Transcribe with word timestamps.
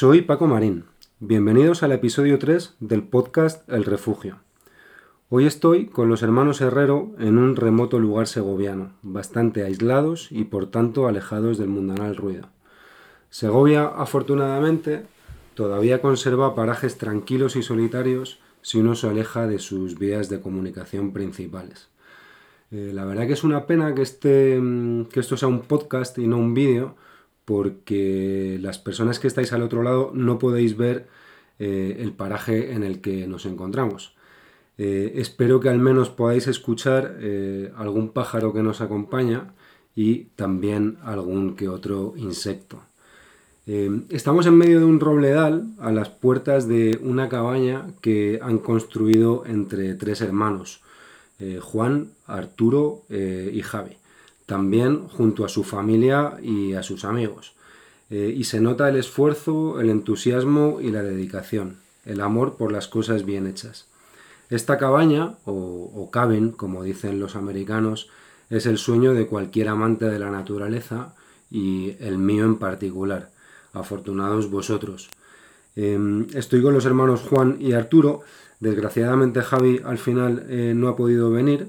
Soy 0.00 0.22
Paco 0.22 0.46
Marín. 0.46 0.84
Bienvenidos 1.18 1.82
al 1.82 1.92
episodio 1.92 2.38
3 2.38 2.76
del 2.80 3.02
podcast 3.02 3.68
El 3.68 3.84
Refugio. 3.84 4.38
Hoy 5.28 5.44
estoy 5.44 5.88
con 5.88 6.08
los 6.08 6.22
hermanos 6.22 6.62
Herrero 6.62 7.10
en 7.18 7.36
un 7.36 7.54
remoto 7.54 7.98
lugar 7.98 8.26
segoviano, 8.26 8.94
bastante 9.02 9.62
aislados 9.62 10.28
y 10.32 10.44
por 10.44 10.70
tanto 10.70 11.06
alejados 11.06 11.58
del 11.58 11.68
mundanal 11.68 12.16
ruido. 12.16 12.48
Segovia, 13.28 13.88
afortunadamente, 13.88 15.04
todavía 15.52 16.00
conserva 16.00 16.54
parajes 16.54 16.96
tranquilos 16.96 17.54
y 17.56 17.62
solitarios 17.62 18.40
si 18.62 18.78
uno 18.78 18.94
se 18.94 19.06
aleja 19.06 19.46
de 19.46 19.58
sus 19.58 19.98
vías 19.98 20.30
de 20.30 20.40
comunicación 20.40 21.12
principales. 21.12 21.90
Eh, 22.70 22.92
la 22.94 23.04
verdad 23.04 23.26
que 23.26 23.34
es 23.34 23.44
una 23.44 23.66
pena 23.66 23.94
que, 23.94 24.00
este, 24.00 24.58
mm, 24.58 25.08
que 25.12 25.20
esto 25.20 25.36
sea 25.36 25.48
un 25.48 25.60
podcast 25.60 26.16
y 26.16 26.26
no 26.26 26.38
un 26.38 26.54
vídeo, 26.54 26.96
porque 27.50 28.60
las 28.62 28.78
personas 28.78 29.18
que 29.18 29.26
estáis 29.26 29.52
al 29.52 29.62
otro 29.62 29.82
lado 29.82 30.12
no 30.14 30.38
podéis 30.38 30.76
ver 30.76 31.08
eh, 31.58 31.96
el 31.98 32.12
paraje 32.12 32.74
en 32.74 32.84
el 32.84 33.00
que 33.00 33.26
nos 33.26 33.44
encontramos. 33.44 34.14
Eh, 34.78 35.14
espero 35.16 35.58
que 35.58 35.68
al 35.68 35.80
menos 35.80 36.10
podáis 36.10 36.46
escuchar 36.46 37.18
algún 37.74 38.10
pájaro 38.10 38.52
que 38.52 38.62
nos 38.62 38.80
acompaña 38.80 39.52
y 39.96 40.26
también 40.36 40.98
algún 41.02 41.56
que 41.56 41.68
otro 41.68 42.14
insecto. 42.16 42.84
estamos 43.66 44.46
en 44.46 44.54
medio 44.54 44.78
de 44.78 44.84
un 44.84 45.00
robledal 45.00 45.64
a 45.80 45.90
las 45.90 46.08
puertas 46.08 46.68
de 46.68 47.00
una 47.02 47.28
cabaña 47.28 47.88
que 48.00 48.38
han 48.40 48.58
construido 48.58 49.42
entre 49.44 49.94
tres 49.94 50.20
hermanos, 50.20 50.82
eh, 51.40 51.58
Juan, 51.60 52.10
Arturo 52.28 53.02
eh, 53.08 53.50
y 53.52 53.62
Javi. 53.62 53.96
También 54.50 55.06
junto 55.06 55.44
a 55.44 55.48
su 55.48 55.62
familia 55.62 56.36
y 56.42 56.74
a 56.74 56.82
sus 56.82 57.04
amigos. 57.04 57.52
Eh, 58.10 58.34
y 58.36 58.42
se 58.42 58.60
nota 58.60 58.88
el 58.88 58.96
esfuerzo, 58.96 59.80
el 59.80 59.90
entusiasmo 59.90 60.80
y 60.80 60.90
la 60.90 61.04
dedicación, 61.04 61.76
el 62.04 62.20
amor 62.20 62.56
por 62.56 62.72
las 62.72 62.88
cosas 62.88 63.24
bien 63.24 63.46
hechas. 63.46 63.86
Esta 64.48 64.76
cabaña, 64.76 65.36
o, 65.44 65.92
o 65.94 66.10
cabin, 66.10 66.50
como 66.50 66.82
dicen 66.82 67.20
los 67.20 67.36
americanos, 67.36 68.08
es 68.48 68.66
el 68.66 68.78
sueño 68.78 69.14
de 69.14 69.28
cualquier 69.28 69.68
amante 69.68 70.06
de 70.06 70.18
la 70.18 70.32
naturaleza 70.32 71.14
y 71.48 71.94
el 72.00 72.18
mío 72.18 72.44
en 72.44 72.56
particular. 72.56 73.30
Afortunados 73.72 74.50
vosotros. 74.50 75.10
Em, 75.76 76.26
estoy 76.34 76.60
con 76.60 76.74
los 76.74 76.86
hermanos 76.86 77.20
Juan 77.20 77.58
y 77.60 77.74
Arturo 77.74 78.22
Desgraciadamente 78.60 79.40
Javi 79.40 79.80
al 79.84 79.96
final 79.96 80.44
eh, 80.50 80.74
no 80.76 80.88
ha 80.88 80.96
podido 80.96 81.30
venir 81.30 81.68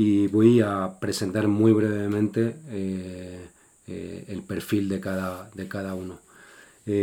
y 0.00 0.28
voy 0.28 0.62
a 0.62 0.98
presentar 0.98 1.46
muy 1.46 1.72
brevemente 1.72 2.56
eh, 2.68 3.46
eh, 3.86 4.24
el 4.28 4.42
perfil 4.42 4.88
de 4.88 4.98
cada, 4.98 5.50
de 5.52 5.68
cada 5.68 5.94
uno. 5.94 6.18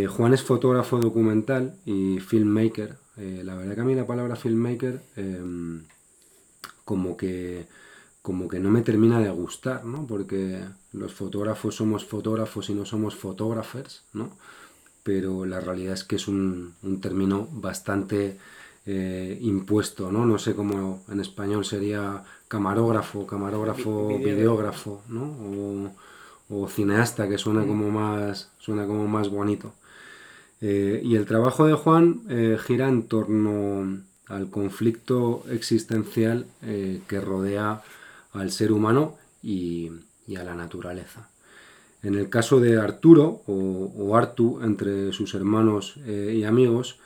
Juan 0.10 0.34
es 0.34 0.42
fotógrafo 0.42 0.98
documental 1.00 1.76
y 1.86 2.20
filmmaker. 2.20 2.98
la 3.16 3.56
verdad 3.56 3.76
que 3.76 3.82
a 3.82 3.86
mí 3.86 3.96
la 3.96 4.06
palabra 4.06 4.36
filmmaker 4.36 5.02
em, 5.16 5.84
como 6.84 7.16
que 7.16 7.68
como 8.22 8.50
que 8.50 8.60
no 8.60 8.70
me 8.70 8.82
termina 8.82 9.20
de 9.22 9.30
gustar, 9.30 9.86
¿no? 9.86 10.06
Porque 10.06 10.60
los 10.92 11.14
fotógrafos 11.14 11.76
somos 11.76 12.04
fotógrafos 12.04 12.70
y 12.70 12.74
no 12.74 12.84
somos 12.84 13.16
fotógrafers, 13.16 14.04
¿no? 14.12 14.32
Pero 15.04 15.46
la 15.46 15.62
realidad 15.62 15.94
es 15.94 16.04
que 16.04 16.18
es 16.18 16.28
un, 16.28 16.76
un 16.84 17.00
término 17.00 17.48
bastante 17.52 18.38
eh, 18.90 19.38
impuesto, 19.42 20.14
¿no? 20.14 20.26
No 20.26 20.40
sé 20.40 20.56
cómo 20.56 21.04
en 21.10 21.20
español 21.20 21.66
sería 21.66 22.24
camarógrafo, 22.48 23.28
camarógrafo, 23.28 24.18
videógrafo, 24.18 25.02
¿no? 25.10 25.92
O, 26.50 26.70
cineasta, 26.70 27.28
que 27.28 27.38
suena 27.38 27.64
mm. 27.64 27.68
como 27.68 27.92
más, 27.92 28.50
suena 28.60 28.88
como 28.88 29.06
más 29.10 29.28
bonito. 29.28 29.74
Eh, 30.62 31.02
y 31.04 31.18
el 31.18 31.26
trabajo 31.26 31.68
de 31.68 31.74
Juan 31.74 32.22
eh, 32.30 32.58
gira 32.66 32.88
en 32.88 33.04
torno 33.04 34.04
al 34.28 34.50
conflicto 34.50 35.44
existencial 35.52 36.46
que 36.62 37.20
rodea 37.20 37.82
al 38.32 38.52
ser 38.52 38.72
humano 38.72 39.18
y, 39.44 39.92
a 40.38 40.44
la 40.44 40.56
naturaleza. 40.56 41.28
En 42.04 42.16
el 42.16 42.30
caso 42.30 42.62
de 42.62 42.80
Arturo, 42.80 43.42
o, 43.48 43.92
o 43.98 44.16
Artu, 44.16 44.62
entre 44.64 45.12
sus 45.12 45.34
hermanos 45.34 45.98
y 46.06 46.44
amigos, 46.46 47.00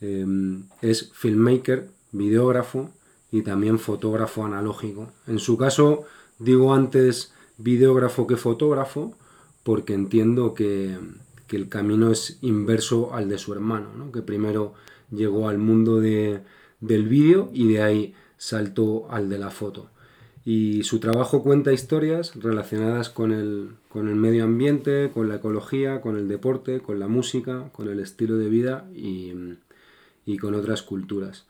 Em, 0.00 0.64
es 0.82 1.10
filmmaker, 1.14 1.88
videógrafo 2.12 2.90
y 3.30 3.42
también 3.42 3.78
fotógrafo 3.78 4.44
analógico. 4.44 5.08
En 5.26 5.38
su 5.38 5.56
caso, 5.56 6.04
digo 6.38 6.74
antes 6.74 7.32
videógrafo 7.58 8.26
que 8.26 8.36
fotógrafo, 8.36 9.14
porque 9.62 9.94
entiendo 9.94 10.54
que, 10.54 10.98
el 11.50 11.68
camino 11.68 12.10
es 12.10 12.38
inverso 12.42 13.14
al 13.14 13.28
de 13.28 13.38
su 13.38 13.52
hermano, 13.54 14.10
que 14.12 14.20
primero 14.20 14.74
llegó 15.10 15.48
al 15.48 15.58
mundo 15.58 16.00
del 16.00 16.42
vídeo 17.08 17.50
y 17.54 17.72
de 17.72 17.82
ahí 17.82 18.14
saltó 18.36 19.10
al 19.10 19.30
de 19.30 19.38
la 19.38 19.50
foto. 19.50 19.88
Y 20.44 20.82
su 20.82 21.00
trabajo 21.00 21.42
cuenta 21.42 21.72
historias 21.72 22.34
relacionadas 22.36 23.08
con 23.08 23.32
el, 23.32 23.70
con 23.88 24.08
el 24.08 24.16
medio 24.16 24.44
ambiente, 24.44 25.10
con 25.14 25.28
la 25.28 25.36
ecología, 25.36 26.00
con 26.00 26.16
el 26.16 26.28
deporte, 26.28 26.80
con 26.80 26.98
la 26.98 27.08
música, 27.08 27.70
con 27.72 27.88
el 27.88 28.00
estilo 28.00 28.36
de 28.36 28.48
vida 28.48 28.88
y, 28.94 29.32
y 30.26 30.36
con 30.36 30.54
otras 30.54 30.82
culturas. 30.82 31.46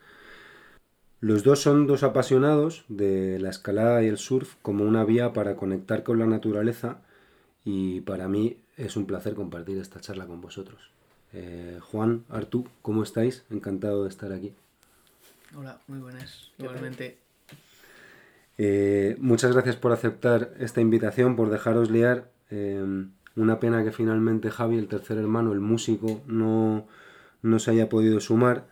Los 1.21 1.43
dos 1.43 1.61
son 1.61 1.87
dos 1.87 2.03
apasionados 2.03 2.85
de 2.89 3.39
la 3.41 3.49
escalada 3.49 4.03
y 4.03 4.07
el 4.07 4.19
surf 4.19 4.55
como 4.63 4.85
una 4.85 5.05
vía 5.05 5.33
para 5.33 5.57
conectar 5.57 6.03
con 6.05 6.19
la 6.19 6.27
naturaleza 6.27 6.99
y 7.65 8.03
para 8.03 8.29
mí 8.29 8.59
es 8.77 8.97
un 8.97 9.07
placer 9.07 9.35
compartir 9.35 9.79
esta 9.79 10.01
charla 10.01 10.27
con 10.27 10.41
vosotros. 10.41 10.91
Eh, 11.33 11.79
Juan, 11.81 12.25
Artú, 12.29 12.69
¿cómo 12.83 13.03
estáis? 13.03 13.45
Encantado 13.51 14.05
de 14.05 14.11
estar 14.11 14.31
aquí. 14.33 14.53
Hola, 15.57 15.81
muy 15.89 15.99
buenas. 15.99 16.51
Igualmente. 16.59 17.19
Eh, 18.59 19.17
muchas 19.19 19.53
gracias 19.53 19.77
por 19.77 19.93
aceptar 19.93 20.55
esta 20.59 20.81
invitación, 20.81 21.35
por 21.35 21.51
dejaros 21.51 21.91
liar. 21.91 22.31
Eh, 22.51 23.07
una 23.37 23.59
pena 23.59 23.85
que 23.85 23.93
finalmente 23.93 24.51
Javi, 24.51 24.79
el 24.79 24.89
tercer 24.89 25.19
hermano, 25.19 25.53
el 25.53 25.61
músico, 25.61 26.23
no, 26.27 26.87
no 27.47 27.59
se 27.59 27.71
haya 27.71 27.89
podido 27.89 28.21
sumar. 28.21 28.67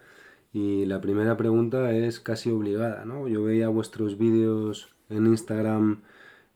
Y 0.52 0.84
la 0.86 1.00
primera 1.00 1.36
pregunta 1.36 1.90
es 1.92 2.20
casi 2.20 2.50
obligada, 2.50 3.04
¿no? 3.04 3.26
Yo 3.28 3.42
veía 3.42 3.68
vuestros 3.68 4.18
vídeos 4.18 4.94
en 5.08 5.26
Instagram 5.26 6.02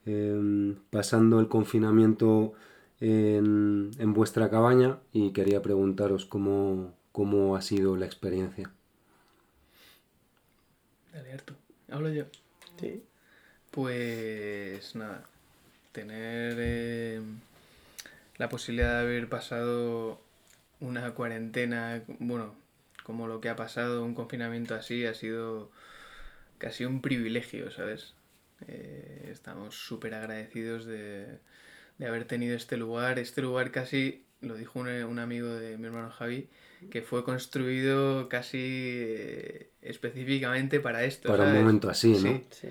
em, 0.06 0.76
pasando 0.90 1.40
el 1.40 1.48
confinamiento 1.48 2.54
en, 3.00 4.12
vuestra 4.14 4.50
cabaña 4.50 4.98
y 5.12 5.32
quería 5.32 5.62
preguntaros 5.62 6.26
cómo, 6.26 6.94
cómo 7.12 7.56
ha 7.56 7.62
sido 7.62 7.96
la 7.96 8.06
experiencia. 8.06 8.70
Dale, 11.12 11.36
Hablo 11.90 12.10
yo. 12.10 12.24
Sí. 12.80 13.02
Pues 13.70 14.94
nada, 14.94 15.24
tener 15.92 16.58
em, 16.58 17.40
la 18.36 18.48
posibilidad 18.48 18.94
de 18.94 19.00
haber 19.00 19.28
pasado 19.28 20.20
una 20.80 21.12
cuarentena, 21.14 22.02
bueno, 22.18 22.54
como 23.02 23.26
lo 23.26 23.40
que 23.40 23.48
ha 23.48 23.56
pasado, 23.56 24.04
un 24.04 24.14
confinamiento 24.14 24.74
así, 24.74 25.06
ha 25.06 25.14
sido 25.14 25.70
casi 26.58 26.84
un 26.84 27.00
privilegio, 27.00 27.70
¿sabes? 27.70 28.14
Eh, 28.66 29.28
estamos 29.30 29.76
súper 29.76 30.14
agradecidos 30.14 30.84
de, 30.84 31.38
haber 32.00 32.24
tenido 32.24 32.56
este 32.56 32.76
lugar. 32.76 33.18
Este 33.18 33.40
lugar 33.42 33.70
casi, 33.70 34.24
lo 34.40 34.56
dijo 34.56 34.78
un, 34.80 35.18
amigo 35.18 35.48
de 35.48 35.78
mi 35.78 35.86
hermano 35.86 36.10
Javi, 36.10 36.48
que 36.90 37.02
fue 37.02 37.24
construido 37.24 38.28
casi 38.28 38.58
eh, 38.60 39.70
específicamente 39.82 40.80
para 40.80 41.04
esto. 41.04 41.28
Para 41.28 41.44
un 41.44 41.54
momento 41.54 41.88
así, 41.88 42.12
¿no? 42.12 42.42
Sí. 42.50 42.68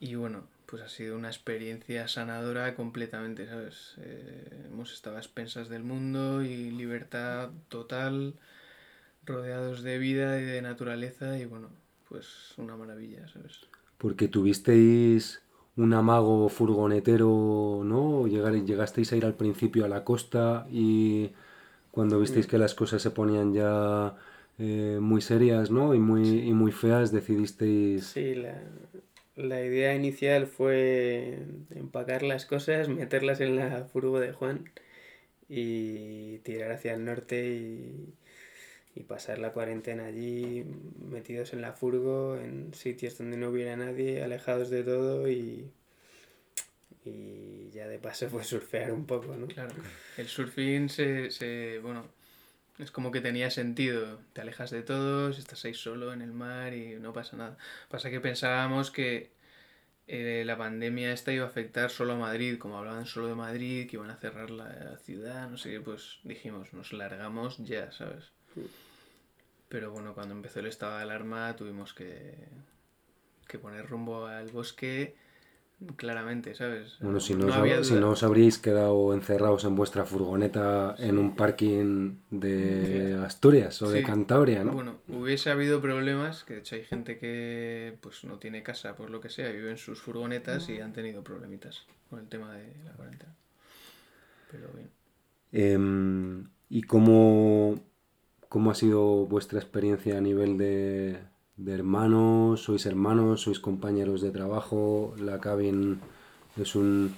Y 0.00 0.14
bueno, 0.14 0.46
pues 0.72 0.82
ha 0.82 0.88
sido 0.88 1.18
una 1.18 1.28
experiencia 1.28 2.08
sanadora 2.08 2.74
completamente, 2.74 3.46
¿sabes? 3.46 3.94
Eh, 3.98 4.68
hemos 4.72 4.90
estado 4.94 5.16
a 5.16 5.18
expensas 5.18 5.68
del 5.68 5.84
mundo 5.84 6.42
y 6.42 6.70
libertad 6.70 7.50
total, 7.68 8.36
rodeados 9.26 9.82
de 9.82 9.98
vida 9.98 10.40
y 10.40 10.44
de 10.44 10.62
naturaleza 10.62 11.38
y 11.38 11.44
bueno, 11.44 11.68
pues 12.08 12.54
una 12.56 12.74
maravilla, 12.74 13.28
¿sabes? 13.28 13.66
Porque 13.98 14.28
tuvisteis 14.28 15.42
un 15.76 15.92
amago 15.92 16.48
furgonetero, 16.48 17.82
¿no? 17.84 18.26
llegasteis 18.26 19.12
a 19.12 19.16
ir 19.16 19.26
al 19.26 19.34
principio 19.34 19.84
a 19.84 19.88
la 19.88 20.04
costa 20.04 20.66
y 20.70 21.32
cuando 21.90 22.18
visteis 22.18 22.46
que 22.46 22.56
las 22.56 22.74
cosas 22.74 23.02
se 23.02 23.10
ponían 23.10 23.52
ya 23.52 24.16
eh, 24.58 24.96
muy 25.02 25.20
serias, 25.20 25.70
¿no? 25.70 25.94
Y 25.94 25.98
muy, 25.98 26.48
y 26.48 26.54
muy 26.54 26.72
feas, 26.72 27.12
decidisteis... 27.12 28.06
Sí, 28.06 28.36
la, 28.36 28.58
la 29.42 29.62
idea 29.62 29.94
inicial 29.94 30.46
fue 30.46 31.38
empacar 31.70 32.22
las 32.22 32.46
cosas, 32.46 32.88
meterlas 32.88 33.40
en 33.40 33.56
la 33.56 33.84
furgo 33.84 34.20
de 34.20 34.32
Juan 34.32 34.70
y 35.48 36.38
tirar 36.38 36.72
hacia 36.72 36.94
el 36.94 37.04
norte 37.04 37.46
y, 37.46 38.14
pasar 39.08 39.38
la 39.38 39.52
cuarentena 39.52 40.06
allí, 40.06 40.64
metidos 41.10 41.52
en 41.52 41.60
la 41.60 41.72
furgo, 41.72 42.38
en 42.38 42.72
sitios 42.72 43.18
donde 43.18 43.36
no 43.36 43.50
hubiera 43.50 43.76
nadie, 43.76 44.22
alejados 44.22 44.70
de 44.70 44.84
todo 44.84 45.28
y, 45.28 45.70
y 47.04 47.70
ya 47.72 47.88
de 47.88 47.98
paso 47.98 48.28
pues 48.28 48.46
surfear 48.46 48.92
un 48.92 49.04
poco, 49.04 49.36
¿no? 49.36 49.48
Claro, 49.48 49.74
el 50.16 50.28
surfing 50.28 50.88
se, 50.88 51.30
se 51.30 51.80
bueno, 51.80 52.06
Es 52.78 52.90
como 52.90 53.10
que 53.10 53.20
tenía 53.20 53.50
sentido. 53.50 54.20
Te 54.32 54.40
alejas 54.40 54.70
de 54.70 54.82
todos, 54.82 55.38
estás 55.38 55.64
ahí 55.64 55.74
solo 55.74 56.12
en 56.12 56.22
el 56.22 56.32
mar 56.32 56.74
y 56.74 56.96
no 56.96 57.12
pasa 57.12 57.36
nada. 57.36 57.58
Pasa 57.88 58.10
que 58.10 58.20
pensábamos 58.20 58.90
que 58.90 59.30
eh, 60.08 60.42
la 60.44 60.56
pandemia 60.56 61.12
esta 61.12 61.32
iba 61.32 61.44
a 61.44 61.48
afectar 61.48 61.90
solo 61.90 62.14
a 62.14 62.16
Madrid, 62.16 62.58
como 62.58 62.78
hablaban 62.78 63.06
solo 63.06 63.28
de 63.28 63.34
Madrid, 63.34 63.88
que 63.88 63.96
iban 63.96 64.10
a 64.10 64.16
cerrar 64.16 64.50
la 64.50 64.96
ciudad, 64.98 65.48
no 65.48 65.56
sé 65.56 65.70
qué, 65.70 65.80
pues 65.80 66.18
dijimos, 66.24 66.72
nos 66.72 66.92
largamos 66.92 67.58
ya, 67.58 67.92
¿sabes? 67.92 68.32
Pero 69.68 69.90
bueno, 69.90 70.14
cuando 70.14 70.34
empezó 70.34 70.60
el 70.60 70.66
estado 70.66 70.96
de 70.96 71.02
alarma 71.02 71.56
tuvimos 71.56 71.94
que, 71.94 72.34
que 73.48 73.58
poner 73.58 73.86
rumbo 73.86 74.26
al 74.26 74.50
bosque 74.50 75.14
claramente, 75.96 76.54
¿sabes? 76.54 76.96
Bueno, 77.00 77.20
si 77.20 77.34
no, 77.34 77.46
os, 77.46 77.86
si 77.86 77.94
no 77.94 78.10
os 78.10 78.22
habríais 78.22 78.58
quedado 78.58 79.14
encerrados 79.14 79.64
en 79.64 79.74
vuestra 79.74 80.04
furgoneta 80.04 80.94
en 80.98 81.18
un 81.18 81.34
parking 81.36 82.16
de 82.30 83.18
Asturias 83.24 83.80
o 83.82 83.90
de 83.90 84.02
Cantabria, 84.02 84.64
¿no? 84.64 84.72
Bueno, 84.72 84.98
hubiese 85.08 85.50
habido 85.50 85.80
problemas, 85.80 86.44
que 86.44 86.54
de 86.54 86.60
hecho 86.60 86.76
hay 86.76 86.84
gente 86.84 87.18
que 87.18 87.96
pues 88.00 88.24
no 88.24 88.38
tiene 88.38 88.62
casa 88.62 88.96
por 88.96 89.10
lo 89.10 89.20
que 89.20 89.28
sea, 89.28 89.50
vive 89.50 89.70
en 89.70 89.78
sus 89.78 90.00
furgonetas 90.00 90.68
y 90.68 90.80
han 90.80 90.92
tenido 90.92 91.22
problemitas 91.22 91.86
con 92.10 92.20
el 92.20 92.28
tema 92.28 92.52
de 92.52 92.72
la 92.84 92.92
cuarentena. 92.92 93.34
Pero 94.50 94.68
bien. 94.74 94.90
Em, 95.52 96.48
¿Y 96.68 96.82
cómo, 96.82 97.78
cómo 98.48 98.70
ha 98.70 98.74
sido 98.74 99.26
vuestra 99.26 99.58
experiencia 99.58 100.16
a 100.16 100.20
nivel 100.20 100.56
de, 100.56 101.18
de 101.56 101.72
hermanos, 101.72 102.62
sois 102.62 102.86
hermanos, 102.86 103.42
sois 103.42 103.60
compañeros 103.60 104.20
de 104.20 104.30
trabajo, 104.30 105.14
la 105.18 105.40
cabin 105.40 106.00
es 106.56 106.74
un, 106.74 107.14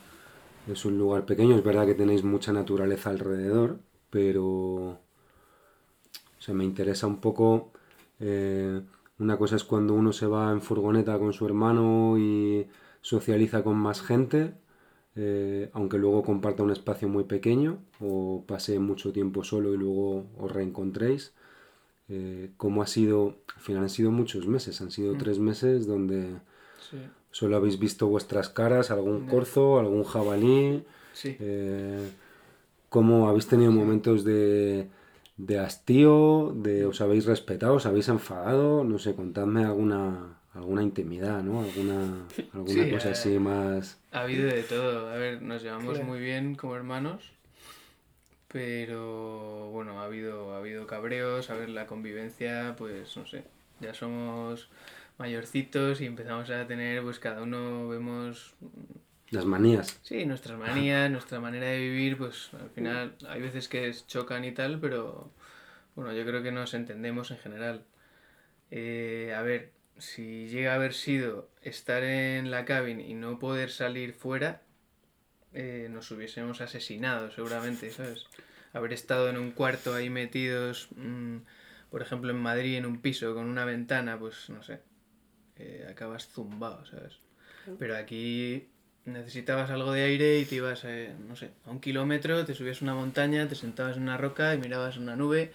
es 0.69 0.85
un 0.85 0.99
lugar 0.99 1.25
pequeño, 1.27 1.57
es 1.57 1.65
verdad 1.65 1.87
que 1.87 1.95
tenéis 1.95 2.25
mucha 2.25 2.53
naturaleza 2.53 3.11
alrededor, 3.11 3.79
pero 4.11 4.99
se 6.39 6.53
me 6.55 6.65
interesa 6.65 7.07
un 7.07 7.21
poco, 7.21 7.73
eh, 8.21 8.83
una 9.19 9.39
cosa 9.39 9.57
es 9.57 9.65
cuando 9.65 9.95
uno 9.95 10.13
se 10.13 10.27
va 10.27 10.51
en 10.53 10.61
furgoneta 10.63 11.19
con 11.19 11.33
su 11.33 11.47
hermano 11.47 12.19
y 12.19 12.67
socializa 13.01 13.63
con 13.63 13.77
más 13.77 14.03
gente, 14.03 14.55
eh, 15.17 15.71
aunque 15.73 15.99
luego 15.99 16.23
comparta 16.25 16.65
un 16.65 16.73
espacio 16.73 17.09
muy 17.09 17.25
pequeño 17.25 17.79
o 18.01 18.45
pase 18.47 18.79
mucho 18.81 19.13
tiempo 19.13 19.45
solo 19.45 19.73
y 19.73 19.77
luego 19.77 20.27
os 20.39 20.51
reencontréis 20.51 21.33
eh, 22.09 22.51
cómo 22.57 22.83
ha 22.83 22.87
sido, 22.87 23.39
al 23.55 23.63
final 23.63 23.83
han 23.83 23.91
sido 23.91 24.11
muchos 24.11 24.47
meses, 24.47 24.81
han 24.81 24.91
sido 24.91 25.15
mm. 25.15 25.19
tres 25.19 25.39
meses 25.39 25.87
donde 25.87 26.37
solo 27.31 27.57
habéis 27.57 27.79
visto 27.79 28.07
vuestras 28.07 28.49
caras, 28.49 28.91
algún 28.91 29.27
corzo, 29.27 29.79
algún 29.79 30.05
jabalí, 30.05 30.85
eh, 31.25 32.09
cómo 32.89 33.29
habéis 33.29 33.47
tenido 33.47 33.73
momentos 33.73 34.25
de, 34.25 34.89
de 35.37 35.59
hastío, 35.59 36.55
de 36.55 36.87
os 36.87 37.01
habéis 37.01 37.27
respetado, 37.27 37.75
os 37.75 37.87
habéis 37.87 38.09
enfadado, 38.09 38.85
no 38.85 38.99
sé, 38.99 39.15
contadme 39.15 39.65
alguna 39.65 40.39
alguna 40.55 40.83
intimidad, 40.83 41.43
¿no? 41.43 41.61
Alguna, 41.61 42.27
alguna 42.53 42.91
cosa 42.91 43.11
así 43.11 43.39
más... 43.39 44.01
Ha 44.13 44.23
habido 44.23 44.47
de 44.47 44.63
todo. 44.63 45.11
A 45.11 45.17
ver, 45.17 45.43
nos 45.43 45.63
llevamos 45.63 46.03
muy 46.03 46.21
bien 46.21 46.55
como 46.55 46.77
hermanos. 46.77 47.33
Pero 48.55 49.69
bueno, 49.73 50.01
ha 50.01 50.05
habido, 50.05 50.55
ha 50.55 50.59
habido 50.59 50.87
cabreos, 50.87 51.51
a 51.51 51.55
ver, 51.55 51.71
la 51.71 51.89
convivencia, 51.89 52.77
pues 52.79 53.17
no 53.17 53.27
sé, 53.27 53.43
ya 53.81 53.95
somos 53.95 54.69
mayorcitos 55.19 56.01
y 56.01 56.07
empezamos 56.07 56.49
a 56.51 56.65
tener, 56.65 57.03
pues 57.03 57.19
cada 57.19 57.43
uno 57.43 57.89
vemos... 57.89 58.55
Las 59.31 59.45
manías. 59.45 59.99
Sí, 60.03 60.25
nuestras 60.25 60.57
manías, 60.57 61.11
nuestra 61.11 61.41
manera 61.41 61.67
de 61.67 61.81
vivir, 61.81 62.17
pues 62.17 62.51
al 62.55 62.71
final 62.71 63.17
hay 63.29 63.43
veces 63.43 63.67
que 63.67 63.93
chocan 64.07 64.45
y 64.45 64.53
tal, 64.53 64.79
pero 64.79 65.33
bueno, 65.97 66.13
yo 66.13 66.25
creo 66.25 66.45
que 66.45 66.53
nos 66.53 66.75
entendemos 66.75 67.33
en 67.33 67.39
general. 67.39 67.83
Eh, 68.71 69.35
a 69.37 69.43
ver, 69.43 69.73
si 69.99 70.47
llega 70.47 70.71
a 70.71 70.77
haber 70.77 70.95
sido 70.95 71.51
estar 71.61 72.05
en 72.05 72.53
la 72.53 72.65
cabin 72.65 73.01
y 73.01 73.15
no 73.15 73.41
poder 73.41 73.73
salir 73.73 74.13
fuera, 74.13 74.63
eh, 75.55 75.89
nos 75.91 76.11
hubiésemos 76.11 76.61
asesinado 76.61 77.31
seguramente, 77.31 77.91
¿sabes? 77.91 78.27
Haber 78.73 78.93
estado 78.93 79.31
en 79.31 79.39
un 79.39 79.53
cuarto 79.53 79.95
ahí 79.95 80.11
metidos, 80.11 80.89
mm, 80.97 81.37
por 81.91 82.03
ejemplo 82.03 82.31
en 82.33 82.39
Madrid, 82.39 82.77
en 82.77 82.87
un 82.87 83.01
piso 83.01 83.35
con 83.35 83.47
una 83.47 83.65
ventana, 83.65 84.19
pues 84.19 84.51
no 84.51 84.65
sé, 84.65 84.81
eh, 85.57 85.87
acabas 85.89 86.29
zumbado, 86.29 86.85
¿sabes? 86.87 87.21
Pero 87.79 87.97
aquí 87.97 88.67
necesitabas 89.05 89.71
algo 89.71 89.93
de 89.93 90.03
aire 90.03 90.41
y 90.41 90.45
te 90.45 90.57
ibas, 90.57 90.85
eh, 90.85 91.15
no 91.29 91.37
sé, 91.37 91.53
a 91.67 91.71
un 91.71 91.81
kilómetro, 91.81 92.45
te 92.45 92.55
subías 92.55 92.83
una 92.83 92.95
montaña, 92.95 93.49
te 93.49 93.55
sentabas 93.55 93.97
en 93.97 94.03
una 94.03 94.17
roca 94.17 94.55
y 94.55 94.59
mirabas 94.59 94.97
una 94.97 95.15
nube, 95.15 95.53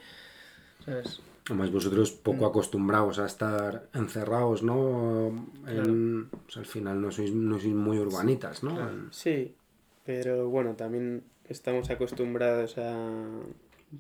¿sabes? 0.85 1.21
Además 1.45 1.71
vosotros 1.71 2.11
poco 2.11 2.45
mm. 2.45 2.49
acostumbrados 2.49 3.19
a 3.19 3.25
estar 3.25 3.89
encerrados, 3.93 4.63
¿no? 4.63 5.49
Pues, 5.65 6.57
al 6.57 6.65
final 6.65 7.01
no 7.01 7.11
sois, 7.11 7.33
no 7.33 7.59
sois 7.59 7.73
muy 7.73 7.97
urbanitas, 7.97 8.63
¿no? 8.63 9.09
Sí, 9.11 9.55
pero 10.09 10.49
bueno, 10.49 10.75
también 10.75 11.23
estamos 11.47 11.91
acostumbrados 11.91 12.79
a 12.79 13.29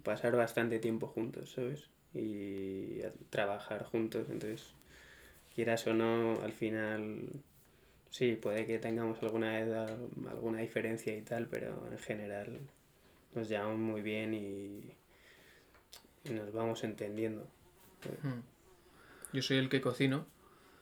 pasar 0.01 0.35
bastante 0.35 0.79
tiempo 0.79 1.05
juntos, 1.05 1.51
¿sabes? 1.51 1.87
Y 2.15 3.03
a 3.03 3.13
trabajar 3.29 3.83
juntos, 3.83 4.25
entonces, 4.31 4.73
quieras 5.53 5.85
o 5.85 5.93
no, 5.93 6.41
al 6.41 6.51
final, 6.51 7.29
sí, 8.09 8.35
puede 8.41 8.65
que 8.65 8.79
tengamos 8.79 9.21
alguna 9.21 9.59
edad, 9.59 9.99
alguna 10.31 10.61
diferencia 10.61 11.15
y 11.15 11.21
tal, 11.21 11.45
pero 11.45 11.87
en 11.91 11.99
general 11.99 12.59
nos 13.35 13.47
llevamos 13.47 13.77
muy 13.77 14.01
bien 14.01 14.33
y, 14.33 14.81
nos 16.27 16.51
vamos 16.51 16.83
entendiendo. 16.83 17.45
Hmm. 18.23 18.41
Yo 19.31 19.43
soy 19.43 19.57
el 19.57 19.69
que 19.69 19.79
cocino. 19.79 20.25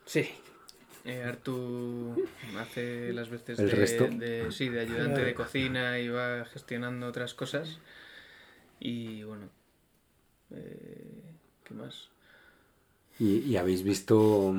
Sí. 0.06 0.26
Eh, 1.08 1.24
Artu 1.24 2.14
hace 2.58 3.14
las 3.14 3.30
veces 3.30 3.56
de, 3.56 4.46
sí, 4.50 4.68
de 4.68 4.80
ayudante 4.80 5.24
de 5.24 5.32
cocina 5.32 5.98
y 5.98 6.10
va 6.10 6.44
gestionando 6.44 7.06
otras 7.06 7.32
cosas. 7.32 7.78
Y 8.78 9.22
bueno, 9.22 9.48
eh, 10.50 11.22
¿qué 11.64 11.72
más? 11.72 12.10
Y, 13.18 13.56
habéis 13.56 13.84
visto, 13.84 14.54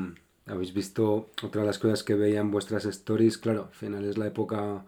habéis 0.47 0.73
visto 0.73 1.29
otra 1.43 1.61
de 1.61 1.67
las 1.67 1.77
cosas 1.77 2.01
que 2.01 2.15
veían 2.15 2.49
vuestras 2.49 2.83
stories, 2.85 3.37
claro, 3.37 3.65
al 3.65 3.75
final 3.75 4.05
es 4.05 4.17
la 4.17 4.25
época, 4.25 4.83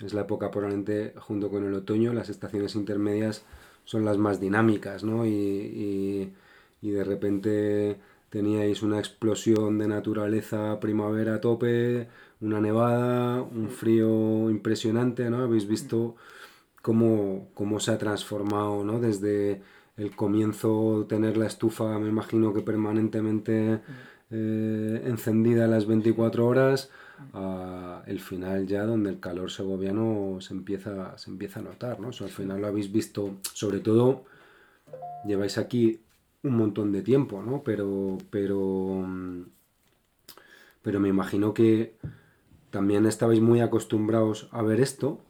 es 0.00 0.12
la 0.14 0.22
época 0.22 0.50
probablemente 0.50 1.14
junto 1.16 1.48
con 1.48 1.64
el 1.64 1.74
otoño, 1.74 2.12
las 2.12 2.28
estaciones 2.28 2.74
intermedias 2.74 3.44
son 3.84 4.04
las 4.04 4.18
más 4.18 4.40
dinámicas, 4.40 5.04
¿no? 5.04 5.24
y, 5.24 6.34
y 6.82 6.90
de 6.90 7.04
repente 7.04 8.00
teníais 8.30 8.82
una 8.82 8.98
explosión 8.98 9.78
de 9.78 9.88
naturaleza 9.88 10.78
primavera 10.80 11.36
a 11.36 11.40
tope, 11.40 12.08
una 12.40 12.60
nevada, 12.60 13.42
un 13.42 13.70
frío 13.70 14.50
impresionante, 14.50 15.30
¿no? 15.30 15.38
Habéis 15.42 15.66
visto 15.66 16.16
cómo, 16.82 17.48
cómo 17.54 17.80
se 17.80 17.92
ha 17.92 17.98
transformado, 17.98 18.84
¿no? 18.84 19.00
Desde 19.00 19.62
el 19.96 20.14
comienzo 20.14 21.06
tener 21.08 21.36
la 21.36 21.46
estufa, 21.46 21.98
me 21.98 22.08
imagino 22.08 22.54
que 22.54 22.62
permanentemente 22.62 23.80
eh, 24.30 25.02
encendida 25.06 25.66
las 25.66 25.86
24 25.86 26.46
horas, 26.46 26.90
a 27.32 28.02
el 28.06 28.20
final 28.20 28.66
ya 28.66 28.84
donde 28.84 29.10
el 29.10 29.20
calor 29.20 29.50
segoviano 29.50 30.40
se 30.40 30.54
empieza, 30.54 31.18
se 31.18 31.30
empieza 31.30 31.60
a 31.60 31.64
notar, 31.64 31.98
¿no? 31.98 32.08
al 32.08 32.28
final 32.28 32.60
lo 32.60 32.68
habéis 32.68 32.92
visto, 32.92 33.38
sobre 33.52 33.80
todo, 33.80 34.24
lleváis 35.26 35.58
aquí 35.58 36.00
un 36.48 36.56
montón 36.56 36.92
de 36.92 37.02
tiempo, 37.02 37.42
¿no? 37.42 37.62
Pero, 37.62 38.18
pero, 38.30 39.06
pero 40.82 41.00
me 41.00 41.08
imagino 41.08 41.54
que 41.54 41.94
también 42.70 43.06
estabais 43.06 43.40
muy 43.40 43.60
acostumbrados 43.60 44.48
a 44.52 44.62
ver 44.62 44.80
esto 44.80 45.20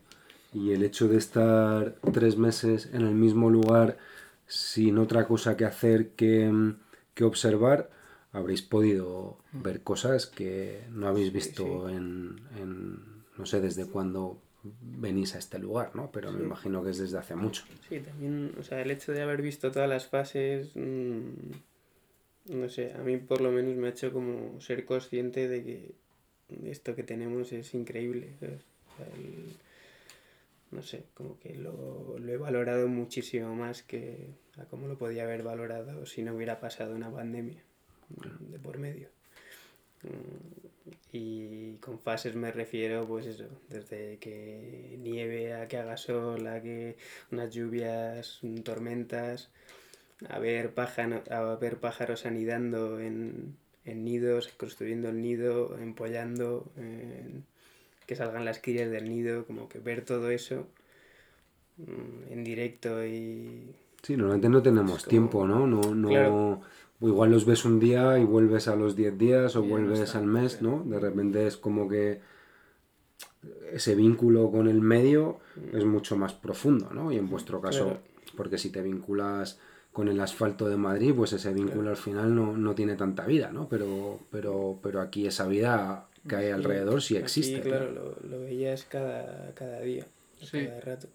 y 0.52 0.72
el 0.72 0.82
hecho 0.82 1.08
de 1.08 1.18
estar 1.18 1.96
tres 2.12 2.36
meses 2.36 2.90
en 2.92 3.02
el 3.02 3.14
mismo 3.14 3.50
lugar 3.50 3.98
sin 4.46 4.98
otra 4.98 5.26
cosa 5.26 5.56
que 5.56 5.64
hacer 5.64 6.10
que, 6.10 6.74
que 7.14 7.24
observar, 7.24 7.90
habréis 8.32 8.62
podido 8.62 9.38
ver 9.52 9.82
cosas 9.82 10.26
que 10.26 10.84
no 10.90 11.06
habéis 11.08 11.32
visto 11.32 11.88
En, 11.88 12.40
en, 12.56 12.98
no 13.36 13.46
sé 13.46 13.60
desde 13.60 13.86
cuándo 13.86 14.38
venís 14.62 15.34
a 15.34 15.38
este 15.38 15.58
lugar, 15.58 15.94
¿no? 15.94 16.10
Pero 16.10 16.32
me 16.32 16.42
imagino 16.42 16.82
que 16.82 16.90
es 16.90 16.98
desde 16.98 17.18
hace 17.18 17.34
mucho. 17.34 17.64
Sí, 17.88 18.00
también, 18.00 18.54
o 18.58 18.62
sea, 18.62 18.80
el 18.80 18.90
hecho 18.90 19.12
de 19.12 19.22
haber 19.22 19.42
visto 19.42 19.70
todas 19.70 19.88
las 19.88 20.06
fases, 20.06 20.70
mm, 20.74 21.30
no 22.50 22.68
sé, 22.68 22.92
a 22.94 22.98
mí 22.98 23.16
por 23.18 23.40
lo 23.40 23.50
menos 23.50 23.76
me 23.76 23.88
ha 23.88 23.90
hecho 23.90 24.12
como 24.12 24.60
ser 24.60 24.84
consciente 24.84 25.48
de 25.48 25.64
que 25.64 25.94
esto 26.70 26.94
que 26.94 27.02
tenemos 27.02 27.52
es 27.52 27.74
increíble. 27.74 28.30
no 30.70 30.82
sé, 30.82 31.04
como 31.14 31.38
que 31.38 31.54
lo, 31.54 32.18
lo, 32.18 32.32
he 32.32 32.36
valorado 32.36 32.88
muchísimo 32.88 33.54
más 33.54 33.82
que 33.82 34.34
a 34.58 34.64
cómo 34.64 34.86
lo 34.86 34.98
podía 34.98 35.22
haber 35.22 35.42
valorado 35.42 36.04
si 36.04 36.22
no 36.22 36.34
hubiera 36.34 36.60
pasado 36.60 36.94
una 36.94 37.10
pandemia 37.10 37.62
de 38.40 38.58
por 38.58 38.78
medio. 38.78 39.08
Mm, 41.12 41.16
Y 41.16 41.76
con 41.80 41.98
fases 41.98 42.34
me 42.34 42.52
refiero, 42.52 43.06
pues 43.06 43.26
eso, 43.26 43.46
desde 43.68 44.18
que 44.18 44.96
nieve 45.00 45.54
a 45.54 45.68
que 45.68 45.78
haga 45.78 45.96
sol, 45.96 46.46
a 46.46 46.60
que 46.60 46.96
unas 47.32 47.50
lluvias, 47.54 48.40
tormentas, 48.64 49.50
a 50.28 50.38
ver, 50.38 50.74
pájaros, 50.74 51.28
a 51.30 51.42
ver 51.56 51.78
pájaros 51.78 52.26
anidando 52.26 53.00
en, 53.00 53.56
en 53.84 54.04
nidos, 54.04 54.48
construyendo 54.56 55.08
el 55.10 55.20
nido, 55.22 55.76
empollando, 55.78 56.70
que 58.06 58.16
salgan 58.16 58.44
las 58.44 58.58
crías 58.58 58.90
del 58.90 59.08
nido, 59.08 59.46
como 59.46 59.68
que 59.68 59.78
ver 59.80 60.04
todo 60.04 60.30
eso 60.30 60.66
mm, 61.76 62.32
en 62.32 62.44
directo 62.44 63.04
y... 63.04 63.74
Sí, 64.02 64.16
normalmente 64.16 64.48
no 64.48 64.62
tenemos 64.62 65.04
tiempo, 65.04 65.46
¿no? 65.46 65.66
No, 65.66 65.94
no 65.94 66.62
igual 67.00 67.30
los 67.30 67.44
ves 67.44 67.64
un 67.64 67.78
día 67.78 68.18
y 68.18 68.24
vuelves 68.24 68.68
a 68.68 68.76
los 68.76 68.96
10 68.96 69.18
días 69.18 69.56
o 69.56 69.62
vuelves 69.62 70.14
al 70.14 70.26
mes, 70.26 70.62
¿no? 70.62 70.82
De 70.84 70.98
repente 70.98 71.46
es 71.46 71.56
como 71.56 71.88
que 71.88 72.20
ese 73.72 73.94
vínculo 73.94 74.50
con 74.50 74.68
el 74.68 74.80
medio 74.80 75.38
es 75.72 75.84
mucho 75.84 76.16
más 76.16 76.34
profundo, 76.34 76.90
¿no? 76.92 77.12
Y 77.12 77.16
en 77.16 77.28
vuestro 77.28 77.60
caso, 77.60 77.98
porque 78.36 78.58
si 78.58 78.70
te 78.70 78.82
vinculas 78.82 79.58
con 79.92 80.08
el 80.08 80.20
asfalto 80.20 80.68
de 80.68 80.76
Madrid, 80.76 81.12
pues 81.14 81.32
ese 81.32 81.52
vínculo 81.52 81.90
al 81.90 81.96
final 81.96 82.34
no, 82.34 82.74
tiene 82.74 82.96
tanta 82.96 83.26
vida, 83.26 83.52
¿no? 83.52 83.68
Pero, 83.68 84.20
pero, 84.30 84.78
pero 84.82 85.00
aquí 85.00 85.26
esa 85.26 85.46
vida 85.46 86.08
que 86.28 86.36
hay 86.36 86.50
alrededor 86.50 87.00
sí 87.00 87.16
existe. 87.16 87.62
Sí, 87.62 87.68
claro, 87.68 87.92
lo, 87.92 88.28
lo, 88.28 88.40
veías 88.40 88.84
cada, 88.84 89.54
cada 89.54 89.80
día, 89.80 90.06
cada 90.50 90.80
rato. 90.80 91.08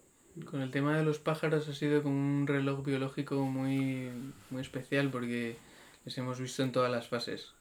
Con 0.50 0.62
el 0.62 0.70
tema 0.70 0.98
de 0.98 1.04
los 1.04 1.20
pájaros 1.20 1.68
ha 1.68 1.74
sido 1.74 2.02
como 2.02 2.16
un 2.16 2.46
reloj 2.48 2.84
biológico 2.84 3.36
muy, 3.44 4.10
muy 4.50 4.62
especial 4.62 5.10
porque 5.10 5.56
les 6.04 6.18
hemos 6.18 6.40
visto 6.40 6.62
en 6.62 6.72
todas 6.72 6.90
las 6.90 7.08
fases. 7.08 7.52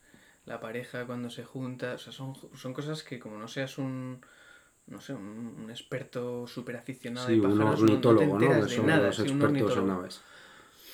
La 0.45 0.59
pareja 0.59 1.05
cuando 1.05 1.29
se 1.29 1.43
junta, 1.43 1.93
o 1.93 1.97
sea, 1.97 2.11
son, 2.11 2.33
son 2.55 2.73
cosas 2.73 3.03
que 3.03 3.19
como 3.19 3.37
no 3.37 3.47
seas 3.47 3.77
un, 3.77 4.19
no 4.87 4.99
sé, 4.99 5.13
un, 5.13 5.67
experto 5.69 6.45
súper 6.47 6.75
aficionado 6.75 7.27
de 7.27 7.37
pájaros, 7.37 7.81
un 7.81 7.89
ornitólogo, 7.89 8.39
no, 8.39 8.39
te 8.39 8.75
de 8.75 8.83
nada, 8.83 9.07
los 9.07 9.19
expertos 9.19 9.77
en 9.77 9.89
aves. 9.89 10.21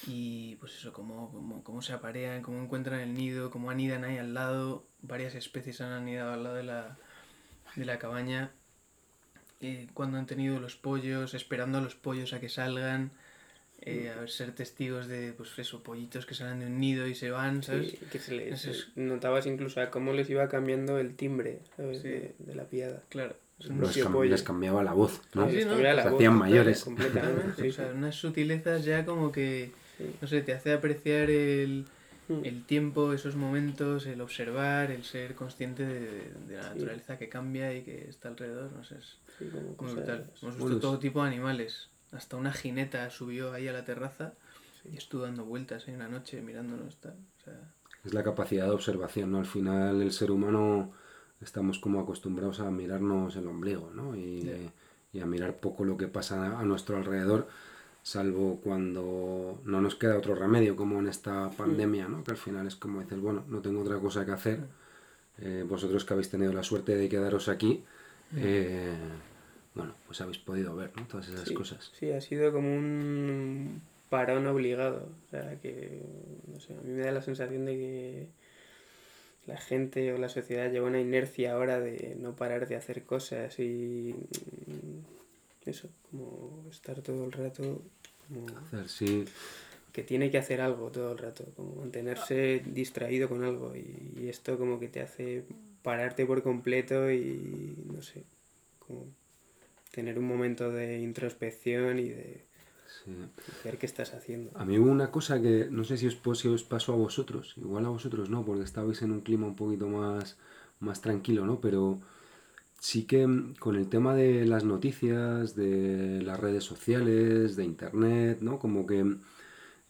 Y 0.07 0.55
pues 0.55 0.75
eso, 0.75 0.93
cómo, 0.93 1.31
cómo, 1.31 1.63
cómo, 1.63 1.81
se 1.81 1.93
aparean, 1.93 2.41
cómo 2.41 2.61
encuentran 2.61 2.99
el 2.99 3.13
nido, 3.13 3.49
cómo 3.49 3.69
anidan 3.69 4.03
ahí 4.03 4.17
al 4.17 4.33
lado. 4.33 4.85
Varias 5.01 5.35
especies 5.35 5.81
han 5.81 5.91
anidado 5.91 6.33
al 6.33 6.43
lado 6.43 6.55
de 6.55 6.63
la, 6.63 6.97
de 7.75 7.85
la 7.85 7.99
cabaña. 7.99 8.51
Eh, 9.61 9.87
cuando 9.93 10.17
han 10.17 10.25
tenido 10.25 10.59
los 10.59 10.75
pollos, 10.75 11.33
esperando 11.33 11.79
a 11.79 11.81
los 11.81 11.95
pollos 11.95 12.31
a 12.33 12.39
que 12.39 12.47
salgan 12.47 13.11
eh, 13.81 14.11
a 14.15 14.19
ver, 14.19 14.29
ser 14.29 14.51
testigos 14.51 15.07
de, 15.07 15.33
pues 15.33 15.57
eso, 15.57 15.81
pollitos 15.81 16.25
que 16.25 16.35
salen 16.35 16.59
de 16.59 16.65
un 16.65 16.79
nido 16.79 17.07
y 17.07 17.15
se 17.15 17.31
van, 17.31 17.63
¿sabes? 17.63 17.95
que 18.11 18.19
se 18.19 18.35
les, 18.35 18.89
notabas 18.95 19.45
incluso 19.45 19.79
a 19.79 19.89
cómo 19.89 20.11
les 20.11 20.29
iba 20.29 20.49
cambiando 20.49 20.99
el 20.99 21.15
timbre, 21.15 21.59
¿sabes? 21.77 22.03
De, 22.03 22.33
la 22.53 22.65
piada. 22.65 23.03
Claro. 23.09 23.35
Les, 23.59 24.43
cambiaba 24.43 24.83
la 24.83 24.93
voz, 24.93 25.21
¿no? 25.33 25.49
Sí, 25.49 25.63
Se 25.63 25.89
hacían 25.89 26.35
mayores. 26.35 26.83
Completamente. 26.83 27.67
o 27.69 27.71
sea, 27.71 27.91
unas 27.93 28.15
sutilezas 28.15 28.85
ya 28.85 29.05
como 29.05 29.31
que, 29.31 29.71
no 30.21 30.27
sé, 30.27 30.41
te 30.41 30.53
hace 30.53 30.71
apreciar 30.73 31.29
el, 31.29 31.85
mm. 32.29 32.45
el 32.45 32.63
tiempo, 32.65 33.13
esos 33.13 33.35
momentos, 33.35 34.05
el 34.07 34.21
observar, 34.21 34.91
el 34.91 35.03
ser 35.03 35.35
consciente 35.35 35.85
de, 35.85 36.31
la 36.49 36.73
naturaleza 36.73 37.17
que 37.17 37.27
cambia 37.27 37.73
y 37.75 37.83
que 37.83 38.09
está 38.09 38.29
alrededor, 38.29 38.71
no 38.71 38.83
sé, 38.83 38.95
es 38.95 39.17
muy 39.77 39.93
brutal. 39.93 40.29
Hemos 40.41 40.57
visto 40.57 40.79
todo 40.79 40.99
tipo 40.99 41.21
de 41.21 41.27
animales, 41.27 41.89
hasta 42.11 42.37
una 42.37 42.51
jineta 42.51 43.09
subió 43.09 43.53
ahí 43.53 43.67
a 43.67 43.73
la 43.73 43.85
terraza 43.85 44.33
y 44.91 44.97
estuvo 44.97 45.23
dando 45.23 45.45
vueltas 45.45 45.87
ahí 45.87 45.93
una 45.93 46.07
noche 46.07 46.41
mirándonos. 46.41 46.97
Tal. 46.97 47.15
Es 48.03 48.13
la 48.13 48.23
capacidad 48.23 48.65
de 48.65 48.71
observación, 48.71 49.31
¿no? 49.31 49.39
Al 49.39 49.45
final 49.45 50.01
el 50.01 50.11
ser 50.11 50.31
humano 50.31 50.91
estamos 51.41 51.79
como 51.79 51.99
acostumbrados 51.99 52.59
a 52.59 52.71
mirarnos 52.71 53.35
el 53.35 53.47
ombligo, 53.47 53.91
¿no? 53.93 54.15
Y, 54.15 54.71
y 55.13 55.19
a 55.19 55.25
mirar 55.25 55.57
poco 55.57 55.83
lo 55.83 55.97
que 55.97 56.07
pasa 56.07 56.59
a 56.59 56.63
nuestro 56.63 56.97
alrededor, 56.97 57.47
salvo 58.03 58.59
cuando 58.63 59.61
no 59.65 59.81
nos 59.81 59.95
queda 59.95 60.17
otro 60.17 60.35
remedio, 60.35 60.75
como 60.75 60.99
en 60.99 61.07
esta 61.07 61.49
pandemia, 61.51 62.07
¿no? 62.07 62.23
Que 62.23 62.31
al 62.31 62.37
final 62.37 62.67
es 62.67 62.75
como 62.75 63.01
dices, 63.01 63.19
bueno, 63.19 63.43
no 63.47 63.61
tengo 63.61 63.81
otra 63.81 63.99
cosa 63.99 64.25
que 64.25 64.31
hacer. 64.31 64.59
Eh, 65.41 65.65
vosotros 65.67 66.03
que 66.03 66.13
habéis 66.13 66.29
tenido 66.29 66.51
la 66.51 66.63
suerte 66.63 66.95
de 66.95 67.07
quedaros 67.07 67.47
aquí, 67.47 67.83
eh, 68.35 68.93
bueno, 69.75 69.93
pues 70.07 70.19
habéis 70.21 70.39
podido 70.39 70.75
ver, 70.75 70.91
¿no? 70.95 71.05
Todas 71.07 71.29
esas 71.29 71.51
cosas. 71.51 71.91
Sí, 71.97 72.11
ha 72.11 72.21
sido 72.21 72.51
como 72.51 72.73
un 72.73 73.81
parón 74.09 74.47
obligado. 74.47 75.07
O 75.27 75.29
sea, 75.29 75.59
que, 75.61 76.01
no 76.47 76.59
sé, 76.59 76.73
a 76.73 76.81
mí 76.81 76.91
me 76.91 77.03
da 77.03 77.11
la 77.11 77.21
sensación 77.21 77.65
de 77.65 77.73
que 77.73 78.27
la 79.45 79.57
gente 79.57 80.13
o 80.13 80.17
la 80.17 80.29
sociedad 80.29 80.71
lleva 80.71 80.87
una 80.87 80.99
inercia 80.99 81.53
ahora 81.53 81.79
de 81.79 82.15
no 82.19 82.35
parar 82.35 82.67
de 82.67 82.75
hacer 82.75 83.03
cosas 83.03 83.57
y 83.59 84.13
mm, 84.67 85.69
eso, 85.69 85.89
como 86.09 86.65
estar 86.69 87.01
todo 87.01 87.25
el 87.25 87.31
rato 87.31 87.81
como 88.27 88.45
hacer, 88.59 88.87
sí. 88.89 89.25
que 89.91 90.03
tiene 90.03 90.29
que 90.29 90.37
hacer 90.37 90.61
algo 90.61 90.91
todo 90.91 91.13
el 91.13 91.17
rato, 91.17 91.45
como 91.55 91.75
mantenerse 91.75 92.61
distraído 92.65 93.27
con 93.27 93.43
algo 93.43 93.75
y, 93.75 94.13
y 94.21 94.29
esto 94.29 94.57
como 94.57 94.79
que 94.79 94.87
te 94.87 95.01
hace 95.01 95.43
pararte 95.81 96.25
por 96.27 96.43
completo 96.43 97.11
y 97.11 97.75
no 97.91 98.03
sé, 98.03 98.23
como 98.79 99.07
tener 99.91 100.19
un 100.19 100.25
momento 100.25 100.71
de 100.71 100.99
introspección 100.99 101.99
y 101.99 102.09
de 102.09 102.49
ver 103.63 103.77
qué 103.77 103.85
estás 103.85 104.13
haciendo. 104.13 104.51
A 104.55 104.65
mí 104.65 104.77
hubo 104.77 104.91
una 104.91 105.11
cosa 105.11 105.41
que 105.41 105.67
no 105.69 105.83
sé 105.83 105.97
si 105.97 106.07
os, 106.07 106.19
si 106.37 106.47
os 106.47 106.63
pasó 106.63 106.93
a 106.93 106.97
vosotros, 106.97 107.55
igual 107.57 107.85
a 107.85 107.89
vosotros 107.89 108.29
no, 108.29 108.45
porque 108.45 108.63
estabais 108.63 109.01
en 109.01 109.11
un 109.11 109.21
clima 109.21 109.47
un 109.47 109.55
poquito 109.55 109.87
más, 109.87 110.37
más 110.79 111.01
tranquilo, 111.01 111.45
¿no? 111.45 111.59
Pero 111.59 111.99
sí 112.79 113.03
que 113.05 113.25
mm, 113.25 113.55
con 113.55 113.75
el 113.75 113.89
tema 113.89 114.15
de 114.15 114.45
las 114.45 114.63
noticias, 114.63 115.55
de 115.55 116.21
las 116.23 116.39
redes 116.39 116.63
sociales, 116.63 117.55
de 117.55 117.65
internet, 117.65 118.39
¿no? 118.41 118.59
Como 118.59 118.85
que 118.85 119.15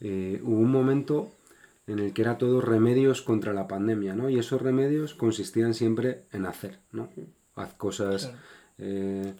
eh, 0.00 0.40
hubo 0.42 0.58
un 0.58 0.70
momento 0.70 1.30
en 1.86 1.98
el 1.98 2.12
que 2.12 2.22
era 2.22 2.38
todo 2.38 2.60
remedios 2.60 3.20
contra 3.20 3.52
la 3.52 3.66
pandemia, 3.66 4.14
¿no? 4.14 4.30
Y 4.30 4.38
esos 4.38 4.62
remedios 4.62 5.14
consistían 5.14 5.74
siempre 5.74 6.22
en 6.32 6.46
hacer, 6.46 6.78
¿no? 6.92 7.08
Haz 7.54 7.74
cosas... 7.74 8.32
Eh, 8.78 9.34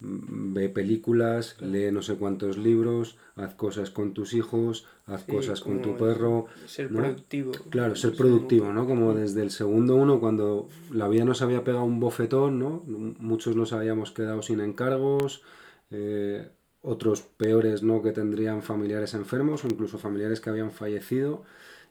ve 0.00 0.68
películas, 0.68 1.56
lee 1.60 1.90
no 1.90 2.02
sé 2.02 2.14
cuántos 2.14 2.56
libros, 2.56 3.16
haz 3.34 3.54
cosas 3.54 3.90
con 3.90 4.14
tus 4.14 4.32
hijos, 4.32 4.86
haz 5.06 5.24
cosas 5.24 5.60
con 5.60 5.82
tu 5.82 5.96
perro. 5.96 6.46
Ser 6.66 6.88
productivo. 6.88 7.52
Claro, 7.70 7.96
ser 7.96 8.14
productivo, 8.14 8.72
¿no? 8.72 8.86
Como 8.86 9.14
desde 9.14 9.42
el 9.42 9.50
segundo 9.50 9.96
uno, 9.96 10.20
cuando 10.20 10.68
la 10.92 11.08
vida 11.08 11.24
nos 11.24 11.42
había 11.42 11.64
pegado 11.64 11.84
un 11.84 11.98
bofetón, 11.98 12.58
¿no? 12.58 12.82
Muchos 12.86 13.56
nos 13.56 13.72
habíamos 13.72 14.12
quedado 14.12 14.42
sin 14.42 14.60
encargos, 14.60 15.42
eh, 15.90 16.48
otros 16.82 17.22
peores, 17.22 17.82
¿no? 17.82 18.00
Que 18.00 18.12
tendrían 18.12 18.62
familiares 18.62 19.14
enfermos 19.14 19.64
o 19.64 19.68
incluso 19.68 19.98
familiares 19.98 20.40
que 20.40 20.50
habían 20.50 20.70
fallecido 20.70 21.42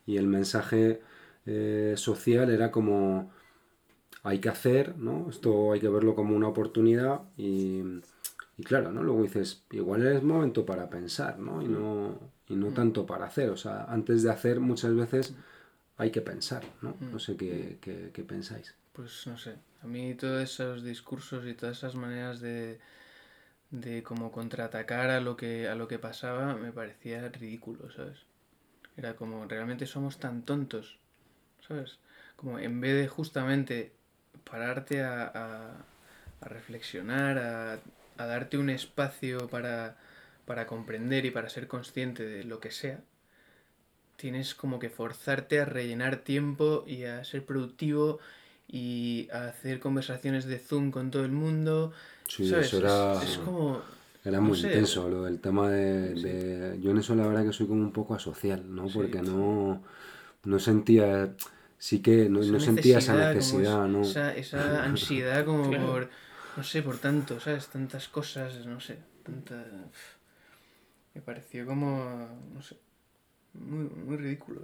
y 0.05 0.15
el 0.15 0.27
mensaje 0.27 1.01
eh, 1.45 1.93
social 1.97 2.49
era 2.49 2.71
como 2.71 3.31
hay 4.23 4.39
que 4.39 4.49
hacer, 4.49 4.97
¿no? 4.97 5.29
Esto 5.29 5.71
hay 5.71 5.79
que 5.79 5.89
verlo 5.89 6.15
como 6.15 6.35
una 6.35 6.47
oportunidad 6.47 7.21
y, 7.37 7.81
claro, 8.63 8.91
¿no? 8.91 9.03
Luego 9.03 9.23
dices, 9.23 9.63
igual 9.71 10.05
es 10.05 10.23
momento 10.23 10.65
para 10.65 10.89
pensar, 10.89 11.39
¿no? 11.39 11.61
Y 11.61 11.67
no, 11.67 12.19
y 12.47 12.55
no 12.55 12.67
tanto 12.69 13.05
para 13.05 13.25
hacer. 13.25 13.49
O 13.49 13.57
sea, 13.57 13.85
antes 13.85 14.23
de 14.23 14.31
hacer 14.31 14.59
muchas 14.59 14.95
veces 14.95 15.33
hay 15.97 16.11
que 16.11 16.21
pensar, 16.21 16.63
¿no? 16.81 16.95
Mm. 16.99 17.11
No 17.11 17.19
sé 17.19 17.37
qué, 17.37 17.77
qué, 17.81 18.23
pensáis. 18.23 18.75
Pues 18.93 19.27
no 19.27 19.37
sé, 19.37 19.55
a 19.83 19.87
mí 19.87 20.15
todos 20.15 20.41
esos 20.41 20.83
discursos 20.83 21.45
y 21.45 21.53
todas 21.53 21.77
esas 21.77 21.95
maneras 21.95 22.39
de, 22.39 22.79
de 23.69 24.03
como 24.03 24.31
contraatacar 24.31 25.11
a 25.11 25.21
lo 25.21 25.37
que 25.37 25.67
a 25.67 25.75
lo 25.75 25.87
que 25.87 25.99
pasaba 25.99 26.55
me 26.55 26.71
parecía 26.71 27.27
ridículo, 27.29 27.91
¿sabes? 27.91 28.25
Era 28.95 29.15
como 29.15 29.45
realmente 29.45 29.85
somos 29.85 30.17
tan 30.17 30.41
tontos, 30.41 30.97
¿sabes? 31.67 31.99
Como 32.35 32.57
en 32.57 32.81
vez 32.81 32.95
de 32.95 33.07
justamente 33.07 33.96
pararte 34.49 35.01
a, 35.01 35.73
reflexionar, 36.41 37.37
a, 37.37 38.25
darte 38.25 38.57
un 38.57 38.69
espacio 38.69 39.47
para, 39.47 39.95
comprender 40.67 41.25
y 41.25 41.31
para 41.31 41.49
ser 41.49 41.67
consciente 41.67 42.25
de 42.25 42.43
lo 42.43 42.59
que 42.59 42.71
sea, 42.71 43.01
tienes 44.15 44.55
como 44.55 44.79
que 44.79 44.89
forzarte 44.89 45.59
a 45.59 45.65
rellenar 45.65 46.17
tiempo 46.17 46.83
y 46.87 47.03
a 47.03 47.23
ser 47.23 47.45
productivo 47.45 48.19
y 48.67 49.29
a 49.31 49.47
hacer 49.47 49.79
conversaciones 49.79 50.45
de 50.45 50.59
Zoom 50.59 50.91
con 50.91 51.11
todo 51.11 51.23
el 51.23 51.31
mundo. 51.31 51.93
Sí, 52.27 52.53
eso 52.53 52.77
era... 52.77 53.19
Era 54.25 54.41
muy 54.41 54.59
intenso 54.59 55.07
lo 55.07 55.23
del 55.23 55.39
tema 55.39 55.69
de, 55.69 56.77
Yo 56.81 56.91
en 56.91 56.97
eso 56.97 57.15
la 57.15 57.25
verdad 57.25 57.45
que 57.45 57.53
soy 57.53 57.65
como 57.65 57.81
un 57.81 57.93
poco 57.93 58.13
asocial, 58.13 58.63
¿no? 58.75 58.87
Porque 58.89 59.21
no, 59.21 59.81
no 60.43 60.59
sentía 60.59 61.33
sí 61.77 62.01
que 62.01 62.29
no, 62.29 62.43
sentía 62.59 62.99
esa 62.99 63.33
necesidad, 63.33 63.87
¿no? 63.87 64.01
Esa, 64.01 64.35
esa 64.35 64.83
ansiedad 64.85 65.45
como 65.45 65.69
por, 65.69 66.09
no 66.55 66.63
sé, 66.63 66.81
por 66.81 66.97
tanto, 66.97 67.39
¿sabes? 67.39 67.67
Tantas 67.67 68.07
cosas, 68.07 68.65
no 68.65 68.79
sé, 68.79 68.97
tanta... 69.23 69.63
Me 71.13 71.21
pareció 71.21 71.65
como, 71.65 72.27
no 72.53 72.61
sé, 72.61 72.77
muy, 73.53 73.85
muy 73.85 74.17
ridículo 74.17 74.61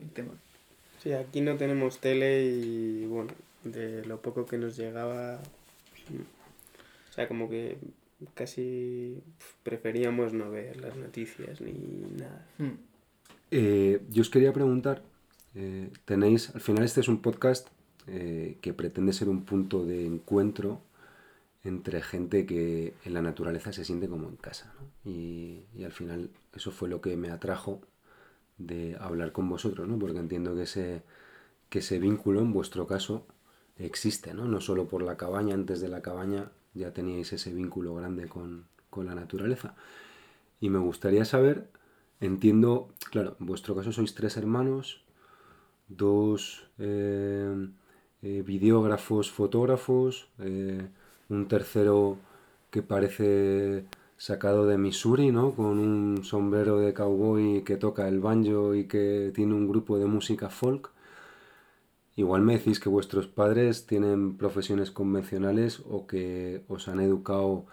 el 0.00 0.10
tema. 0.10 0.32
Sí, 1.02 1.12
aquí 1.12 1.40
no 1.40 1.56
tenemos 1.56 1.98
tele 1.98 2.44
y 2.44 3.06
bueno, 3.06 3.32
de 3.62 4.04
lo 4.04 4.20
poco 4.20 4.46
que 4.46 4.58
nos 4.58 4.76
llegaba. 4.76 5.36
O 5.36 7.12
sea, 7.12 7.28
como 7.28 7.48
que 7.48 7.78
casi 8.34 9.22
preferíamos 9.62 10.32
no 10.32 10.50
ver 10.50 10.80
las 10.80 10.96
noticias 10.96 11.60
ni 11.60 11.72
nada. 12.18 12.46
Mm. 12.58 12.72
Eh, 13.50 14.00
yo 14.10 14.22
os 14.22 14.30
quería 14.30 14.52
preguntar, 14.52 15.02
eh, 15.54 15.92
tenéis, 16.04 16.54
al 16.54 16.60
final 16.60 16.84
este 16.84 17.00
es 17.00 17.08
un 17.08 17.20
podcast 17.22 17.68
eh, 18.06 18.58
que 18.60 18.74
pretende 18.74 19.12
ser 19.12 19.28
un 19.28 19.44
punto 19.44 19.84
de 19.84 20.06
encuentro 20.06 20.80
entre 21.62 22.02
gente 22.02 22.44
que 22.44 22.94
en 23.04 23.14
la 23.14 23.22
naturaleza 23.22 23.72
se 23.72 23.84
siente 23.84 24.08
como 24.08 24.28
en 24.28 24.36
casa. 24.36 24.72
y 25.04 25.64
al 25.84 25.92
final 25.92 26.30
eso 26.54 26.70
fue 26.70 26.88
lo 26.88 27.00
que 27.00 27.16
me 27.16 27.30
atrajo 27.30 27.80
de 28.58 28.96
hablar 29.00 29.32
con 29.32 29.48
vosotros, 29.48 29.88
¿no? 29.88 29.98
porque 29.98 30.18
entiendo 30.18 30.54
que 30.54 30.62
ese, 30.62 31.02
que 31.68 31.80
ese 31.80 31.98
vínculo 31.98 32.40
en 32.40 32.52
vuestro 32.52 32.86
caso 32.86 33.26
existe, 33.76 34.34
¿no? 34.34 34.46
no 34.46 34.60
solo 34.60 34.86
por 34.86 35.02
la 35.02 35.16
cabaña, 35.16 35.54
antes 35.54 35.80
de 35.80 35.88
la 35.88 36.02
cabaña 36.02 36.50
ya 36.74 36.92
teníais 36.92 37.32
ese 37.32 37.52
vínculo 37.52 37.94
grande 37.94 38.28
con, 38.28 38.66
con 38.90 39.06
la 39.06 39.14
naturaleza. 39.14 39.74
Y 40.60 40.70
me 40.70 40.78
gustaría 40.78 41.24
saber, 41.24 41.68
entiendo, 42.20 42.88
claro, 43.10 43.36
en 43.40 43.46
vuestro 43.46 43.74
caso 43.74 43.92
sois 43.92 44.14
tres 44.14 44.36
hermanos, 44.36 45.03
dos 45.88 46.66
eh, 46.78 47.68
eh, 48.22 48.42
videógrafos, 48.46 49.30
fotógrafos, 49.30 50.28
eh, 50.38 50.88
un 51.28 51.48
tercero 51.48 52.18
que 52.70 52.82
parece 52.82 53.84
sacado 54.16 54.66
de 54.66 54.78
Missouri, 54.78 55.30
¿no? 55.30 55.54
Con 55.54 55.78
un 55.78 56.24
sombrero 56.24 56.78
de 56.80 56.94
cowboy 56.94 57.62
que 57.64 57.76
toca 57.76 58.08
el 58.08 58.20
banjo 58.20 58.74
y 58.74 58.86
que 58.86 59.32
tiene 59.34 59.54
un 59.54 59.68
grupo 59.68 59.98
de 59.98 60.06
música 60.06 60.48
folk. 60.50 60.90
Igual 62.16 62.42
me 62.42 62.58
decís 62.58 62.78
que 62.78 62.88
vuestros 62.88 63.26
padres 63.26 63.86
tienen 63.86 64.36
profesiones 64.36 64.90
convencionales 64.90 65.82
o 65.88 66.06
que 66.06 66.64
os 66.68 66.86
han 66.88 67.00
educado 67.00 67.66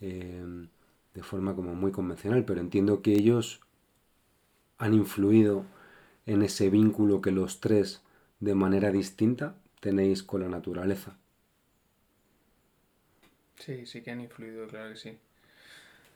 de 0.00 1.22
forma 1.22 1.54
como 1.56 1.74
muy 1.74 1.92
convencional, 1.92 2.44
pero 2.44 2.60
entiendo 2.60 3.00
que 3.00 3.14
ellos 3.14 3.60
han 4.78 4.94
influido 4.94 5.64
en 6.26 6.42
ese 6.42 6.70
vínculo 6.70 7.20
que 7.20 7.30
los 7.30 7.60
tres 7.60 8.02
de 8.40 8.54
manera 8.54 8.90
distinta 8.90 9.56
tenéis 9.80 10.22
con 10.22 10.42
la 10.42 10.48
naturaleza. 10.48 11.16
Sí, 13.58 13.86
sí 13.86 14.02
que 14.02 14.10
han 14.10 14.20
influido, 14.20 14.66
claro 14.68 14.90
que 14.90 14.96
sí. 14.96 15.18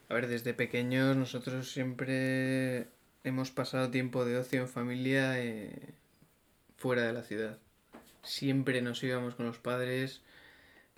A 0.09 0.13
ver, 0.13 0.27
desde 0.27 0.53
pequeños 0.53 1.15
nosotros 1.15 1.71
siempre 1.71 2.87
hemos 3.23 3.51
pasado 3.51 3.91
tiempo 3.91 4.25
de 4.25 4.37
ocio 4.37 4.61
en 4.61 4.67
familia 4.67 5.39
eh, 5.39 5.93
fuera 6.77 7.03
de 7.03 7.13
la 7.13 7.23
ciudad. 7.23 7.57
Siempre 8.23 8.81
nos 8.81 9.03
íbamos 9.03 9.35
con 9.35 9.45
los 9.47 9.57
padres, 9.59 10.21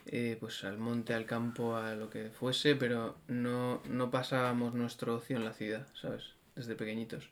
eh, 0.08 0.38
pues 0.40 0.64
al 0.64 0.78
monte, 0.80 1.14
al 1.14 1.26
campo, 1.26 1.76
a 1.78 1.96
lo 1.96 2.10
que 2.10 2.30
fuese, 2.32 2.76
pero 2.76 3.18
no, 3.28 3.82
no 3.90 4.12
pasábamos 4.12 4.74
nuestro 4.74 5.16
ocio 5.16 5.38
en 5.38 5.46
la 5.46 5.54
ciudad, 5.54 5.88
¿sabes? 5.94 6.36
Desde 6.56 6.76
pequeñitos. 6.76 7.30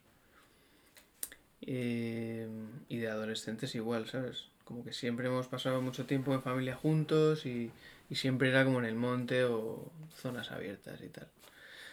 Eh, 1.62 2.48
y 2.90 2.98
de 2.98 3.08
adolescentes 3.08 3.76
igual, 3.76 4.08
¿sabes? 4.08 4.50
Como 4.64 4.84
que 4.84 4.94
siempre 4.94 5.28
hemos 5.28 5.48
pasado 5.48 5.82
mucho 5.82 6.06
tiempo 6.06 6.34
en 6.34 6.42
familia 6.42 6.76
juntos 6.76 7.46
y, 7.46 7.72
y 8.10 8.16
siempre 8.16 8.50
era 8.50 8.66
como 8.66 8.80
en 8.80 8.86
el 8.86 8.96
monte 8.96 9.44
o 9.46 9.92
zonas 10.16 10.52
abiertas 10.52 11.02
y 11.02 11.10
tal. 11.10 11.28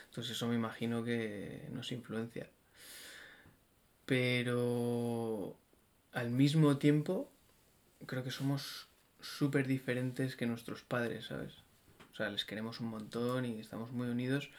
Entonces 0.09 0.37
eso 0.37 0.48
me 0.48 0.54
imagino 0.54 1.04
que 1.04 1.68
nos 1.72 1.92
influencia. 1.92 2.48
Pero 4.07 5.57
al 6.12 6.31
mismo 6.31 6.78
tiempo 6.78 7.31
creo 8.07 8.24
que 8.24 8.31
somos 8.31 8.88
súper 9.20 9.66
diferentes 9.66 10.37
que 10.37 10.46
nuestros 10.46 10.83
padres, 10.83 11.26
¿sabes? 11.26 11.52
O 12.12 12.16
sea, 12.16 12.31
les 12.31 12.44
queremos 12.44 12.81
un 12.81 12.88
montón 12.88 13.44
y 13.44 13.61
estamos 13.61 13.92
muy 13.92 14.09
unidos. 14.09 14.50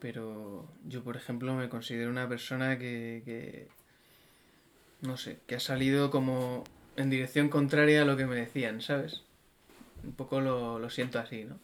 Pero 0.00 0.68
yo, 0.84 1.02
por 1.02 1.16
ejemplo, 1.16 1.54
me 1.54 1.68
considero 1.68 2.10
una 2.10 2.28
persona 2.28 2.78
que, 2.78 3.22
que 3.24 3.68
no 5.00 5.16
sé, 5.16 5.40
que 5.46 5.56
ha 5.56 5.60
salido 5.60 6.10
como 6.10 6.64
en 6.96 7.10
dirección 7.10 7.48
contraria 7.48 8.02
a 8.02 8.04
lo 8.04 8.16
que 8.16 8.26
me 8.26 8.36
decían, 8.36 8.80
¿sabes? 8.80 9.22
Un 10.04 10.12
poco 10.12 10.40
lo, 10.40 10.78
lo 10.78 10.90
siento 10.90 11.18
así, 11.18 11.44
¿no? 11.44 11.58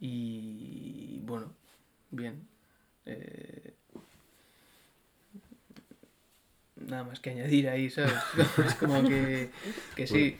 Y 0.00 1.20
bueno, 1.24 1.52
bien. 2.10 2.46
Eh, 3.06 3.74
nada 6.76 7.04
más 7.04 7.20
que 7.20 7.30
añadir 7.30 7.68
ahí, 7.68 7.90
¿sabes? 7.90 8.12
es 8.66 8.74
como 8.74 9.02
que, 9.02 9.50
que 9.96 10.06
sí. 10.06 10.36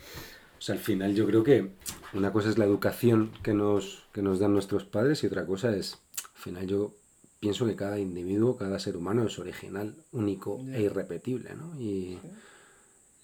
O 0.58 0.60
sea, 0.60 0.74
al 0.74 0.80
final 0.80 1.14
yo 1.14 1.26
creo 1.26 1.44
que 1.44 1.70
una 2.12 2.32
cosa 2.32 2.48
es 2.48 2.58
la 2.58 2.64
educación 2.64 3.32
que 3.42 3.54
nos, 3.54 4.06
que 4.12 4.22
nos 4.22 4.38
dan 4.38 4.52
nuestros 4.52 4.84
padres 4.84 5.22
y 5.22 5.26
otra 5.26 5.46
cosa 5.46 5.74
es, 5.74 5.98
al 6.34 6.42
final 6.42 6.66
yo 6.66 6.94
pienso 7.40 7.66
que 7.66 7.76
cada 7.76 7.98
individuo, 7.98 8.56
cada 8.56 8.78
ser 8.78 8.96
humano 8.96 9.24
es 9.24 9.38
original, 9.38 9.94
único 10.12 10.60
e 10.72 10.82
irrepetible, 10.82 11.54
¿no? 11.54 11.80
Y, 11.80 12.18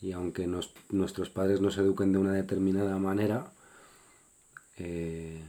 y 0.00 0.12
aunque 0.12 0.46
nos, 0.46 0.72
nuestros 0.90 1.30
padres 1.30 1.60
nos 1.60 1.78
eduquen 1.78 2.12
de 2.12 2.18
una 2.18 2.32
determinada 2.32 2.98
manera, 2.98 3.52
eh, 4.76 5.42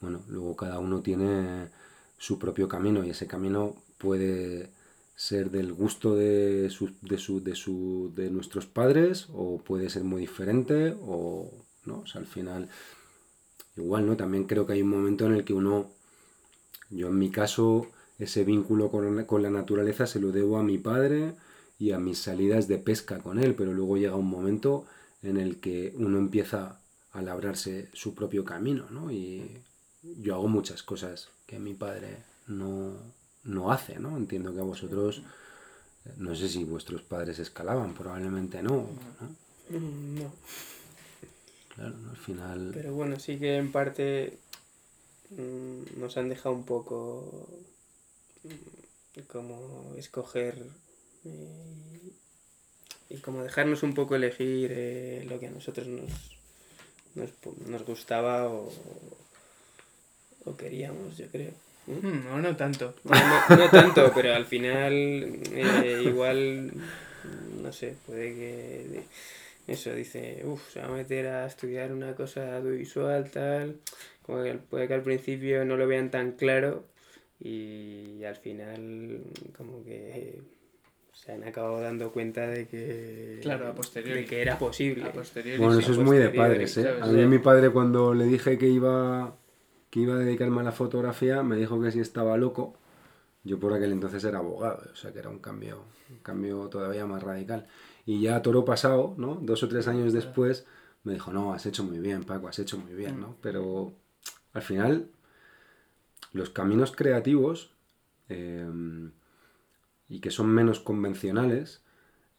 bueno, 0.00 0.22
luego 0.28 0.56
cada 0.56 0.78
uno 0.78 1.00
tiene 1.00 1.68
su 2.16 2.38
propio 2.38 2.68
camino 2.68 3.04
y 3.04 3.10
ese 3.10 3.26
camino 3.26 3.76
puede 3.98 4.70
ser 5.16 5.50
del 5.50 5.72
gusto 5.72 6.14
de, 6.14 6.70
su, 6.70 6.92
de, 7.02 7.18
su, 7.18 7.42
de, 7.42 7.54
su, 7.56 8.12
de 8.14 8.30
nuestros 8.30 8.66
padres 8.66 9.26
o 9.34 9.58
puede 9.58 9.90
ser 9.90 10.04
muy 10.04 10.20
diferente 10.20 10.96
o 11.02 11.50
no, 11.84 12.00
o 12.00 12.06
sea, 12.06 12.20
al 12.20 12.26
final 12.26 12.68
igual, 13.76 14.06
¿no? 14.06 14.16
También 14.16 14.44
creo 14.44 14.66
que 14.66 14.74
hay 14.74 14.82
un 14.82 14.90
momento 14.90 15.26
en 15.26 15.34
el 15.34 15.44
que 15.44 15.54
uno, 15.54 15.90
yo 16.90 17.08
en 17.08 17.18
mi 17.18 17.30
caso, 17.30 17.86
ese 18.18 18.44
vínculo 18.44 18.90
con 18.90 19.16
la, 19.16 19.26
con 19.26 19.42
la 19.42 19.50
naturaleza 19.50 20.06
se 20.06 20.20
lo 20.20 20.32
debo 20.32 20.58
a 20.58 20.62
mi 20.62 20.78
padre 20.78 21.34
y 21.78 21.92
a 21.92 21.98
mis 21.98 22.18
salidas 22.18 22.66
de 22.66 22.78
pesca 22.78 23.18
con 23.18 23.38
él, 23.38 23.54
pero 23.54 23.72
luego 23.72 23.96
llega 23.96 24.16
un 24.16 24.28
momento 24.28 24.84
en 25.22 25.36
el 25.36 25.60
que 25.60 25.94
uno 25.96 26.18
empieza 26.18 26.80
a 27.12 27.22
labrarse 27.22 27.88
su 27.92 28.14
propio 28.14 28.44
camino, 28.44 28.86
¿no? 28.90 29.10
Y 29.10 29.62
yo 30.02 30.34
hago 30.34 30.48
muchas 30.48 30.82
cosas 30.82 31.28
que 31.46 31.58
mi 31.58 31.74
padre 31.74 32.24
no, 32.46 32.94
no 33.44 33.70
hace, 33.70 33.98
¿no? 33.98 34.16
Entiendo 34.16 34.52
que 34.52 34.60
a 34.60 34.64
vosotros, 34.64 35.22
no 36.16 36.34
sé 36.34 36.48
si 36.48 36.64
vuestros 36.64 37.02
padres 37.02 37.38
escalaban, 37.38 37.94
probablemente 37.94 38.62
no, 38.62 38.88
¿no? 39.20 39.80
No. 39.80 40.32
Claro, 41.74 41.96
¿no? 41.96 42.10
al 42.10 42.16
final... 42.16 42.70
Pero 42.74 42.92
bueno, 42.94 43.18
sí 43.20 43.38
que 43.38 43.56
en 43.56 43.70
parte 43.70 44.38
mm, 45.30 46.00
nos 46.00 46.16
han 46.16 46.28
dejado 46.28 46.54
un 46.54 46.64
poco 46.64 47.48
como 49.26 49.94
escoger 49.96 50.54
eh, 51.24 52.10
y 53.10 53.16
como 53.18 53.42
dejarnos 53.42 53.82
un 53.82 53.94
poco 53.94 54.14
elegir 54.16 54.70
eh, 54.72 55.24
lo 55.28 55.40
que 55.40 55.48
a 55.48 55.50
nosotros 55.50 55.86
nos, 55.86 56.10
nos, 57.14 57.30
nos 57.66 57.84
gustaba 57.84 58.48
o, 58.48 58.70
o 60.44 60.56
queríamos, 60.56 61.16
yo 61.16 61.26
creo. 61.28 61.52
¿no? 61.86 61.94
Mm, 62.10 62.24
no, 62.24 62.38
no 62.42 62.56
tanto. 62.56 62.94
No, 63.04 63.10
no- 63.14 63.56
no 63.56 63.70
tanto, 63.70 64.12
pero 64.14 64.34
al 64.34 64.46
final 64.46 64.92
eh, 64.92 66.02
igual, 66.04 66.72
no 67.62 67.72
sé, 67.72 67.94
puede 68.06 68.34
que 68.34 69.02
eso 69.66 69.92
dice, 69.94 70.42
uff, 70.44 70.72
se 70.72 70.80
va 70.80 70.86
a 70.86 70.90
meter 70.90 71.26
a 71.26 71.46
estudiar 71.46 71.92
una 71.92 72.14
cosa 72.14 72.56
audiovisual, 72.56 73.30
tal, 73.30 73.76
como 74.24 74.42
que 74.42 74.54
puede 74.54 74.86
que 74.88 74.94
al 74.94 75.02
principio 75.02 75.64
no 75.64 75.76
lo 75.76 75.86
vean 75.86 76.10
tan 76.10 76.32
claro 76.32 76.84
y 77.40 78.24
al 78.24 78.36
final 78.36 79.22
como 79.56 79.84
que 79.84 80.40
se 81.12 81.32
han 81.32 81.44
acabado 81.44 81.80
dando 81.80 82.12
cuenta 82.12 82.46
de 82.46 82.66
que, 82.68 83.40
Claro, 83.42 83.68
a 83.68 83.74
posteriori. 83.74 84.20
de 84.20 84.26
que 84.26 84.40
era 84.42 84.58
posible. 84.58 85.04
A 85.04 85.12
posteriori. 85.12 85.58
Bueno, 85.62 85.78
eso 85.78 85.92
es 85.92 85.98
muy 85.98 86.16
de 86.16 86.30
padres, 86.30 86.76
¿eh? 86.78 86.88
A 87.00 87.06
mí 87.06 87.26
mi 87.26 87.38
padre 87.38 87.70
cuando 87.70 88.14
le 88.14 88.24
dije 88.24 88.56
que 88.56 88.68
iba, 88.68 89.36
que 89.90 90.00
iba 90.00 90.14
a 90.14 90.18
dedicarme 90.18 90.60
a 90.60 90.64
la 90.64 90.72
fotografía, 90.72 91.42
me 91.42 91.56
dijo 91.56 91.80
que 91.80 91.90
si 91.90 92.00
estaba 92.00 92.36
loco. 92.36 92.76
Yo 93.44 93.58
por 93.58 93.72
aquel 93.72 93.92
entonces 93.92 94.22
era 94.24 94.38
abogado, 94.38 94.90
o 94.92 94.96
sea 94.96 95.12
que 95.12 95.20
era 95.20 95.30
un 95.30 95.38
cambio, 95.38 95.84
un 96.10 96.18
cambio 96.18 96.68
todavía 96.68 97.06
más 97.06 97.22
radical. 97.22 97.66
Y 98.04 98.20
ya 98.20 98.36
a 98.36 98.42
toro 98.42 98.64
pasado, 98.64 99.14
¿no? 99.16 99.36
Dos 99.36 99.62
o 99.62 99.68
tres 99.68 99.88
años 99.88 100.12
después, 100.12 100.66
me 101.04 101.14
dijo, 101.14 101.32
no, 101.32 101.52
has 101.52 101.64
hecho 101.66 101.82
muy 101.84 101.98
bien, 101.98 102.24
Paco, 102.24 102.48
has 102.48 102.58
hecho 102.58 102.78
muy 102.78 102.94
bien, 102.94 103.20
¿no? 103.20 103.36
Pero 103.40 103.92
al 104.52 104.62
final, 104.62 105.08
los 106.32 106.50
caminos 106.50 106.92
creativos 106.92 107.72
eh, 108.28 108.66
y 110.08 110.20
que 110.20 110.30
son 110.30 110.48
menos 110.48 110.80
convencionales, 110.80 111.82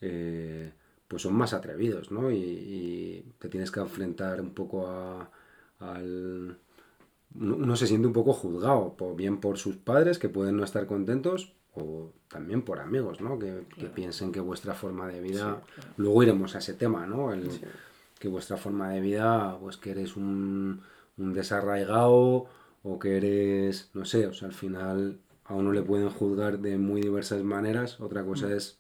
eh, 0.01 0.71
pues 1.07 1.23
son 1.23 1.33
más 1.35 1.53
atrevidos, 1.53 2.11
¿no? 2.11 2.31
Y, 2.31 2.35
y 2.37 3.25
te 3.39 3.49
tienes 3.49 3.71
que 3.71 3.79
enfrentar 3.79 4.41
un 4.41 4.51
poco 4.53 4.87
a, 4.87 5.29
al... 5.79 6.57
Uno 7.35 7.75
se 7.75 7.85
siente 7.87 8.07
un 8.07 8.13
poco 8.13 8.33
juzgado, 8.33 8.95
por, 8.97 9.15
bien 9.15 9.39
por 9.39 9.57
sus 9.59 9.75
padres, 9.75 10.17
que 10.17 10.29
pueden 10.29 10.57
no 10.57 10.63
estar 10.63 10.87
contentos, 10.87 11.53
o 11.75 12.11
también 12.27 12.63
por 12.63 12.79
amigos, 12.79 13.21
¿no? 13.21 13.37
Que, 13.37 13.65
que 13.77 13.85
piensen 13.85 14.31
que 14.31 14.39
vuestra 14.39 14.73
forma 14.73 15.07
de 15.07 15.21
vida... 15.21 15.61
Luego 15.97 16.23
iremos 16.23 16.55
a 16.55 16.59
ese 16.59 16.73
tema, 16.73 17.05
¿no? 17.05 17.31
El, 17.33 17.51
Sí. 17.51 17.61
que 18.19 18.27
vuestra 18.27 18.57
forma 18.57 18.89
de 18.89 18.99
vida, 19.01 19.57
pues 19.61 19.77
que 19.77 19.91
eres 19.91 20.15
un, 20.17 20.81
un 21.17 21.33
desarraigado 21.33 22.47
o 22.83 22.99
que 22.99 23.17
eres, 23.17 23.91
no 23.93 24.05
sé, 24.05 24.27
o 24.27 24.33
sea, 24.33 24.47
al 24.49 24.53
final 24.53 25.19
a 25.45 25.55
uno 25.55 25.71
le 25.73 25.81
pueden 25.83 26.09
juzgar 26.09 26.59
de 26.59 26.77
muy 26.77 27.01
diversas 27.01 27.43
maneras, 27.43 27.99
otra 28.01 28.23
cosa 28.25 28.53
Mm. 28.53 28.55
es 28.55 28.79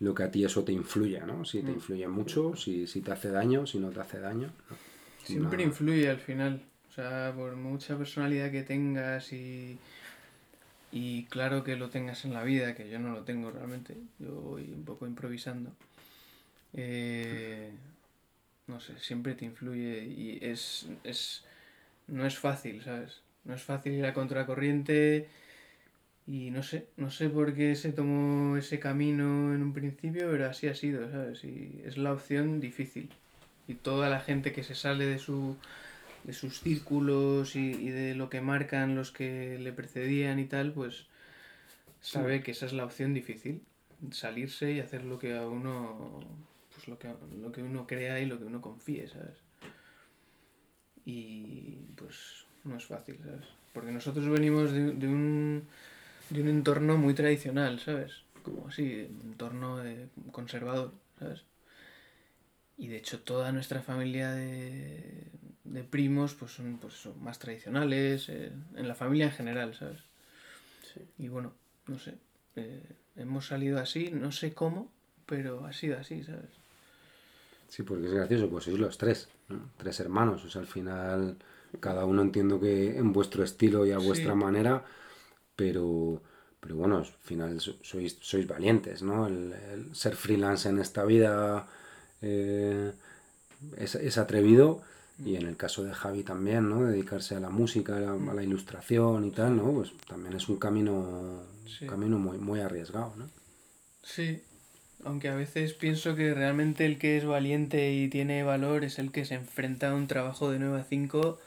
lo 0.00 0.14
que 0.14 0.24
a 0.24 0.30
ti 0.30 0.44
eso 0.44 0.64
te 0.64 0.72
influya, 0.72 1.26
¿no? 1.26 1.44
Si 1.44 1.62
te 1.62 1.72
Mm. 1.72 1.72
influye 1.72 2.08
mucho, 2.08 2.56
si, 2.56 2.86
si 2.86 3.02
te 3.02 3.12
hace 3.12 3.30
daño, 3.30 3.66
si 3.66 3.78
no 3.80 3.90
te 3.90 4.00
hace 4.00 4.20
daño. 4.20 4.52
¿no? 4.70 4.78
Siempre 5.22 5.62
No. 5.62 5.62
influye 5.62 6.08
al 6.10 6.18
final. 6.20 6.62
O 6.88 6.92
sea, 6.92 7.32
por 7.36 7.54
mucha 7.56 7.96
personalidad 7.96 8.50
que 8.50 8.62
tengas 8.64 9.32
y, 9.32 9.80
y 10.90 11.26
claro 11.26 11.62
que 11.64 11.76
lo 11.76 11.88
tengas 11.90 12.24
en 12.24 12.34
la 12.34 12.42
vida, 12.44 12.74
que 12.74 12.88
yo 12.88 12.98
no 12.98 13.10
lo 13.12 13.24
tengo 13.24 13.50
realmente, 13.50 13.96
yo 14.18 14.32
voy 14.40 14.72
un 14.72 14.84
poco 14.84 15.06
improvisando. 15.06 15.76
eh, 16.72 17.72
no 18.66 18.80
sé, 18.80 18.98
siempre 19.00 19.34
te 19.34 19.44
influye 19.46 20.04
y 20.06 20.38
es, 20.42 20.88
es, 21.04 21.44
no 22.10 22.26
es 22.26 22.38
fácil, 22.38 22.82
¿sabes? 22.82 23.22
No 23.44 23.54
es 23.54 23.62
fácil 23.62 23.94
ir 23.94 24.04
a 24.04 24.12
contracorriente 24.12 25.28
y 26.26 26.50
no 26.50 26.62
sé, 26.62 26.88
no 26.96 27.10
sé 27.10 27.28
por 27.30 27.54
qué 27.54 27.74
se 27.74 27.92
tomó 27.92 28.56
ese 28.56 28.78
camino 28.78 29.54
en 29.54 29.62
un 29.62 29.72
principio, 29.72 30.30
pero 30.30 30.48
así 30.48 30.68
ha 30.68 30.74
sido, 30.74 31.10
¿sabes? 31.10 31.42
Y 31.44 31.82
es 31.84 31.96
la 31.98 32.12
opción 32.12 32.60
difícil. 32.60 33.10
Y 33.66 33.74
toda 33.74 34.08
la 34.08 34.20
gente 34.20 34.52
que 34.52 34.62
se 34.62 34.74
sale 34.74 35.06
de 35.06 35.18
su 35.18 35.56
de 36.24 36.34
sus 36.34 36.60
círculos 36.60 37.56
y, 37.56 37.70
y 37.70 37.88
de 37.88 38.14
lo 38.14 38.28
que 38.28 38.42
marcan 38.42 38.94
los 38.94 39.10
que 39.10 39.58
le 39.58 39.72
precedían 39.72 40.38
y 40.38 40.44
tal, 40.44 40.72
pues 40.72 41.06
sabe 42.02 42.42
que 42.42 42.50
esa 42.50 42.66
es 42.66 42.74
la 42.74 42.84
opción 42.84 43.14
difícil. 43.14 43.62
Salirse 44.10 44.72
y 44.72 44.80
hacer 44.80 45.04
lo 45.04 45.18
que 45.18 45.36
a 45.36 45.46
uno 45.46 46.20
pues 46.74 46.88
lo 46.88 46.98
que, 46.98 47.08
lo 47.40 47.52
que 47.52 47.62
uno 47.62 47.86
crea 47.86 48.20
y 48.20 48.26
lo 48.26 48.38
que 48.38 48.44
uno 48.44 48.60
confíe, 48.60 49.08
¿sabes? 49.08 49.42
Y 51.04 51.78
pues 51.96 52.44
no 52.64 52.76
es 52.76 52.84
fácil, 52.84 53.18
¿sabes? 53.24 53.46
Porque 53.72 53.92
nosotros 53.92 54.28
venimos 54.28 54.72
de, 54.72 54.92
de 54.92 55.06
un 55.08 55.64
de 56.30 56.42
un 56.42 56.48
entorno 56.48 56.96
muy 56.96 57.14
tradicional, 57.14 57.80
¿sabes? 57.80 58.22
Como 58.42 58.68
así, 58.68 59.06
un 59.10 59.32
entorno 59.32 59.82
conservador, 60.32 60.92
¿sabes? 61.18 61.42
Y 62.78 62.88
de 62.88 62.96
hecho 62.96 63.20
toda 63.20 63.52
nuestra 63.52 63.82
familia 63.82 64.30
de, 64.30 65.26
de 65.64 65.84
primos 65.84 66.34
pues 66.34 66.52
son, 66.52 66.78
pues 66.78 66.94
son 66.94 67.22
más 67.22 67.38
tradicionales, 67.38 68.28
eh, 68.28 68.52
en 68.76 68.88
la 68.88 68.94
familia 68.94 69.26
en 69.26 69.32
general, 69.32 69.74
¿sabes? 69.74 69.98
Sí. 70.94 71.00
Y 71.18 71.28
bueno, 71.28 71.52
no 71.86 71.98
sé, 71.98 72.14
eh, 72.56 72.82
hemos 73.16 73.46
salido 73.46 73.78
así, 73.78 74.10
no 74.10 74.32
sé 74.32 74.54
cómo, 74.54 74.90
pero 75.26 75.66
ha 75.66 75.72
sido 75.72 75.98
así, 75.98 76.22
¿sabes? 76.24 76.50
Sí, 77.68 77.82
porque 77.82 78.06
es 78.06 78.14
gracioso, 78.14 78.48
pues 78.48 78.64
sois 78.64 78.78
los 78.78 78.96
tres, 78.96 79.28
¿no? 79.50 79.70
tres 79.76 80.00
hermanos, 80.00 80.44
o 80.44 80.50
sea, 80.50 80.60
al 80.62 80.66
final 80.68 81.36
cada 81.80 82.04
uno 82.04 82.22
entiendo 82.22 82.60
que 82.60 82.96
en 82.98 83.12
vuestro 83.12 83.44
estilo 83.44 83.86
y 83.86 83.92
a 83.92 83.98
Sí. 83.98 84.06
vuestra 84.06 84.34
manera, 84.34 84.84
pero, 85.56 86.22
pero 86.60 86.76
bueno, 86.76 86.98
al 86.98 87.06
final 87.06 87.60
so- 87.60 87.76
sois, 87.82 88.18
sois 88.20 88.46
valientes, 88.46 89.02
¿no? 89.02 89.26
El, 89.26 89.52
el 89.72 89.94
ser 89.96 90.16
freelance 90.16 90.68
en 90.68 90.78
esta 90.78 91.04
vida 91.04 91.66
eh, 92.22 92.92
es, 93.76 93.94
es 93.96 94.18
atrevido 94.18 94.82
y 95.24 95.36
en 95.36 95.46
el 95.46 95.56
caso 95.56 95.82
de 95.84 95.92
Javi 95.92 96.22
también, 96.24 96.68
¿no? 96.70 96.82
Dedicarse 96.84 97.36
a 97.36 97.40
la 97.40 97.50
música, 97.50 97.96
a 97.96 98.00
la, 98.00 98.12
a 98.12 98.34
la 98.34 98.42
ilustración 98.42 99.24
y 99.26 99.30
tal, 99.32 99.56
¿no? 99.56 99.72
Pues 99.72 99.92
también 100.08 100.34
es 100.34 100.48
un 100.48 100.58
camino, 100.58 101.42
Sí. 101.66 101.86
camino 101.86 102.18
muy, 102.18 102.38
muy 102.38 102.60
arriesgado, 102.60 103.14
¿no? 103.16 103.28
Sí, 104.02 104.42
aunque 105.04 105.28
a 105.28 105.34
veces 105.34 105.72
pienso 105.74 106.14
que 106.14 106.34
realmente 106.34 106.84
el 106.86 106.98
que 106.98 107.16
es 107.16 107.24
valiente 107.24 107.92
y 107.92 108.08
tiene 108.08 108.42
valor 108.42 108.84
es 108.84 108.98
el 108.98 109.10
que 109.12 109.24
se 109.24 109.34
enfrenta 109.34 109.90
a 109.90 109.94
un 109.94 110.06
trabajo 110.06 110.50
de 110.50 110.58
9 110.58 110.80
a 110.80 110.84
5, 110.84 111.38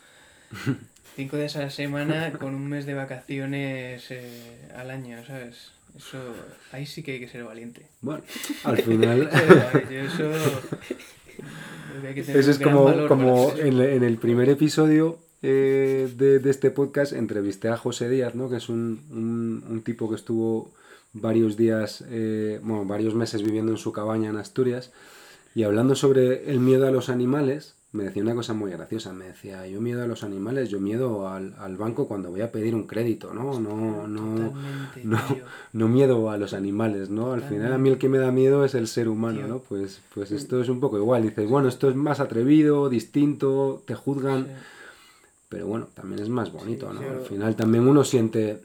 5 1.16 1.38
días 1.38 1.56
a 1.56 1.60
la 1.62 1.70
semana 1.70 2.34
con 2.34 2.56
un 2.56 2.68
mes 2.68 2.86
de 2.86 2.94
vacaciones 2.94 4.06
eh, 4.10 4.68
al 4.76 4.90
año, 4.92 5.24
¿sabes? 5.26 5.72
Eso, 5.96 6.18
ahí 6.72 6.86
sí 6.88 7.04
que 7.04 7.14
hay 7.14 7.20
que 7.20 7.28
ser 7.28 7.44
valiente. 7.44 7.86
Bueno, 8.02 8.24
al 8.64 8.78
final... 8.82 9.30
Eso... 9.92 10.32
que 12.02 12.14
que 12.16 12.22
Eso 12.40 12.52
es 12.52 12.60
como, 12.60 13.08
como 13.08 13.54
en 13.58 14.04
el 14.04 14.18
primer 14.18 14.50
episodio 14.50 15.20
eh, 15.44 16.10
de, 16.18 16.40
de 16.40 16.50
este 16.50 16.72
podcast 16.72 17.14
entrevisté 17.14 17.68
a 17.70 17.78
José 17.78 18.10
Díaz, 18.10 18.34
¿no? 18.34 18.50
que 18.50 18.58
es 18.58 18.70
un, 18.70 19.02
un- 19.12 19.64
un 19.70 19.82
tipo 19.84 20.10
que 20.10 20.16
estuvo 20.16 20.72
varios 21.14 21.58
días, 21.58 22.04
eh, 22.10 22.60
bueno, 22.64 22.86
varios 22.86 23.14
meses 23.16 23.44
viviendo 23.44 23.72
en 23.72 23.78
su 23.78 23.92
cabaña 23.92 24.30
en 24.30 24.38
Asturias 24.38 24.92
y 25.56 25.64
hablando 25.64 25.96
sobre 25.96 26.50
el 26.52 26.60
miedo 26.60 26.88
a 26.88 26.92
los 26.92 27.10
animales, 27.10 27.76
me 27.92 28.06
decía 28.06 28.24
una 28.24 28.34
cosa 28.34 28.56
muy 28.56 28.72
graciosa, 28.72 29.14
me 29.14 29.26
decía, 29.26 29.68
yo 29.68 29.80
miedo 29.80 30.02
a 30.02 30.08
los 30.08 30.24
animales, 30.24 30.70
yo 30.72 30.80
miedo 30.80 31.28
al, 31.30 31.54
al 31.60 31.78
banco 31.78 32.08
cuando 32.08 32.32
voy 32.32 32.42
a 32.42 32.52
pedir 32.52 32.74
un 32.74 32.88
crédito, 32.88 33.36
¿no? 33.36 33.60
No, 33.60 34.08
no, 34.08 34.52
no, 35.04 35.24
no 35.74 35.88
miedo 35.88 36.32
a 36.32 36.38
los 36.38 36.54
animales, 36.56 37.12
¿no? 37.12 37.34
Al 37.34 37.44
final 37.44 37.72
a 37.72 37.78
mí 37.78 37.90
el 37.90 38.00
que 38.00 38.10
me 38.10 38.18
da 38.18 38.32
miedo 38.32 38.66
es 38.66 38.74
el 38.74 38.88
ser 38.88 39.08
humano, 39.08 39.38
Tío. 39.40 39.48
¿no? 39.48 39.60
Pues, 39.60 40.02
pues 40.16 40.32
esto 40.32 40.60
es 40.60 40.70
un 40.70 40.80
poco 40.80 40.98
igual. 40.98 41.22
Dices, 41.22 41.48
bueno, 41.48 41.68
esto 41.70 41.88
es 41.88 41.96
más 41.96 42.20
atrevido, 42.20 42.90
distinto, 42.90 43.84
te 43.86 43.94
juzgan, 43.94 44.46
Sí. 44.46 44.52
pero 45.50 45.68
bueno, 45.68 45.88
también 45.94 46.20
es 46.24 46.30
más 46.30 46.52
bonito, 46.52 46.90
Sí, 46.90 46.96
¿no? 46.96 47.02
yo- 47.04 47.12
Al 47.20 47.22
final 47.26 47.56
también 47.56 47.88
uno 47.88 48.04
siente... 48.04 48.62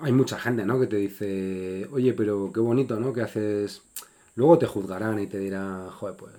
Hay 0.00 0.12
mucha 0.12 0.38
gente, 0.38 0.64
¿no? 0.64 0.80
Que 0.80 0.86
te 0.86 0.96
dice, 0.96 1.86
oye, 1.92 2.12
pero 2.14 2.50
qué 2.52 2.60
bonito, 2.60 2.98
¿no? 2.98 3.12
Que 3.12 3.22
haces... 3.22 3.82
Luego 4.36 4.58
te 4.58 4.66
juzgarán 4.66 5.20
y 5.20 5.26
te 5.26 5.38
dirán, 5.38 5.90
joder, 5.90 6.16
pues 6.16 6.32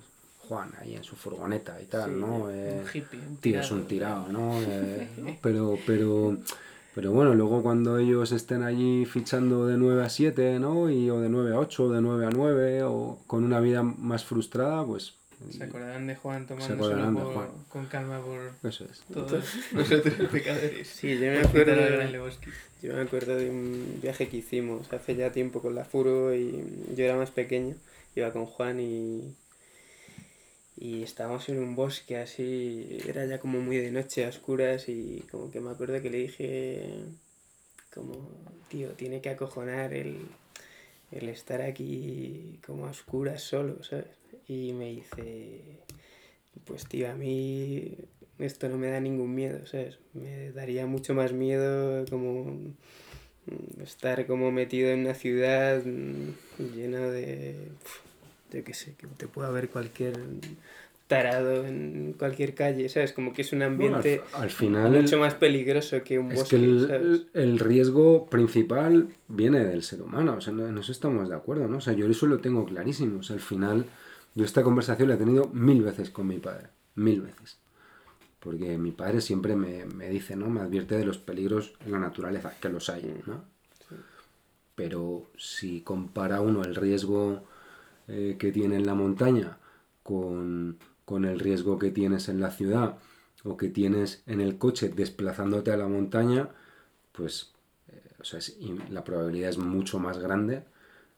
Juan 0.48 0.70
ahí 0.80 0.94
en 0.94 1.02
su 1.04 1.16
furgoneta 1.16 1.80
y 1.80 1.86
tal, 1.86 2.10
Sí, 2.14 2.20
¿no? 2.20 2.50
Eh, 2.50 2.82
Un 2.82 2.88
hippie, 2.92 3.18
un 3.20 3.34
es 3.34 3.40
tirado. 3.40 3.74
un 3.74 3.86
tirado, 3.86 4.28
¿no? 4.32 4.52
Eh, 4.66 5.08
¿no? 5.18 5.36
Pero, 5.40 5.78
pero, 5.86 6.36
pero 6.94 7.12
bueno, 7.12 7.34
luego 7.34 7.62
cuando 7.62 7.98
ellos 7.98 8.32
estén 8.32 8.62
allí 8.62 9.06
fichando 9.06 9.66
de 9.66 9.76
9 9.76 10.04
a 10.04 10.10
7, 10.10 10.58
¿no? 10.58 10.90
Y, 10.90 11.08
o 11.10 11.20
de 11.20 11.28
9 11.28 11.54
a 11.54 11.58
8, 11.60 11.84
o 11.84 11.90
de 11.90 12.00
9 12.02 12.26
a 12.26 12.30
9, 12.30 12.82
o 12.84 13.18
con 13.26 13.44
una 13.44 13.60
vida 13.60 13.82
más 13.82 14.24
frustrada, 14.24 14.84
pues 14.84 15.14
Se 15.50 15.64
acordarán 15.64 16.06
de 16.06 16.16
Juan 16.16 16.46
tomándoselo 16.46 17.12
de 17.12 17.34
Juan. 17.34 17.48
con 17.68 17.86
calma 17.86 18.20
por 18.20 18.52
eso 18.68 18.84
es. 18.84 19.00
todos 19.12 19.44
nosotros 19.72 20.14
pecadores. 20.30 20.88
Sí, 20.88 21.18
yo 21.18 21.30
me 21.30 21.40
acuerdo-. 21.40 22.30
Yo 22.82 22.94
me 22.94 23.00
acuerdo 23.00 23.36
de 23.36 23.50
un 23.50 23.98
viaje 24.02 24.28
que 24.28 24.38
hicimos 24.38 24.92
hace 24.92 25.16
ya 25.16 25.32
tiempo 25.32 25.60
con 25.60 25.74
la 25.74 25.84
Furo 25.84 26.34
y 26.34 26.52
yo 26.94 27.04
era 27.04 27.16
más 27.16 27.30
pequeño, 27.30 27.74
iba 28.14 28.32
con 28.32 28.46
Juan 28.46 28.80
y, 28.80 29.34
y 30.76 31.02
estábamos 31.02 31.48
en 31.48 31.58
un 31.58 31.74
bosque 31.74 32.18
así, 32.18 32.98
era 33.08 33.24
ya 33.24 33.38
como 33.40 33.60
muy 33.60 33.78
de 33.78 33.90
noche, 33.90 34.26
a 34.26 34.28
oscuras 34.28 34.88
y 34.88 35.24
como 35.30 35.50
que 35.50 35.60
me 35.60 35.70
acuerdo 35.70 36.00
que 36.02 36.10
le 36.10 36.18
dije 36.18 36.90
como, 37.92 38.30
tío, 38.68 38.90
tiene 38.90 39.22
que 39.22 39.30
acojonar 39.30 39.94
el, 39.94 40.18
el 41.18 41.28
estar 41.28 41.62
aquí 41.62 42.58
como 42.66 42.86
a 42.86 42.90
oscuras 42.90 43.42
solo, 43.42 43.82
¿sabes? 43.82 44.06
Y 44.48 44.72
me 44.72 44.86
dice, 44.86 45.62
pues 46.64 46.86
tío, 46.86 47.10
a 47.10 47.14
mí 47.14 47.96
esto 48.38 48.68
no 48.68 48.78
me 48.78 48.90
da 48.90 49.00
ningún 49.00 49.34
miedo, 49.34 49.66
¿sabes? 49.66 49.98
Me 50.14 50.52
daría 50.52 50.86
mucho 50.86 51.14
más 51.14 51.32
miedo 51.32 52.04
como 52.10 52.58
estar 53.82 54.26
como 54.26 54.50
metido 54.50 54.90
en 54.90 55.00
una 55.00 55.14
ciudad 55.14 55.82
llena 56.74 57.08
de, 57.10 57.56
yo 58.52 58.64
qué 58.64 58.74
sé, 58.74 58.94
que 58.94 59.06
te 59.06 59.28
pueda 59.28 59.50
ver 59.50 59.68
cualquier 59.68 60.18
tarado 61.06 61.64
en 61.66 62.14
cualquier 62.18 62.54
calle, 62.54 62.88
¿sabes? 62.88 63.12
Como 63.12 63.32
que 63.32 63.42
es 63.42 63.52
un 63.52 63.60
Bueno, 63.60 63.72
ambiente 63.72 64.20
al, 64.34 64.42
al 64.42 64.50
final 64.50 64.94
el- 64.94 65.02
mucho 65.02 65.18
más 65.18 65.34
peligroso 65.34 66.02
que 66.04 66.18
un 66.18 66.30
es 66.30 66.38
bosque, 66.38 66.56
que 66.56 66.64
el, 66.64 66.86
¿sabes? 66.86 67.26
el- 67.34 67.58
riesgo 67.58 68.26
principal 68.26 69.08
viene 69.28 69.64
del 69.64 69.82
ser 69.82 70.02
humano, 70.02 70.34
o 70.36 70.40
sea, 70.40 70.52
no- 70.52 70.66
en 70.66 70.78
eso 70.78 70.92
estamos 70.92 71.28
de 71.28 71.36
acuerdo, 71.36 71.68
¿no? 71.68 71.78
O 71.78 71.80
sea, 71.80 71.92
yo 71.94 72.06
eso 72.08 72.26
lo 72.26 72.38
tengo 72.38 72.64
clarísimo, 72.64 73.20
o 73.20 73.22
sea, 73.22 73.34
al 73.36 73.42
final 73.42 73.84
yo 74.34 74.44
esta 74.44 74.62
conversación 74.62 75.08
la 75.08 75.14
he 75.14 75.18
tenido 75.18 75.48
mil 75.52 75.82
veces 75.82 76.10
con 76.10 76.26
mi 76.26 76.38
padre, 76.38 76.68
mil 76.96 77.20
veces. 77.22 77.58
Porque 78.40 78.78
mi 78.78 78.92
padre 78.92 79.20
siempre 79.20 79.56
me, 79.56 79.86
me 79.86 80.08
dice, 80.10 80.36
¿no? 80.36 80.48
Me 80.50 80.60
advierte 80.60 80.96
de 80.96 81.04
los 81.06 81.18
peligros 81.18 81.74
en 81.84 81.92
la 81.92 81.98
naturaleza, 81.98 82.52
que 82.60 82.68
los 82.70 82.88
hay, 82.90 83.22
¿no? 83.26 83.44
Pero 84.74 85.30
si 85.38 85.80
compara 85.80 86.40
uno 86.40 86.62
el 86.62 86.74
riesgo 86.74 87.44
eh, 88.08 88.36
que 88.38 88.52
tiene 88.52 88.76
en 88.76 88.86
la 88.86 88.94
montaña 88.94 89.58
con, 90.02 90.78
con 91.06 91.26
el 91.26 91.40
riesgo 91.40 91.78
que 91.80 91.92
tienes 91.92 92.28
en 92.30 92.40
la 92.40 92.52
ciudad 92.52 92.98
o 93.44 93.56
que 93.58 93.70
tienes 93.70 94.24
en 94.26 94.42
el 94.42 94.58
coche 94.58 94.90
desplazándote 94.90 95.72
a 95.72 95.78
la 95.78 95.88
montaña, 95.88 96.50
pues 97.12 97.52
eh, 97.88 98.02
o 98.20 98.24
sea, 98.24 98.38
es- 98.40 98.56
y 98.60 98.74
la 98.90 99.04
probabilidad 99.04 99.50
es 99.50 99.58
mucho 99.58 99.98
más 99.98 100.18
grande 100.18 100.64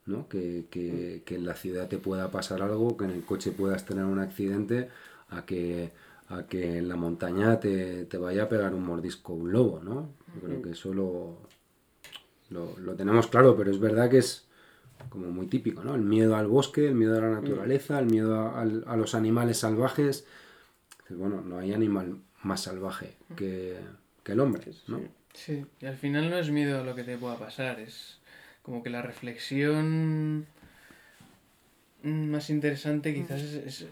¿no? 0.07 0.29
que, 0.29 0.67
que- 0.71 1.23
que 1.27 1.37
en 1.37 1.47
la 1.47 1.55
ciudad 1.55 1.89
te 1.89 1.99
pueda 1.99 2.31
pasar 2.31 2.63
algo, 2.63 2.97
que 2.97 3.05
en 3.07 3.11
el 3.13 3.25
coche 3.25 3.53
puedas 3.53 3.85
tener 3.87 4.05
un 4.05 4.19
accidente, 4.21 4.91
a 5.31 5.45
que, 5.47 5.93
a 6.29 6.45
que 6.47 6.79
en 6.79 6.89
la 6.89 6.97
montaña 6.97 7.61
te, 7.61 8.05
te 8.07 8.19
vaya 8.19 8.45
a 8.45 8.49
pegar 8.49 8.75
un 8.75 8.85
mordisco 8.87 9.35
un 9.35 9.53
lobo, 9.53 9.81
¿no? 9.83 10.11
Yo 10.35 10.41
creo 10.43 10.63
que 10.63 10.71
eso 10.71 10.95
lo, 10.95 11.39
lo, 12.51 12.79
lo 12.79 12.95
tenemos 12.95 13.27
claro, 13.27 13.57
pero 13.57 13.71
es 13.71 13.79
verdad 13.79 14.11
que 14.11 14.19
es 14.19 14.48
como 15.09 15.29
muy 15.29 15.47
típico, 15.47 15.83
¿no? 15.83 15.95
El 15.95 16.03
miedo 16.03 16.37
al 16.37 16.47
bosque, 16.47 16.87
el 16.87 16.95
miedo 16.95 17.17
a 17.19 17.21
la 17.21 17.41
naturaleza, 17.41 17.99
el 17.99 18.07
miedo 18.07 18.41
a, 18.41 18.63
a 18.63 18.97
los 18.97 19.15
animales 19.15 19.59
salvajes. 19.59 20.27
Bueno, 21.09 21.41
no 21.41 21.59
hay 21.59 21.73
animal 21.73 22.19
más 22.43 22.63
salvaje 22.63 23.17
que, 23.37 23.77
que 24.23 24.33
el 24.33 24.41
hombre, 24.41 24.73
¿no? 24.87 25.01
Sí, 25.33 25.65
y 25.81 25.87
al 25.87 25.97
final 25.97 26.31
no 26.31 26.39
es 26.39 26.51
miedo 26.51 26.81
a 26.81 26.85
lo 26.85 26.95
que 26.95 27.05
te 27.05 27.17
pueda 27.17 27.39
pasar, 27.39 27.81
es 27.81 28.19
como 28.63 28.83
que 28.83 28.91
la 28.91 29.03
reflexión 29.03 30.47
más 32.03 32.51
interesante 32.51 33.15
quizás 33.15 33.41
es, 33.41 33.87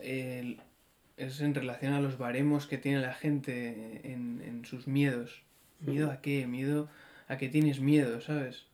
es, 0.00 1.40
en 1.40 1.54
relación 1.54 1.92
a 1.92 2.00
los 2.00 2.18
baremos 2.18 2.66
que 2.66 2.78
tiene 2.78 3.00
la 3.00 3.14
gente 3.14 4.00
en, 4.04 4.42
en 4.46 4.64
sus 4.64 4.86
miedos. 4.86 5.42
¿Miedo 5.80 6.10
a 6.10 6.20
qué? 6.20 6.46
Miedo 6.46 6.88
a 7.28 7.36
que 7.36 7.48
tienes 7.48 7.80
miedo, 7.80 8.20
¿sabes? 8.20 8.64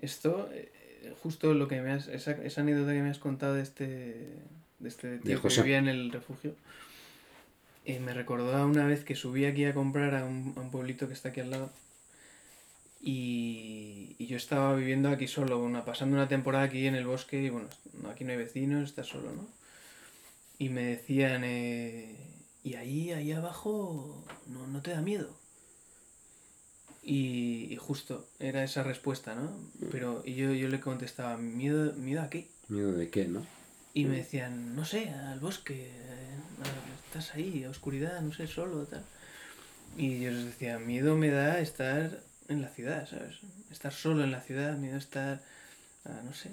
Esto, 0.00 0.48
eh, 0.52 1.14
justo 1.22 1.54
lo 1.54 1.68
que 1.68 1.80
me 1.80 1.92
has, 1.92 2.08
esa, 2.08 2.32
esa 2.32 2.60
anécdota 2.62 2.92
que 2.92 3.02
me 3.02 3.10
has 3.10 3.18
contado 3.18 3.54
de 3.54 3.62
este, 3.62 3.84
de 4.78 4.88
este 4.88 5.18
tío 5.18 5.40
que 5.40 5.48
vivía 5.48 5.78
en 5.78 5.88
el 5.88 6.10
refugio, 6.10 6.54
eh, 7.84 8.00
me 8.00 8.14
recordó 8.14 8.56
a 8.56 8.64
una 8.66 8.86
vez 8.86 9.04
que 9.04 9.14
subí 9.14 9.44
aquí 9.44 9.64
a 9.64 9.74
comprar 9.74 10.14
a 10.14 10.24
un, 10.24 10.54
a 10.56 10.60
un 10.60 10.70
pueblito 10.70 11.08
que 11.08 11.14
está 11.14 11.30
aquí 11.30 11.40
al 11.40 11.50
lado. 11.50 11.70
Y, 13.02 14.14
y, 14.18 14.26
yo 14.26 14.36
estaba 14.36 14.74
viviendo 14.74 15.08
aquí 15.08 15.26
solo, 15.26 15.58
una, 15.58 15.86
pasando 15.86 16.16
una 16.16 16.28
temporada 16.28 16.64
aquí 16.64 16.86
en 16.86 16.94
el 16.94 17.06
bosque 17.06 17.42
y 17.42 17.48
bueno, 17.48 17.68
aquí 18.10 18.24
no 18.24 18.32
hay 18.32 18.36
vecinos, 18.36 18.90
estás 18.90 19.06
solo, 19.06 19.32
¿no? 19.32 19.48
Y 20.58 20.68
me 20.68 20.82
decían, 20.82 21.42
eh, 21.44 22.14
y 22.62 22.74
ahí, 22.74 23.12
ahí 23.12 23.32
abajo, 23.32 24.22
no, 24.46 24.66
no 24.66 24.82
te 24.82 24.90
da 24.90 25.00
miedo. 25.00 25.39
Y, 27.02 27.76
justo 27.80 28.28
era 28.38 28.62
esa 28.62 28.82
respuesta, 28.82 29.34
¿no? 29.34 29.50
Pero 29.90 30.22
y 30.24 30.34
yo, 30.34 30.52
yo 30.52 30.68
le 30.68 30.80
contestaba, 30.80 31.36
¿miedo, 31.36 31.94
¿miedo 31.94 32.22
a 32.22 32.28
qué? 32.28 32.48
¿Miedo 32.68 32.92
de 32.92 33.08
qué, 33.08 33.26
no? 33.26 33.46
Y 33.94 34.04
me 34.04 34.18
decían, 34.18 34.76
no 34.76 34.84
sé, 34.84 35.10
al 35.10 35.40
bosque, 35.40 35.90
estás 37.06 37.34
ahí, 37.34 37.64
a 37.64 37.70
oscuridad, 37.70 38.20
no 38.20 38.32
sé, 38.32 38.46
solo, 38.46 38.84
tal. 38.84 39.02
Y 39.96 40.20
yo 40.20 40.30
les 40.30 40.44
decía, 40.44 40.78
miedo 40.78 41.16
me 41.16 41.30
da 41.30 41.58
estar 41.58 42.20
en 42.48 42.62
la 42.62 42.68
ciudad, 42.68 43.08
¿sabes? 43.08 43.38
Estar 43.70 43.92
solo 43.92 44.22
en 44.22 44.30
la 44.30 44.40
ciudad, 44.40 44.76
miedo 44.76 44.96
estar, 44.96 45.42
ah, 46.04 46.20
no 46.24 46.32
sé. 46.34 46.50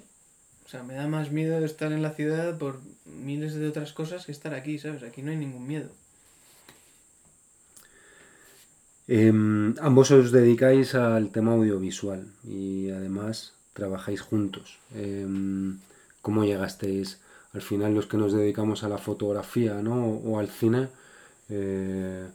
O 0.65 0.69
sea, 0.69 0.83
me 0.83 0.95
da 0.95 1.07
más 1.07 1.31
miedo 1.31 1.63
estar 1.63 1.91
en 1.91 2.01
la 2.01 2.11
ciudad 2.11 2.57
por 2.57 2.81
miles 3.05 3.53
de 3.53 3.67
otras 3.67 3.93
cosas 3.93 4.25
que 4.25 4.31
estar 4.31 4.53
aquí, 4.53 4.79
¿sabes? 4.79 5.03
Aquí 5.03 5.21
no 5.21 5.31
hay 5.31 5.37
ningún 5.37 5.67
miedo. 5.67 5.91
Em, 9.07 9.73
ambos 9.79 10.11
os 10.11 10.31
dedicáis 10.31 10.93
al 10.93 11.31
tema 11.31 11.53
audiovisual 11.53 12.27
y 12.43 12.89
además 12.89 13.53
trabajáis 13.73 14.21
juntos. 14.21 14.79
Em, 14.93 15.79
¿Cómo 16.21 16.43
llegasteis? 16.43 17.21
Al 17.53 17.61
final 17.61 17.95
los 17.95 18.07
que 18.07 18.17
nos 18.17 18.33
dedicamos 18.33 18.83
a 18.83 18.89
la 18.89 18.97
fotografía 18.97 19.81
¿no? 19.81 19.95
o 20.27 20.39
al 20.39 20.49
cine, 20.49 20.89
eh, 21.49 22.27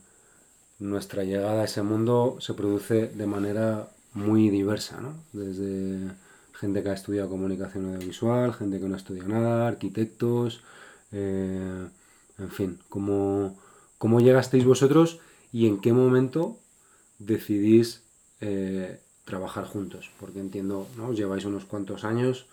nuestra 0.79 1.23
llegada 1.23 1.61
a 1.61 1.65
ese 1.65 1.83
mundo 1.83 2.37
se 2.39 2.55
produce 2.55 3.09
de 3.09 3.27
manera 3.27 3.87
muy 4.13 4.49
diversa, 4.49 4.99
¿no? 4.99 5.13
Desde 5.31 6.11
gente 6.53 6.81
que 6.81 6.89
ha 6.89 6.93
estudiado 6.93 7.29
comunicación 7.29 7.93
audiovisual, 7.93 8.53
gente 8.53 8.79
que 8.79 8.87
no 8.87 8.95
ha 8.95 8.97
estudiado 8.97 9.29
nada, 9.29 9.67
arquitectos, 9.67 10.61
eh, 11.11 11.87
en 12.39 12.49
fin, 12.49 12.79
¿cómo, 12.89 13.57
¿cómo 13.97 14.19
llegasteis 14.19 14.65
vosotros 14.65 15.19
y 15.51 15.67
en 15.67 15.79
qué 15.79 15.93
momento 15.93 16.57
decidís 17.25 18.03
eh, 18.41 18.99
trabajar 19.25 19.65
juntos? 19.65 20.11
Porque 20.19 20.39
entiendo, 20.39 20.87
¿no? 20.97 21.13
Lleváis 21.13 21.45
unos 21.45 21.65
cuantos 21.65 22.03
años. 22.03 22.45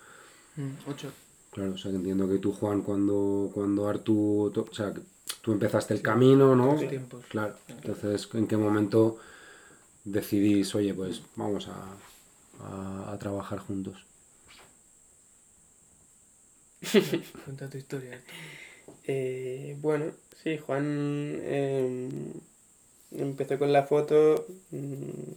Mm, 0.55 0.89
ocho. 0.89 1.11
Claro, 1.51 1.73
o 1.73 1.77
sea, 1.77 1.91
que 1.91 1.97
entiendo 1.97 2.29
que 2.29 2.37
tú, 2.37 2.53
Juan, 2.53 2.81
cuando, 2.81 3.51
cuando 3.53 3.89
Artu, 3.89 4.53
o 4.55 4.73
sea, 4.73 4.93
tú 5.41 5.51
empezaste 5.51 5.93
el 5.93 6.01
camino, 6.01 6.55
¿no? 6.55 6.75
Tiempos. 6.75 7.25
Claro. 7.27 7.55
Entonces, 7.67 8.29
¿en 8.33 8.47
qué 8.47 8.55
momento 8.55 9.19
decidís, 10.05 10.73
oye, 10.75 10.93
pues 10.93 11.21
vamos 11.35 11.67
a, 11.67 13.11
a, 13.11 13.17
trabajar 13.19 13.59
juntos? 13.59 14.05
Cuenta 17.45 17.69
tu 17.69 17.77
historia. 17.77 18.21
Eh, 19.05 19.77
bueno, 19.81 20.05
sí, 20.41 20.57
Juan 20.57 20.85
eh, 21.41 22.31
empezó 23.17 23.57
con 23.59 23.73
la 23.73 23.83
foto. 23.83 24.45
Mm, 24.71 25.31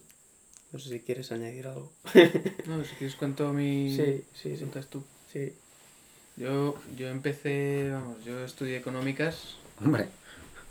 no 0.73 0.79
sé 0.79 0.89
si 0.89 1.01
quieres 1.01 1.31
añadir 1.33 1.67
algo. 1.69 1.93
no, 2.67 2.85
si 2.85 2.95
quieres 2.97 3.17
cuento 3.17 3.53
mi... 3.53 3.95
Sí, 3.95 4.25
sí, 4.35 4.57
sí. 4.57 4.67
tú. 4.91 5.05
Sí. 5.33 5.53
Yo, 6.37 6.77
yo 6.97 7.09
empecé, 7.09 7.91
vamos, 7.93 8.25
yo 8.25 8.45
estudié 8.45 8.77
económicas. 8.77 9.57
Hombre. 9.85 10.09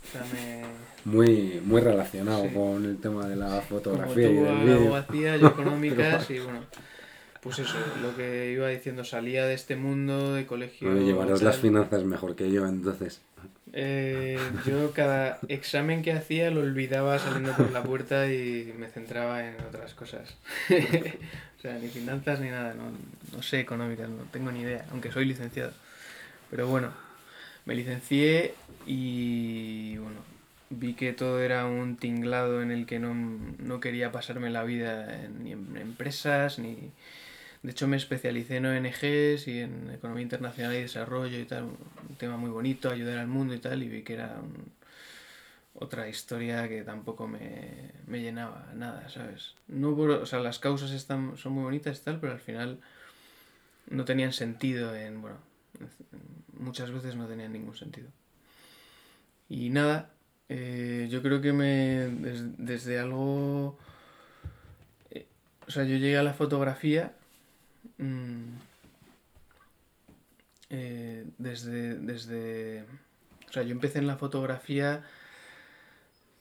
O 0.06 0.12
sea, 0.12 0.22
me... 0.32 0.62
Muy, 1.10 1.62
muy 1.64 1.80
relacionado 1.80 2.46
con 2.52 2.84
el 2.84 2.98
tema 2.98 3.26
de 3.26 3.36
la 3.36 3.62
fotografía 3.62 4.28
Como 4.28 4.46
tú, 4.46 4.62
y 4.62 4.66
del 4.66 4.76
abogacía, 4.76 5.36
yo 5.38 5.48
económicas 5.48 6.30
y 6.30 6.38
bueno, 6.40 6.60
pues 7.40 7.58
eso, 7.58 7.76
lo 8.02 8.14
que 8.16 8.52
iba 8.52 8.68
diciendo, 8.68 9.04
salía 9.04 9.46
de 9.46 9.54
este 9.54 9.76
mundo 9.76 10.34
de 10.34 10.46
colegio. 10.46 10.90
Bueno, 10.90 11.06
llevarás 11.06 11.42
las 11.42 11.56
finanzas 11.58 12.04
mejor 12.04 12.36
que 12.36 12.50
yo 12.50 12.66
entonces. 12.66 13.20
Eh, 13.76 14.38
yo 14.64 14.92
cada 14.92 15.40
examen 15.48 16.02
que 16.02 16.12
hacía 16.12 16.48
lo 16.52 16.60
olvidaba 16.60 17.18
saliendo 17.18 17.52
por 17.56 17.72
la 17.72 17.82
puerta 17.82 18.30
y 18.32 18.72
me 18.78 18.86
centraba 18.86 19.44
en 19.44 19.60
otras 19.62 19.94
cosas. 19.94 20.36
o 20.70 21.60
sea, 21.60 21.76
ni 21.80 21.88
finanzas 21.88 22.38
ni 22.38 22.50
nada, 22.50 22.74
no, 22.74 22.92
no 23.32 23.42
sé 23.42 23.58
económicas, 23.58 24.08
no 24.08 24.22
tengo 24.30 24.52
ni 24.52 24.60
idea, 24.60 24.86
aunque 24.92 25.10
soy 25.10 25.24
licenciado. 25.24 25.72
Pero 26.50 26.68
bueno, 26.68 26.92
me 27.64 27.74
licencié 27.74 28.54
y 28.86 29.96
bueno, 29.96 30.20
vi 30.70 30.94
que 30.94 31.12
todo 31.12 31.40
era 31.40 31.66
un 31.66 31.96
tinglado 31.96 32.62
en 32.62 32.70
el 32.70 32.86
que 32.86 33.00
no, 33.00 33.12
no 33.58 33.80
quería 33.80 34.12
pasarme 34.12 34.50
la 34.50 34.62
vida 34.62 35.28
ni 35.42 35.50
en 35.50 35.76
empresas 35.76 36.60
ni 36.60 36.92
de 37.64 37.70
hecho, 37.70 37.88
me 37.88 37.96
especialicé 37.96 38.56
en 38.58 38.66
ONGs 38.66 39.48
y 39.48 39.60
en 39.60 39.90
economía 39.90 40.22
internacional 40.22 40.74
y 40.74 40.82
desarrollo 40.82 41.38
y 41.38 41.46
tal, 41.46 41.64
un 41.64 42.16
tema 42.18 42.36
muy 42.36 42.50
bonito, 42.50 42.90
ayudar 42.90 43.16
al 43.16 43.26
mundo 43.26 43.54
y 43.54 43.58
tal, 43.58 43.82
y 43.82 43.88
vi 43.88 44.02
que 44.02 44.12
era 44.12 44.38
otra 45.72 46.06
historia 46.06 46.68
que 46.68 46.84
tampoco 46.84 47.26
me, 47.26 47.92
me, 48.06 48.20
llenaba 48.20 48.70
nada, 48.74 49.08
¿sabes? 49.08 49.54
No 49.66 49.92
o 49.92 50.26
sea, 50.26 50.40
las 50.40 50.58
causas 50.58 50.90
están, 50.90 51.38
son 51.38 51.54
muy 51.54 51.64
bonitas 51.64 51.98
y 51.98 52.04
tal, 52.04 52.20
pero 52.20 52.34
al 52.34 52.38
final 52.38 52.80
no 53.88 54.04
tenían 54.04 54.34
sentido 54.34 54.94
en, 54.94 55.22
bueno, 55.22 55.38
muchas 56.52 56.90
veces 56.90 57.16
no 57.16 57.26
tenían 57.26 57.54
ningún 57.54 57.76
sentido. 57.76 58.10
Y 59.48 59.70
nada, 59.70 60.10
eh, 60.50 61.08
yo 61.10 61.22
creo 61.22 61.40
que 61.40 61.54
me, 61.54 62.10
desde 62.58 62.98
algo... 62.98 63.78
Eh, 65.12 65.26
o 65.66 65.70
sea, 65.70 65.84
yo 65.84 65.96
llegué 65.96 66.18
a 66.18 66.22
la 66.22 66.34
fotografía 66.34 67.14
Mm. 67.98 68.56
Eh, 70.70 71.24
desde, 71.38 71.94
desde... 71.96 72.84
O 73.48 73.52
sea, 73.52 73.62
yo 73.62 73.72
empecé 73.72 73.98
en 73.98 74.06
la 74.06 74.16
fotografía 74.16 75.04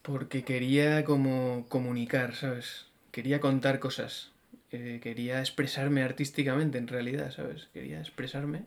porque 0.01 0.43
quería 0.43 1.03
como 1.05 1.65
comunicar, 1.69 2.35
¿sabes? 2.35 2.87
Quería 3.11 3.39
contar 3.39 3.79
cosas. 3.79 4.31
Eh, 4.71 4.99
quería 5.03 5.39
expresarme 5.39 6.03
artísticamente, 6.03 6.77
en 6.77 6.87
realidad, 6.87 7.31
¿sabes? 7.31 7.69
Quería 7.73 7.99
expresarme. 7.99 8.65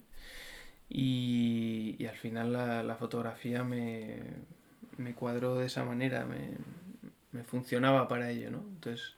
Y, 0.89 1.97
y 1.99 2.07
al 2.07 2.17
final 2.17 2.53
la, 2.53 2.83
la 2.83 2.95
fotografía 2.97 3.65
me, 3.65 4.21
me, 4.99 5.15
cuadró 5.15 5.57
de 5.57 5.67
esa 5.67 5.85
manera, 5.85 6.25
me, 6.27 6.51
me 7.33 7.43
funcionaba 7.43 8.07
para 8.09 8.31
ello, 8.31 8.51
¿no? 8.53 8.59
Entonces 8.59 9.15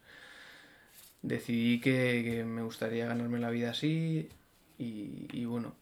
decidí 1.21 1.79
que, 1.81 2.43
me 2.45 2.63
gustaría 2.63 3.07
ganarme 3.07 3.39
la 3.39 3.49
vida 3.49 3.71
así 3.71 4.29
y, 4.77 5.45
bueno, 5.45 5.75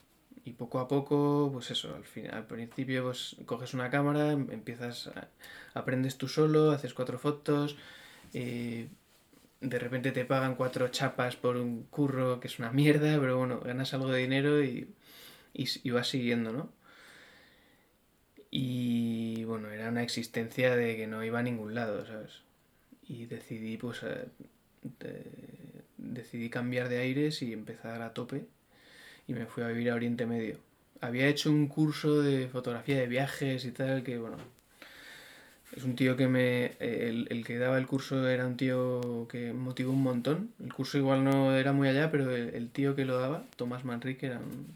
y 0.43 0.54
poco 0.54 0.80
a 0.80 0.88
poco, 0.88 1.50
pues 1.54 1.71
eso, 1.71 1.95
al, 1.95 2.06
fin, 2.06 2.30
al 2.32 2.47
principio 2.47 3.04
pues 3.04 3.36
coges 3.45 3.73
una 3.73 3.89
cámara, 3.89 4.32
em, 4.32 4.50
empiezas, 4.52 5.12
aprendes 5.73 6.17
tú 6.17 6.28
solo, 6.28 6.71
haces 6.71 6.93
cuatro 6.93 7.19
fotos, 7.19 7.78
eh, 8.34 8.89
de 9.62 9.80
repente 9.80 10.12
te 10.12 10.26
pagan 10.26 10.56
cuatro 10.56 10.88
chapas 10.89 11.36
por 11.36 11.58
un 11.58 11.84
curro 11.84 12.39
que 12.39 12.47
es 12.47 12.60
una 12.60 12.71
mierda, 12.71 13.19
pero 13.19 13.38
bueno, 13.38 13.60
ganas 13.60 13.93
algo 13.93 14.10
de 14.10 14.19
dinero 14.21 14.63
y, 14.63 14.93
y, 15.54 15.89
vas 15.91 16.08
siguiendo, 16.08 16.52
¿no? 16.54 16.71
Y 18.50 19.43
bueno, 19.45 19.69
era 19.69 19.89
una 19.89 20.04
existencia 20.04 20.76
de 20.76 20.95
que 20.95 21.08
no 21.08 21.23
iba 21.23 21.39
a 21.39 21.43
ningún 21.43 21.76
lado, 21.76 22.06
¿sabes? 22.06 22.41
Y 23.08 23.26
decidí 23.26 23.78
pues 23.78 24.04
decidí 25.97 26.50
cambiar 26.50 26.89
de 26.89 27.00
aires 27.00 27.41
y 27.41 27.54
empezar 27.54 28.02
a 28.02 28.13
tope 28.13 28.45
y 29.28 29.34
me 29.34 29.45
fui 29.45 29.63
a 29.63 29.67
vivir 29.67 29.91
a 29.91 29.95
Oriente 29.95 30.26
Medio. 30.26 30.58
Había 31.02 31.28
hecho 31.28 31.50
un 31.52 31.67
curso 31.67 32.21
de 32.21 32.47
fotografía 32.47 32.97
de 32.97 33.08
viajes 33.08 33.65
y 33.65 33.71
tal 33.71 34.04
que, 34.04 34.17
bueno, 34.17 34.38
es 35.76 35.84
un 35.84 35.95
tío 35.95 36.15
que 36.15 36.28
me... 36.28 36.78
El, 36.80 37.28
el, 37.30 37.45
que 37.45 37.58
daba 37.58 37.78
el 37.78 37.86
curso 37.86 38.28
era 38.28 38.47
un 38.47 38.58
tío 38.58 39.28
que 39.30 39.54
motivó 39.54 39.91
un 39.91 40.02
montón. 40.02 40.52
El 40.63 40.73
curso 40.73 40.97
igual 40.97 41.23
no 41.23 41.56
era 41.56 41.73
muy 41.73 41.88
allá, 41.88 42.10
pero 42.10 42.36
el, 42.36 42.69
tío 42.69 42.95
que 42.95 43.06
lo 43.06 43.19
daba, 43.19 43.45
Tomás 43.58 43.86
Manrique, 43.86 44.28
era 44.28 44.39
un, 44.39 44.76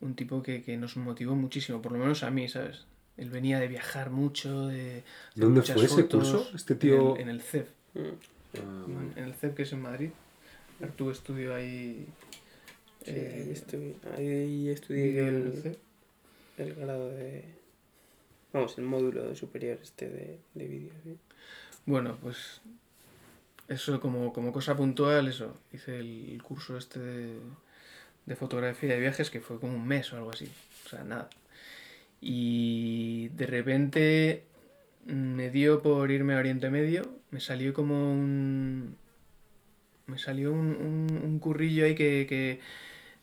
un 0.00 0.14
tipo 0.14 0.42
que, 0.42 0.62
que, 0.62 0.76
nos 0.76 0.96
motivó 0.96 1.36
muchísimo, 1.36 1.80
por 1.80 1.92
lo 1.92 1.98
menos 1.98 2.22
a 2.22 2.30
mí, 2.30 2.48
¿sabes? 2.48 2.84
Él 3.16 3.30
venía 3.30 3.58
de 3.60 3.68
viajar 3.68 4.10
mucho, 4.10 4.66
de... 4.66 5.04
¿Dónde 5.34 5.62
fue 5.62 5.84
ese 5.84 6.06
curso? 6.06 6.48
Este 6.54 6.74
tío... 6.74 7.16
En 7.16 7.28
el, 7.28 7.40
CEP. 7.40 7.68
Ah, 8.56 8.86
en 9.16 9.24
el 9.24 9.34
CEP, 9.34 9.54
que 9.54 9.62
es 9.62 9.72
en 9.72 9.82
Madrid. 9.82 10.10
Tuve 10.96 11.12
estudio 11.12 11.54
ahí... 11.54 12.06
Sí, 13.04 13.12
eh, 13.14 13.54
ahí, 14.16 14.68
estudié 14.68 15.28
el, 15.28 15.76
el 16.58 16.74
grado 16.74 17.08
de 17.10 17.44
Vamos, 18.52 18.78
el 18.78 18.84
módulo 18.84 19.34
superior 19.34 19.78
este 19.82 20.08
de, 20.08 20.38
de 20.54 20.66
vídeo. 20.66 20.92
Bueno, 21.84 22.18
pues 22.22 22.60
eso 23.68 24.00
como, 24.00 24.32
como 24.32 24.52
cosa 24.52 24.76
puntual, 24.76 25.28
eso. 25.28 25.56
Hice 25.72 25.98
el 25.98 26.40
curso 26.42 26.78
este 26.78 26.98
de, 26.98 27.38
de 28.24 28.36
fotografía 28.36 28.94
de 28.94 29.00
viajes 29.00 29.30
que 29.30 29.40
fue 29.40 29.60
como 29.60 29.74
un 29.74 29.86
mes 29.86 30.12
o 30.12 30.16
algo 30.16 30.30
así. 30.30 30.50
O 30.86 30.88
sea, 30.88 31.04
nada. 31.04 31.28
Y 32.20 33.28
de 33.30 33.46
repente 33.46 34.44
me 35.08 35.50
dio 35.50 35.82
por 35.82 36.10
irme 36.10 36.34
a 36.34 36.38
Oriente 36.38 36.70
Medio. 36.70 37.02
Me 37.30 37.40
salió 37.40 37.72
como 37.74 38.12
un... 38.12 38.96
Me 40.06 40.18
salió 40.18 40.52
un, 40.52 40.68
un, 40.68 41.20
un 41.22 41.38
currillo 41.38 41.84
ahí 41.84 41.94
que, 41.94 42.26
que 42.28 42.60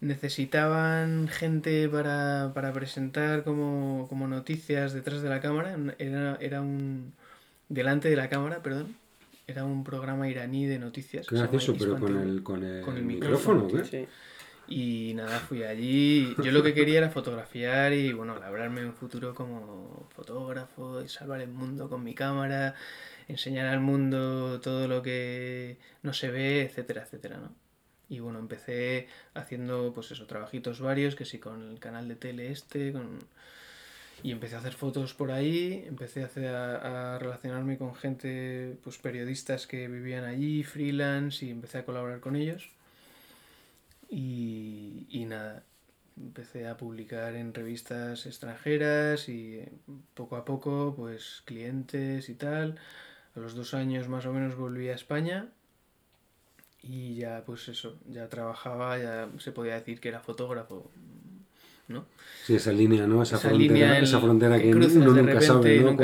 necesitaban 0.02 1.28
gente 1.28 1.90
para, 1.90 2.52
para 2.54 2.72
presentar 2.74 3.44
como, 3.44 4.06
como, 4.08 4.28
noticias 4.28 4.94
detrás 4.94 5.22
de 5.22 5.30
la 5.30 5.40
cámara. 5.42 5.76
Era, 5.98 6.38
era 6.40 6.62
un. 6.62 7.14
Delante 7.70 8.10
de 8.10 8.16
la 8.16 8.30
cámara, 8.30 8.62
perdón. 8.62 8.96
Era 9.48 9.66
un 9.66 9.84
programa 9.84 10.30
iraní 10.30 10.66
de 10.66 10.78
noticias. 10.78 11.28
¿Qué 11.28 11.36
eso? 11.36 11.76
Pero 11.78 12.00
con 12.00 12.18
el, 12.18 12.44
con 12.44 12.64
el, 12.64 12.82
con 12.82 12.98
el 12.98 13.04
micrófono, 13.04 13.68
Sí. 13.84 14.08
Y 14.68 15.14
nada, 15.14 15.40
fui 15.40 15.64
allí. 15.64 16.36
Yo 16.44 16.52
lo 16.52 16.64
que 16.64 16.74
quería 16.74 16.98
era 16.98 17.10
fotografiar 17.10 17.94
y, 17.94 18.14
bueno, 18.14 18.38
labrarme 18.40 18.86
un 18.86 18.94
futuro 18.94 19.36
como 19.36 20.08
fotógrafo 20.16 21.04
y 21.04 21.08
salvar 21.08 21.42
el 21.42 21.50
mundo 21.50 21.88
con 21.90 22.04
mi 22.04 22.16
cámara, 22.16 22.74
enseñar 23.28 23.68
al 23.68 23.80
mundo 23.80 24.60
todo 24.62 24.88
lo 24.88 25.02
que 25.04 25.78
no 26.02 26.14
se 26.14 26.32
ve, 26.32 26.64
etcétera, 26.64 27.04
etcétera, 27.04 27.38
¿no? 27.38 27.66
Y 28.10 28.20
bueno, 28.20 28.40
empecé 28.40 29.08
haciendo 29.34 29.92
pues 29.94 30.12
eso, 30.12 30.26
trabajitos 30.28 30.80
varios, 30.80 31.16
que 31.16 31.26
sí, 31.26 31.40
con 31.40 31.72
el 31.72 31.80
canal 31.80 32.08
de 32.08 32.16
tele 32.16 32.52
este, 32.52 32.92
con... 32.92 33.20
y 34.24 34.32
empecé 34.32 34.56
a 34.56 34.60
hacer 34.60 34.74
fotos 34.74 35.14
por 35.14 35.32
ahí, 35.32 35.84
empecé 35.88 36.22
a, 36.24 36.26
hacer, 36.28 36.48
a, 36.56 37.18
relacionarme 37.20 37.78
con 37.78 37.96
gente, 37.96 38.78
pues 38.84 38.98
periodistas 39.00 39.68
que 39.68 39.88
vivían 39.88 40.24
allí, 40.24 40.64
freelance, 40.64 41.46
y 41.46 41.50
empecé 41.52 41.80
a 41.80 41.86
colaborar 41.86 42.20
con 42.20 42.36
ellos. 42.36 42.70
Y, 44.10 45.08
y 45.10 45.26
nada, 45.26 45.64
empecé 46.18 46.68
a 46.68 46.78
publicar 46.78 47.36
en 47.36 47.54
revistas 47.54 48.26
extranjeras 48.26 49.28
y 49.30 49.62
poco 50.14 50.36
a 50.36 50.46
poco, 50.46 50.94
pues 50.96 51.42
clientes 51.46 52.30
y 52.30 52.36
tal. 52.36 52.78
A 53.36 53.40
los 53.40 53.56
dos 53.56 53.74
años 53.74 54.08
más 54.08 54.26
o 54.26 54.34
menos 54.34 54.56
volví 54.56 54.88
a 54.90 54.96
España 54.96 55.50
y 56.82 57.16
ya 57.16 57.44
pues 57.46 57.68
eso, 57.68 57.98
ya 58.10 58.30
trabajaba, 58.30 58.98
ya 58.98 59.30
se 59.40 59.52
podía 59.52 59.74
decir 59.74 60.00
que 60.00 60.10
era 60.10 60.20
fotógrafo, 60.20 60.90
¿no? 61.88 62.06
Sí, 62.46 62.56
esa 62.56 62.72
línea, 62.72 63.08
¿no? 63.08 63.24
Esa, 63.24 63.38
frontera, 63.38 64.00
esa 64.00 64.20
frontera 64.20 64.60
que, 64.60 64.74
uno 64.74 64.88
nunca 64.88 65.42
sabe, 65.42 65.82
¿no? 65.82 65.98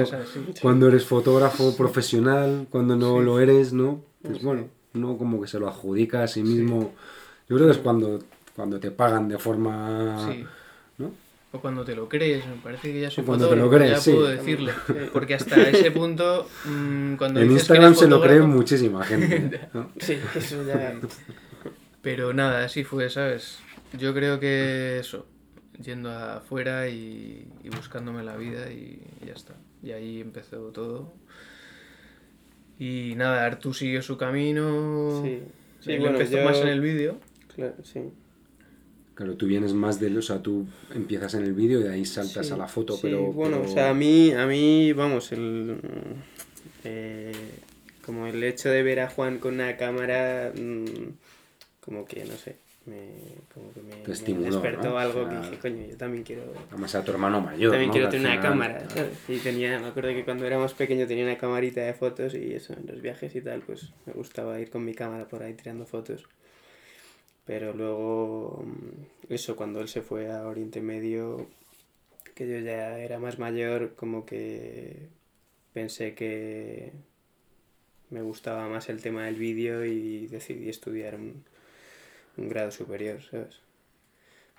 Cuando 0.62 0.88
eres 0.88 1.06
fotógrafo 1.06 1.78
profesional, 1.78 2.68
cuando 2.70 2.96
no 2.96 3.22
lo 3.22 3.40
eres, 3.40 3.74
¿no? 3.74 4.04
Pues 4.22 4.42
bueno, 4.42 4.68
no 4.94 5.18
como 5.18 5.42
que 5.42 5.48
se 5.48 5.60
lo 5.60 5.68
adjudica 5.68 6.24
a 6.24 6.28
sí 6.28 6.44
mismo. 6.44 6.94
Yo 7.50 7.56
creo 7.56 7.68
que 7.68 7.74
es 7.74 7.78
cuando, 7.80 8.20
cuando 8.56 8.80
te 8.80 8.92
pagan 8.92 9.28
de 9.28 9.38
forma... 9.38 10.34
¿no? 10.98 11.12
O 11.54 11.60
cuando 11.60 11.84
te 11.84 11.96
lo 11.96 12.08
crees, 12.08 12.48
me 12.48 12.56
parece 12.56 12.94
que 12.94 13.02
ya 13.02 13.12
soy 13.12 13.26
cuando 13.26 13.50
te 13.50 13.58
lo 13.58 13.70
crees, 13.70 13.92
ya 13.92 14.00
sí. 14.00 14.12
puedo 14.14 14.28
decirlo. 14.28 14.72
Porque 15.12 15.34
hasta 15.34 15.62
ese 15.70 15.92
punto, 15.92 16.48
mmm, 16.66 17.16
cuando 17.16 17.42
En 17.42 17.52
Instagram 17.52 17.94
se 17.94 18.08
lo 18.08 18.22
cree 18.22 18.40
muchísima 18.42 19.04
gente. 19.04 19.60
sí, 20.00 20.18
eso 20.36 20.66
ya... 20.66 21.00
Pero 22.02 22.34
nada, 22.34 22.66
así 22.66 22.84
fue, 22.84 23.10
¿sabes? 23.10 23.60
Yo 23.98 24.14
creo 24.14 24.40
que 24.40 25.00
eso, 25.00 25.28
yendo 25.84 26.10
afuera 26.12 26.88
y, 26.88 27.48
y 27.64 27.70
buscándome 27.70 28.24
la 28.24 28.38
vida 28.38 28.72
y, 28.72 29.02
ya 29.26 29.34
está. 29.34 29.56
Y 29.84 29.92
ahí 29.92 30.22
empezó 30.22 30.58
todo. 30.72 31.14
Y 32.80 33.14
nada, 33.18 33.46
Artu 33.46 33.74
siguió 33.74 34.02
su 34.02 34.18
camino. 34.18 35.22
Sí, 35.24 35.44
sí 35.82 35.98
bueno, 35.98 36.18
empezó 36.18 36.44
más 36.44 36.58
en 36.60 36.70
el 36.70 36.82
vídeo. 36.82 37.20
Claro, 37.56 37.76
sí. 37.84 38.02
Claro, 39.14 39.36
tú 39.36 39.46
vienes 39.46 39.74
más 39.74 40.00
de... 40.00 40.18
O 40.18 40.22
sea, 40.22 40.42
tú 40.42 40.66
empiezas 40.94 41.34
en 41.36 41.44
el 41.44 41.54
vídeo 41.54 41.80
y 41.80 41.84
de 41.84 41.90
ahí 41.92 42.06
saltas 42.06 42.52
a 42.52 42.58
la 42.58 42.68
foto, 42.68 42.94
sí, 42.96 43.02
pero... 43.04 43.32
bueno, 43.32 43.62
o 43.62 43.68
sea, 43.68 43.90
a 43.90 43.94
mí, 43.94 44.32
a 44.32 44.46
mí, 44.48 44.94
vamos, 44.94 45.32
el... 45.32 45.78
Eh, 46.84 47.32
como 48.06 48.28
el 48.28 48.44
hecho 48.44 48.70
de 48.70 48.82
ver 48.84 49.00
a 49.00 49.10
Juan 49.10 49.38
con 49.38 49.56
una 49.56 49.78
cámara, 49.78 50.52
mm, 50.56 51.10
como 51.82 52.06
que, 52.06 52.26
no 52.26 52.34
sé, 52.34 52.58
me, 52.86 53.10
como 53.54 53.72
que 53.74 53.82
me, 53.82 54.44
despertó 54.44 54.98
algo 54.98 55.30
que 55.30 55.36
dije, 55.36 55.60
coño, 55.60 55.88
yo 55.88 55.98
también 55.98 56.24
quiero... 56.24 56.52
Además 56.70 56.96
a 56.96 57.04
tu 57.04 57.12
hermano 57.12 57.42
mayor, 57.42 57.72
También 57.72 57.90
¿no? 57.90 57.94
quiero 57.94 58.10
tener 58.10 58.32
una 58.32 58.42
cámara, 58.42 58.90
¿sabes? 58.90 59.18
Y 59.28 59.38
tenía, 59.38 59.78
me 59.80 59.88
acuerdo 59.88 60.10
que 60.10 60.26
cuando 60.26 60.46
éramos 60.46 60.74
pequeños 60.74 61.08
tenía 61.08 61.26
una 61.26 61.38
camarita 61.38 61.82
de 61.82 61.94
fotos 61.94 62.34
y 62.34 62.54
eso, 62.54 62.74
en 62.74 62.88
los 62.88 63.02
viajes 63.02 63.36
y 63.36 63.42
tal, 63.42 63.62
pues 63.62 63.94
me 64.06 64.14
gustaba 64.14 64.60
ir 64.60 64.72
con 64.72 64.84
mi 64.84 64.96
cámara 64.96 65.28
por 65.28 65.44
ahí 65.44 65.54
tirando 65.54 65.86
fotos. 65.86 66.28
Pero 67.46 67.74
luego, 67.74 68.64
mm, 68.66 69.34
eso, 69.34 69.56
cuando 69.56 69.82
él 69.82 69.88
se 69.88 70.02
fue 70.02 70.32
a 70.32 70.48
Oriente 70.48 70.82
Medio, 70.82 71.48
que 72.36 72.48
yo 72.48 72.60
ya 72.60 73.00
era 73.00 73.20
más 73.20 73.40
mayor, 73.40 73.96
como 73.96 74.26
que 74.26 75.10
pensé 75.74 76.14
que 76.16 76.94
me 78.10 78.22
gustaba 78.22 78.68
más 78.68 78.90
el 78.90 79.02
tema 79.02 79.26
del 79.26 79.36
vídeo 79.36 79.86
y 79.86 80.28
decidí 80.28 80.70
estudiar 80.70 81.16
un, 81.16 81.44
grado 82.38 82.72
superior, 82.72 83.22
¿sabes? 83.24 83.60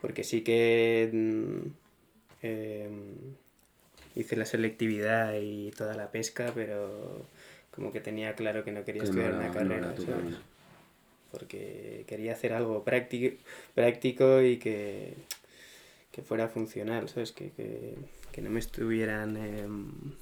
Porque 0.01 0.25
sí 0.25 0.43
que 0.43 1.11
mm, 1.13 1.59
em, 2.43 3.15
hice 4.15 4.37
la 4.37 4.45
selectividad 4.45 5.35
y 5.41 5.71
toda 5.73 5.95
la 5.95 6.11
pesca, 6.11 6.53
pero 6.55 7.27
como 7.71 7.93
que 7.93 8.01
tenía 8.01 8.35
claro 8.35 8.65
que 8.65 8.73
no 8.73 8.85
quería 8.85 9.05
estudiar 9.05 9.35
una 9.35 9.51
carrera, 9.53 9.95
¿sabes? 9.97 10.37
Porque 11.33 12.05
quería 12.07 12.33
hacer 12.33 12.53
algo 12.53 12.85
práctico, 12.85 13.37
práctico 13.75 14.43
y 14.43 14.59
que, 14.59 15.15
que 16.13 16.23
fuera 16.23 16.49
funcional, 16.49 17.09
¿sabes? 17.09 17.33
Que, 17.33 17.51
que, 17.51 17.97
que 18.31 18.43
no 18.43 18.51
me 18.51 18.61
estuvieran, 18.61 20.15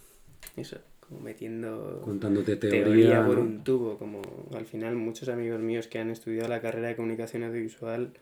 eso, 0.57 0.79
como 1.01 1.21
metiendo 1.21 2.01
Contándote 2.05 2.57
teoría, 2.57 3.27
por 3.27 3.39
un 3.39 3.65
tubo, 3.65 3.99
como 3.99 4.23
al 4.55 4.67
final 4.67 4.95
muchos 4.95 5.29
amigos 5.29 5.61
míos 5.61 5.89
que 5.89 5.99
han 5.99 6.11
estudiado 6.11 6.49
la 6.49 6.61
carrera 6.61 6.89
de 6.89 6.97
comunicación 6.97 7.43
audiovisual 7.43 8.13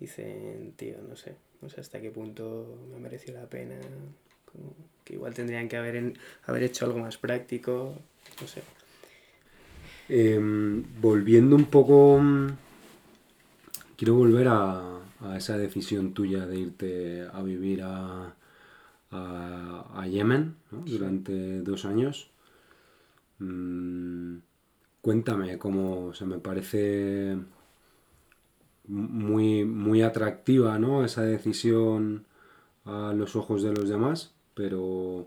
dicen, 0.00 0.72
tío, 0.76 0.96
no 1.08 1.16
sé, 1.16 1.36
no 1.60 1.68
sé 1.68 1.80
hasta 1.80 2.00
qué 2.00 2.10
punto 2.10 2.78
me 2.90 2.98
mereció 2.98 3.34
la 3.34 3.46
pena, 3.48 3.76
como 4.50 4.74
que 5.04 5.14
igual 5.14 5.34
tendrían 5.34 5.68
que 5.68 5.76
haber, 5.76 6.14
haber 6.46 6.62
hecho 6.62 6.86
algo 6.86 6.98
más 6.98 7.18
práctico, 7.18 7.94
no 8.40 8.46
sé. 8.46 8.62
Em, 10.08 10.84
volviendo 11.00 11.56
un 11.56 11.64
poco, 11.66 12.18
mm, 12.20 12.48
quiero 13.96 14.14
volver 14.14 14.48
a, 14.48 14.98
a, 15.20 15.36
esa 15.36 15.56
decisión 15.56 16.12
tuya 16.12 16.46
de 16.46 16.58
irte 16.58 17.26
a 17.32 17.42
vivir 17.42 17.82
a, 17.82 18.34
a, 19.10 20.06
Yemen 20.06 20.56
durante 20.70 21.60
dos 21.62 21.84
años. 21.86 22.30
Mm, 23.38 24.38
cuéntame 25.00 25.58
cómo 25.58 26.12
se 26.14 26.26
me 26.26 26.38
parece 26.38 27.38
muy, 28.86 29.64
muy 29.64 30.02
atractiva 30.02 30.78
¿no? 30.78 31.04
esa 31.04 31.22
decisión 31.22 32.26
a 32.84 33.12
los 33.14 33.36
ojos 33.36 33.62
de 33.62 33.72
los 33.72 33.88
demás, 33.88 34.34
pero 34.54 35.26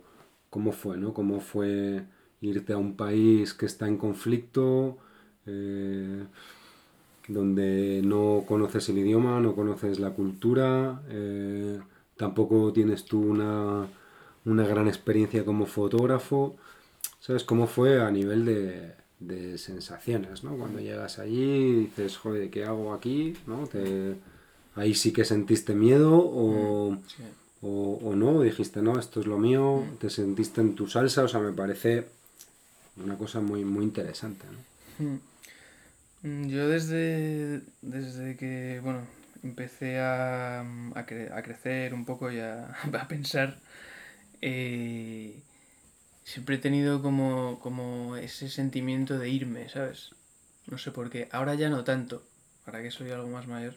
¿cómo 0.49 0.71
fue? 0.71 0.97
¿no? 0.97 1.13
¿Cómo 1.13 1.39
fue 1.39 2.05
irte 2.41 2.73
a 2.73 2.77
un 2.77 2.95
país 2.95 3.53
que 3.53 3.65
está 3.65 3.88
en 3.88 3.97
conflicto, 3.97 4.97
eh, 5.45 6.23
donde 7.27 8.01
no 8.03 8.43
conoces 8.47 8.89
el 8.89 8.99
idioma, 8.99 9.39
no 9.39 9.55
conoces 9.55 9.99
la 9.99 10.11
cultura, 10.11 11.01
eh, 11.09 11.79
tampoco 12.15 12.71
tienes 12.73 13.05
tú 13.05 13.21
una, 13.21 13.88
gran 14.45 14.88
experiencia 14.88 15.43
como 15.43 15.65
fotógrafo. 15.65 16.55
¿Sabes 17.19 17.43
cómo 17.43 17.67
fue 17.67 18.01
a 18.01 18.09
nivel 18.11 18.45
de, 19.19 19.57
sensaciones? 19.57 20.43
¿no? 20.43 20.55
Cuando 20.57 20.79
llegas 20.79 21.19
allí 21.19 21.73
dices, 21.75 22.17
joder, 22.17 22.49
¿qué 22.49 22.63
hago 22.63 22.93
aquí? 22.93 23.33
¿no? 23.45 23.67
Te, 23.67 24.15
ahí 24.75 24.93
sí 24.93 25.11
que 25.11 25.25
sentiste 25.25 25.73
miedo 25.73 26.15
o, 26.15 26.97
o, 27.61 27.99
o 28.03 28.15
no? 28.15 28.38
¿O 28.38 28.41
dijiste, 28.41 28.81
no, 28.81 28.97
esto 28.97 29.19
es 29.19 29.27
lo 29.27 29.38
mío, 29.38 29.83
te 29.99 30.09
sentiste 30.09 30.61
en 30.61 30.75
tu 30.75 30.88
salsa? 30.88 31.23
O 31.23 31.27
sea, 31.27 31.41
me 31.41 31.51
parece 31.51 32.16
una 33.04 33.18
cosa 33.18 33.39
muy, 33.41 33.64
muy 33.66 33.84
interesante, 33.86 34.45
¿no? 34.52 34.60
Mm, 36.24 36.48
Yo 36.50 36.68
desde, 36.70 37.62
desde 37.82 38.36
que, 38.38 38.80
bueno, 38.84 39.08
empecé 39.43 40.00
a, 40.00 40.62
a, 40.62 41.06
cre- 41.06 41.32
a 41.32 41.41
crecer 41.43 41.93
un 41.93 42.06
poco 42.06 42.32
y 42.32 42.39
a, 42.39 42.68
a 43.02 43.08
pensar, 43.08 43.60
eh, 44.41 45.41
siempre 46.24 46.56
he 46.58 46.60
tenido 46.60 47.02
como, 47.04 47.60
como 47.62 48.18
ese 48.18 48.50
sentimiento 48.50 49.18
de 49.20 49.30
irme, 49.30 49.70
¿sabes? 49.70 50.12
No 50.68 50.78
sé 50.78 50.91
por 50.91 51.10
qué. 51.12 51.30
Ahora 51.32 51.56
ya 51.56 51.70
no 51.70 51.84
tanto, 51.86 52.24
ahora 52.66 52.82
que 52.84 52.91
soy 52.91 53.12
algo 53.12 53.30
más 53.30 53.48
mayor. 53.48 53.76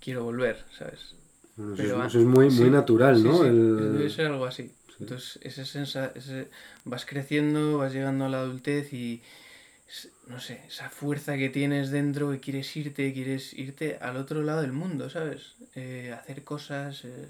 Quiero 0.00 0.24
volver, 0.24 0.64
¿sabes? 0.76 1.14
Bueno, 1.56 1.74
eso, 1.74 1.86
Pero 1.86 1.94
es, 2.00 2.02
a- 2.02 2.10
eso 2.10 2.18
es 2.20 2.24
muy, 2.26 2.50
sí, 2.50 2.50
muy 2.50 2.70
natural, 2.70 3.22
sí, 3.22 3.22
¿no? 3.22 3.34
sí, 3.34 3.48
El- 3.76 3.88
Debe 3.92 4.10
ser 4.10 4.26
algo 4.26 4.46
así. 4.46 4.72
Entonces, 5.00 5.38
ese 5.42 5.64
sensa 5.64 6.12
ese, 6.14 6.48
vas 6.84 7.06
creciendo, 7.06 7.78
vas 7.78 7.92
llegando 7.92 8.24
a 8.24 8.28
la 8.28 8.40
adultez 8.40 8.92
y, 8.92 9.22
no 10.26 10.40
sé, 10.40 10.62
esa 10.66 10.90
fuerza 10.90 11.36
que 11.36 11.48
tienes 11.48 11.90
dentro, 11.90 12.30
que 12.30 12.40
quieres 12.40 12.76
irte, 12.76 13.12
quieres 13.12 13.54
irte 13.54 13.98
al 14.00 14.16
otro 14.16 14.42
lado 14.42 14.62
del 14.62 14.72
mundo, 14.72 15.08
¿sabes? 15.08 15.54
Eh, 15.74 16.14
hacer 16.18 16.42
cosas, 16.44 17.04
eh, 17.04 17.28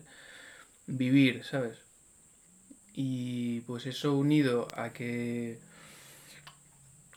vivir, 0.86 1.44
¿sabes? 1.44 1.78
Y 2.94 3.60
pues 3.60 3.86
eso 3.86 4.16
unido 4.16 4.66
a 4.74 4.92
que 4.92 5.58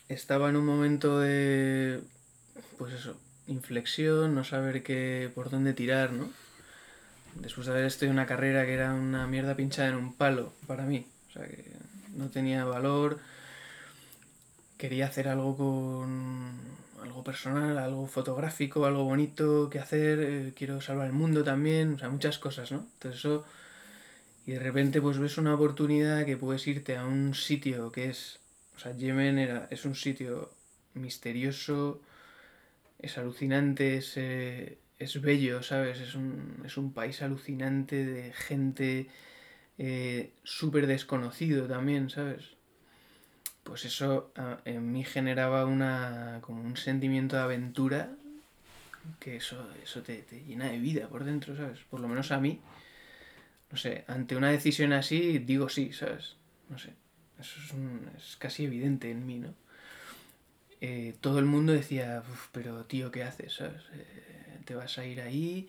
estaba 0.09 0.49
en 0.49 0.57
un 0.57 0.65
momento 0.65 1.19
de, 1.19 2.01
pues 2.77 2.93
eso, 2.93 3.17
inflexión, 3.47 4.35
no 4.35 4.43
saber 4.43 4.83
qué, 4.83 5.31
por 5.33 5.49
dónde 5.49 5.73
tirar, 5.73 6.11
¿no? 6.11 6.29
Después 7.35 7.67
de 7.67 7.73
haber 7.73 7.85
estudiado 7.85 8.13
una 8.13 8.25
carrera 8.25 8.65
que 8.65 8.73
era 8.73 8.93
una 8.93 9.27
mierda 9.27 9.55
pinchada 9.55 9.89
en 9.89 9.95
un 9.95 10.13
palo 10.13 10.53
para 10.67 10.83
mí, 10.83 11.05
o 11.29 11.31
sea 11.31 11.47
que 11.47 11.63
no 12.15 12.29
tenía 12.29 12.65
valor, 12.65 13.19
quería 14.77 15.07
hacer 15.07 15.27
algo 15.27 15.55
con 15.55 16.59
algo 17.01 17.23
personal, 17.23 17.77
algo 17.77 18.05
fotográfico, 18.07 18.85
algo 18.85 19.03
bonito 19.05 19.69
que 19.69 19.79
hacer, 19.79 20.19
eh, 20.21 20.53
quiero 20.55 20.81
salvar 20.81 21.07
el 21.07 21.13
mundo 21.13 21.43
también, 21.43 21.95
o 21.95 21.99
sea, 21.99 22.09
muchas 22.09 22.37
cosas, 22.37 22.71
¿no? 22.71 22.85
Entonces 22.95 23.19
eso 23.19 23.45
y 24.45 24.51
de 24.53 24.59
repente 24.59 25.01
pues 25.01 25.19
ves 25.19 25.37
una 25.37 25.53
oportunidad 25.53 26.25
que 26.25 26.37
puedes 26.37 26.65
irte 26.67 26.97
a 26.97 27.05
un 27.05 27.35
sitio 27.35 27.91
que 27.91 28.09
es, 28.09 28.39
o 28.75 28.79
sea, 28.79 28.95
Yemen 28.95 29.37
era, 29.37 29.67
es 29.69 29.85
un 29.85 29.95
sitio 29.95 30.51
misterioso, 30.93 32.01
es 32.99 33.17
alucinante, 33.17 33.97
es, 33.97 34.13
eh, 34.17 34.77
es 35.03 35.21
bello, 35.21 35.63
¿sabes? 35.63 35.99
Es 35.99 36.15
un, 36.15 36.61
es 36.65 36.77
un 36.77 36.93
país 36.93 37.21
alucinante 37.21 38.05
de 38.05 38.33
gente 38.33 39.07
eh, 39.77 40.31
súper 40.43 40.87
desconocido 40.87 41.67
también, 41.67 42.09
¿sabes? 42.09 42.55
Pues 43.63 43.85
eso 43.85 44.31
en 44.65 44.91
mí 44.91 45.03
generaba 45.03 45.65
una, 45.65 46.39
como 46.41 46.61
un 46.63 46.77
sentimiento 46.77 47.35
de 47.35 47.41
aventura 47.43 48.09
que 49.19 49.37
eso, 49.37 49.69
eso 49.83 50.01
te, 50.01 50.17
te 50.23 50.43
llena 50.43 50.65
de 50.69 50.79
vida 50.79 51.07
por 51.07 51.23
dentro, 51.23 51.55
¿sabes? 51.55 51.79
Por 51.89 51.99
lo 51.99 52.07
menos 52.07 52.31
a 52.31 52.39
mí 52.39 52.59
no 53.71 53.77
sé, 53.77 54.03
ante 54.07 54.35
una 54.35 54.49
decisión 54.51 54.93
así 54.93 55.39
digo 55.39 55.69
sí, 55.69 55.93
¿sabes? 55.93 56.35
No 56.69 56.77
sé, 56.77 56.93
eso 57.39 57.59
es, 57.63 57.71
un- 57.71 58.09
es 58.17 58.35
casi 58.37 58.65
evidente 58.65 59.09
en 59.09 59.25
mí, 59.25 59.39
¿no? 59.39 59.53
Eh, 60.81 61.15
todo 61.21 61.39
el 61.39 61.45
mundo 61.45 61.73
decía, 61.73 62.23
"Uf, 62.31 62.47
pero 62.51 62.85
tío, 62.85 63.11
¿qué 63.11 63.23
haces? 63.23 63.53
¿Sabes? 63.53 63.83
Eh, 63.93 64.30
te 64.65 64.75
vas 64.75 64.97
a 64.97 65.05
ir 65.05 65.21
ahí, 65.21 65.67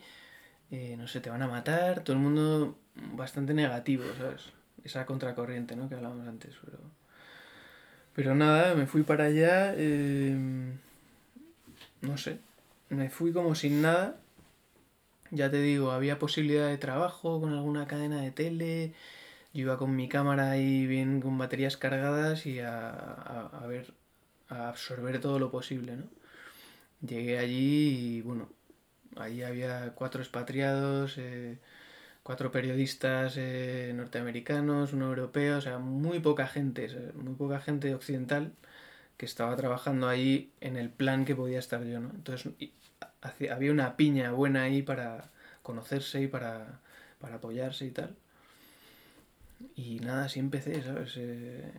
eh, 0.71 0.95
no 0.97 1.07
sé, 1.07 1.19
te 1.21 1.29
van 1.29 1.41
a 1.41 1.47
matar, 1.47 2.03
todo 2.03 2.15
el 2.15 2.21
mundo 2.21 2.77
bastante 3.15 3.53
negativo, 3.53 4.03
¿sabes? 4.17 4.43
Esa 4.83 5.05
contracorriente, 5.05 5.75
¿no? 5.75 5.89
Que 5.89 5.95
hablábamos 5.95 6.27
antes, 6.27 6.55
pero... 6.63 6.77
Pero 8.15 8.35
nada, 8.35 8.75
me 8.75 8.85
fui 8.85 9.01
para 9.03 9.25
allá, 9.25 9.73
eh, 9.75 10.37
no 12.01 12.17
sé, 12.17 12.37
me 12.89 13.09
fui 13.09 13.31
como 13.33 13.55
sin 13.55 13.81
nada 13.81 14.19
ya 15.31 15.49
te 15.49 15.59
digo, 15.61 15.91
había 15.91 16.19
posibilidad 16.19 16.67
de 16.67 16.77
trabajo 16.77 17.41
con 17.41 17.53
alguna 17.53 17.87
cadena 17.87 18.21
de 18.21 18.29
tele. 18.29 18.93
Yo 19.53 19.61
iba 19.61 19.77
con 19.79 19.95
mi 19.95 20.07
cámara 20.07 20.51
ahí 20.51 20.85
bien 20.85 21.21
con 21.21 21.37
baterías 21.39 21.75
cargadas 21.75 22.45
y 22.45 22.59
a, 22.59 22.89
a- 22.91 23.49
a 23.63 23.67
ver, 23.67 23.93
a 24.49 24.69
absorber 24.69 25.19
todo 25.21 25.39
lo 25.39 25.49
posible, 25.49 25.95
¿no? 25.97 26.03
Llegué 27.01 27.39
allí 27.39 28.17
y 28.17 28.21
bueno, 28.21 28.47
allí 29.17 29.43
había 29.43 29.91
cuatro 29.95 30.21
expatriados, 30.21 31.17
eh, 31.17 31.57
cuatro 32.23 32.51
periodistas 32.51 33.35
eh, 33.37 33.91
norteamericanos, 33.95 34.93
un 34.93 35.03
europeo, 35.03 35.57
o 35.57 35.61
sea, 35.61 35.79
muy 35.79 36.19
poca 36.19 36.47
gente, 36.47 37.11
muy 37.15 37.35
poca 37.35 37.59
gente 37.59 37.93
occidental 37.95 38.53
que 39.17 39.25
estaba 39.25 39.55
trabajando 39.55 40.07
ahí 40.09 40.51
en 40.61 40.77
el 40.77 40.89
plan 40.89 41.25
que 41.25 41.35
podía 41.35 41.59
estar 41.59 41.83
yo, 41.83 41.99
¿no? 41.99 42.09
Entonces 42.11 42.53
había 43.51 43.71
una 43.71 43.95
piña 43.97 44.31
buena 44.31 44.63
ahí 44.63 44.81
para 44.81 45.29
conocerse 45.61 46.21
y 46.21 46.27
para, 46.27 46.79
para 47.19 47.35
apoyarse 47.35 47.85
y 47.85 47.91
tal. 47.91 48.15
Y 49.75 49.99
nada, 49.99 50.25
así 50.25 50.39
empecé, 50.39 50.81
¿sabes? 50.83 51.13
Eh, 51.17 51.71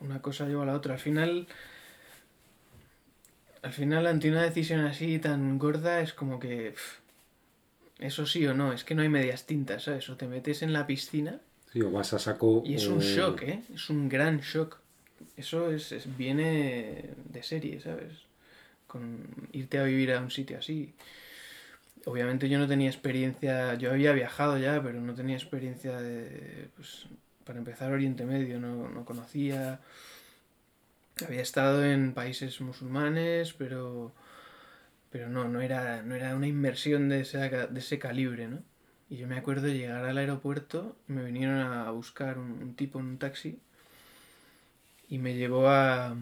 una 0.00 0.22
cosa 0.22 0.46
lleva 0.46 0.62
a 0.62 0.66
la 0.66 0.74
otra. 0.74 0.94
Al 0.94 1.00
final, 1.00 1.46
al 3.62 3.72
final, 3.72 4.06
ante 4.06 4.28
una 4.30 4.42
decisión 4.42 4.80
así 4.80 5.18
tan 5.18 5.58
gorda, 5.58 6.00
es 6.00 6.12
como 6.12 6.38
que... 6.38 6.72
pff, 6.72 6.98
eso 8.00 8.26
sí 8.26 8.44
o 8.48 8.52
no, 8.54 8.72
es 8.72 8.82
que 8.82 8.96
no 8.96 9.02
hay 9.02 9.08
medias 9.08 9.46
tintas, 9.46 9.84
¿sabes? 9.84 10.10
O 10.10 10.16
te 10.16 10.26
metes 10.26 10.62
en 10.62 10.72
la 10.72 10.88
piscina 10.88 11.40
Sí, 11.72 11.80
o 11.82 11.90
vas 11.90 12.12
a 12.14 12.18
saco. 12.18 12.50
y 12.62 12.74
es 12.74 12.88
un 12.88 12.98
shock, 13.00 13.42
¿eh? 13.42 13.62
Es 13.74 13.88
un 13.90 14.08
gran 14.08 14.40
shock. 14.40 14.78
Eso 15.36 15.70
es, 15.70 15.92
es- 15.92 16.16
viene 16.16 17.10
de 17.26 17.42
serie, 17.42 17.80
¿sabes? 17.80 18.14
Con 18.86 19.26
irte 19.52 19.78
a 19.78 19.84
vivir 19.84 20.12
a 20.12 20.20
un 20.20 20.30
sitio 20.30 20.58
así. 20.58 20.94
Obviamente 22.06 22.48
yo 22.48 22.58
no 22.58 22.66
tenía 22.66 22.88
experiencia, 22.88 23.74
yo 23.74 23.90
había 23.90 24.12
viajado 24.12 24.56
ya, 24.58 24.82
pero 24.82 25.00
no 25.00 25.14
tenía 25.14 25.36
experiencia 25.36 26.00
de, 26.00 26.68
pues, 26.76 27.06
para 27.44 27.58
empezar 27.58 27.92
Oriente 27.92 28.24
Medio, 28.24 28.58
no, 28.58 28.88
no 28.88 29.04
conocía. 29.04 29.80
Había 31.22 31.42
estado 31.42 31.84
en 31.84 32.14
países 32.14 32.60
musulmanes, 32.60 33.52
pero, 33.52 34.12
pero 35.10 35.28
no, 35.28 35.48
no 35.48 35.60
era, 35.60 36.02
no 36.02 36.14
era 36.14 36.34
una 36.34 36.46
inmersión 36.46 37.08
de 37.08 37.20
ese, 37.20 37.38
de 37.38 37.78
ese 37.78 37.98
calibre, 37.98 38.48
¿no? 38.48 38.62
Y 39.08 39.16
yo 39.16 39.26
me 39.26 39.36
acuerdo 39.36 39.66
de 39.66 39.76
llegar 39.76 40.04
al 40.04 40.18
aeropuerto, 40.18 40.96
me 41.08 41.24
vinieron 41.24 41.58
a 41.58 41.90
buscar 41.90 42.38
un, 42.38 42.52
un 42.62 42.74
tipo 42.74 43.00
en 43.00 43.06
un 43.06 43.18
taxi 43.18 43.58
y 45.08 45.18
me 45.18 45.34
llevó 45.34 45.68
a, 45.68 46.14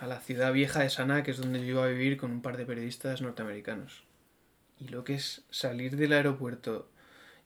a 0.00 0.06
la 0.06 0.20
ciudad 0.20 0.52
vieja 0.52 0.80
de 0.80 0.90
Sanaa, 0.90 1.24
que 1.24 1.32
es 1.32 1.38
donde 1.38 1.60
yo 1.60 1.66
iba 1.66 1.84
a 1.84 1.88
vivir 1.88 2.16
con 2.16 2.30
un 2.30 2.42
par 2.42 2.56
de 2.56 2.64
periodistas 2.64 3.20
norteamericanos. 3.20 4.04
Y 4.78 4.88
lo 4.88 5.02
que 5.02 5.14
es 5.14 5.42
salir 5.50 5.96
del 5.96 6.12
aeropuerto 6.12 6.88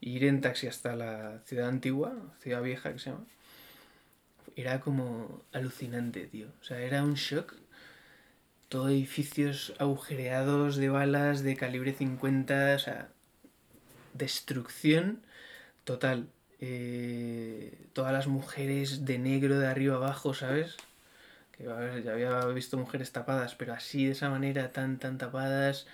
e 0.03 0.11
ir 0.11 0.25
en 0.25 0.43
taxi 0.43 0.66
hasta 0.66 0.95
la 0.95 1.41
ciudad 1.47 1.68
antigua, 1.68 2.12
ciudad 2.41 2.62
vieja 2.62 2.93
que 2.93 2.99
se 2.99 3.11
llama, 3.11 3.25
era 4.57 4.80
como 4.80 5.43
alucinante, 5.53 6.26
tío. 6.26 6.49
O 6.61 6.64
sea, 6.64 6.80
era 6.80 7.03
un 7.03 7.14
shock. 7.14 7.55
Todo 8.68 8.88
edificios 8.88 9.74
agujereados 9.78 10.76
de 10.76 10.88
balas 10.88 11.43
de 11.43 11.57
calibre 11.57 11.93
50, 11.93 12.74
o 12.76 12.78
sea, 12.78 13.09
destrucción 14.14 15.20
total. 15.84 16.28
Eh, 16.61 17.76
todas 17.93 18.12
las 18.12 18.28
mujeres 18.28 19.05
de 19.05 19.18
negro 19.18 19.59
de 19.59 19.66
arriba 19.66 19.97
abajo, 19.97 20.32
¿sabes? 20.34 20.76
Que 21.53 21.68
a 21.68 21.74
ver, 21.74 22.03
ya 22.05 22.12
había 22.12 22.45
visto 22.47 22.78
mujeres 22.78 23.12
tapadas, 23.12 23.55
pero 23.57 23.74
así 23.74 24.07
de 24.07 24.12
esa 24.12 24.30
manera, 24.30 24.72
tan, 24.72 24.99
tan 24.99 25.18
tapadas, 25.18 25.86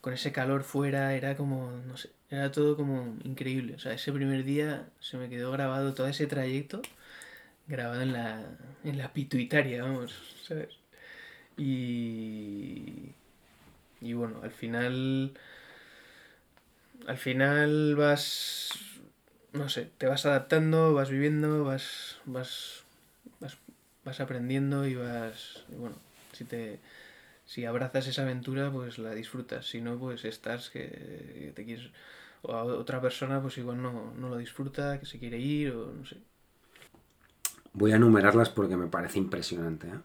con 0.00 0.12
ese 0.14 0.32
calor 0.32 0.64
fuera, 0.64 1.14
era 1.14 1.36
como, 1.36 1.72
no 1.86 1.96
sé, 1.96 2.10
era 2.30 2.50
todo 2.52 2.76
como 2.76 3.16
increíble. 3.24 3.74
O 3.74 3.78
sea, 3.78 3.92
ese 3.92 4.12
primer 4.12 4.44
día 4.44 4.88
se 5.00 5.16
me 5.18 5.28
quedó 5.28 5.52
grabado 5.52 5.94
todo 5.94 6.08
ese 6.08 6.26
trayecto, 6.26 6.82
grabado 7.68 8.02
en 8.02 8.12
la, 8.12 8.44
en 8.84 8.98
la 8.98 9.12
pituitaria, 9.12 9.82
vamos, 9.84 10.14
¿sabes? 10.46 10.78
Y, 11.56 13.14
y 14.00 14.12
bueno, 14.14 14.40
al 14.42 14.52
final, 14.52 15.34
al 17.06 17.18
final 17.18 17.96
vas, 17.96 18.70
no 19.52 19.68
sé, 19.68 19.90
te 19.98 20.06
vas 20.06 20.26
adaptando, 20.26 20.94
vas 20.94 21.10
viviendo, 21.10 21.64
vas, 21.64 22.18
vas, 22.26 22.84
vas, 23.40 23.58
vas 24.04 24.20
aprendiendo 24.20 24.86
y 24.86 24.94
vas, 24.94 25.64
y 25.70 25.74
bueno, 25.76 25.96
si 26.32 26.44
te, 26.44 26.80
si 27.46 27.64
abrazas 27.66 28.06
esa 28.08 28.22
aventura, 28.22 28.70
pues 28.72 28.98
la 28.98 29.14
disfrutas. 29.14 29.66
Si 29.68 29.80
no, 29.80 29.98
pues 29.98 30.24
estás 30.24 30.70
que, 30.70 31.52
te 31.56 31.64
quieres, 31.64 31.90
o 32.42 32.52
a 32.54 32.64
otra 32.64 33.00
persona, 33.00 33.42
pues 33.42 33.58
igual 33.58 33.82
no, 33.82 34.12
no 34.16 34.28
lo 34.30 34.38
disfruta, 34.38 35.00
que 35.00 35.06
se 35.06 35.18
quiere 35.18 35.38
ir, 35.38 35.72
o 35.72 35.92
no 35.92 36.06
sé. 36.06 36.18
Voy 37.72 37.92
a 37.92 37.96
enumerarlas 37.96 38.48
porque 38.50 38.76
me 38.76 38.86
parece 38.86 39.18
impresionante. 39.18 39.88
¿eh? 39.88 40.00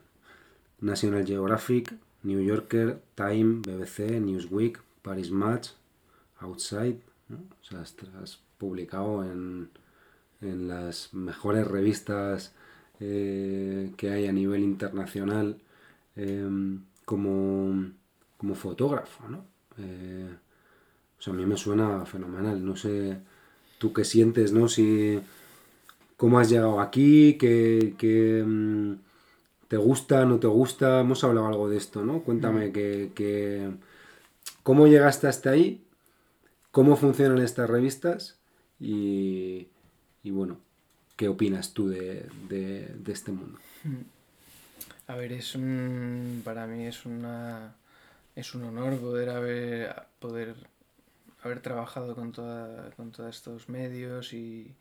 National 0.82 1.26
Geographic, 1.26 1.93
New 2.24 2.41
Yorker, 2.41 3.01
Time, 3.16 3.61
BBC, 3.66 4.20
Newsweek, 4.20 4.80
Paris 5.01 5.32
Match, 5.32 5.70
Outside, 6.39 6.99
¿no? 7.30 7.38
O 7.38 7.64
sea, 7.64 7.82
has, 7.82 8.39
publicado 8.57 9.24
en, 9.24 9.70
en, 10.41 10.68
las 10.68 11.14
mejores 11.14 11.68
revistas 11.68 12.53
eh, 12.99 13.91
que 13.97 14.09
hay 14.09 14.28
a 14.28 14.32
nivel 14.32 14.61
internacional 14.61 15.57
em, 16.16 16.84
como, 17.05 17.91
como, 18.38 18.55
fotógrafo, 18.55 19.28
¿no? 19.28 19.45
Eh, 19.78 20.36
o 21.20 21.22
sea, 21.22 21.34
a 21.34 21.36
mí 21.36 21.45
me 21.45 21.57
suena 21.57 22.05
fenomenal. 22.05 22.64
No 22.64 22.76
sé 22.76 23.18
tú 23.80 23.91
qué 23.93 24.05
sientes, 24.05 24.53
¿no? 24.53 24.68
Si 24.68 25.20
cómo 26.18 26.39
has 26.39 26.49
llegado 26.49 26.80
aquí, 26.80 27.38
qué, 27.38 28.43
mm, 28.45 28.93
te 29.68 29.78
gusta, 29.78 30.26
no 30.26 30.39
te 30.39 30.47
gusta. 30.47 31.01
Hemos 31.01 31.24
hablado 31.24 31.47
algo 31.47 31.70
de 31.70 31.78
esto, 31.78 32.03
¿no? 32.03 32.22
Cuéntame 32.24 32.72
que, 32.72 33.72
cómo 34.64 34.88
llegaste 34.88 35.28
hasta 35.28 35.51
ahí, 35.51 35.84
cómo 36.72 36.95
funcionan 36.95 37.39
estas 37.39 37.70
revistas 37.70 38.39
y, 38.80 39.68
bueno, 40.24 40.57
¿qué 41.16 41.28
opinas 41.28 41.74
tú 41.74 41.89
de, 41.89 42.30
este 43.07 43.32
mundo? 43.32 43.59
Hmm. 43.84 44.03
A 45.07 45.16
ver, 45.16 45.34
es 45.34 45.55
un, 45.55 46.41
para 46.45 46.66
mí 46.66 46.86
es 46.86 47.05
una 47.05 47.76
es 48.36 48.55
un 48.55 48.64
honor 48.64 48.97
poder 48.97 49.30
haber 49.30 49.93
poder 50.20 50.55
haber 51.43 51.61
trabajado 51.61 52.16
con 52.16 52.32
con 52.32 53.11
todos 53.11 53.36
estos 53.36 53.68
medios 53.70 54.34
y, 54.34 54.74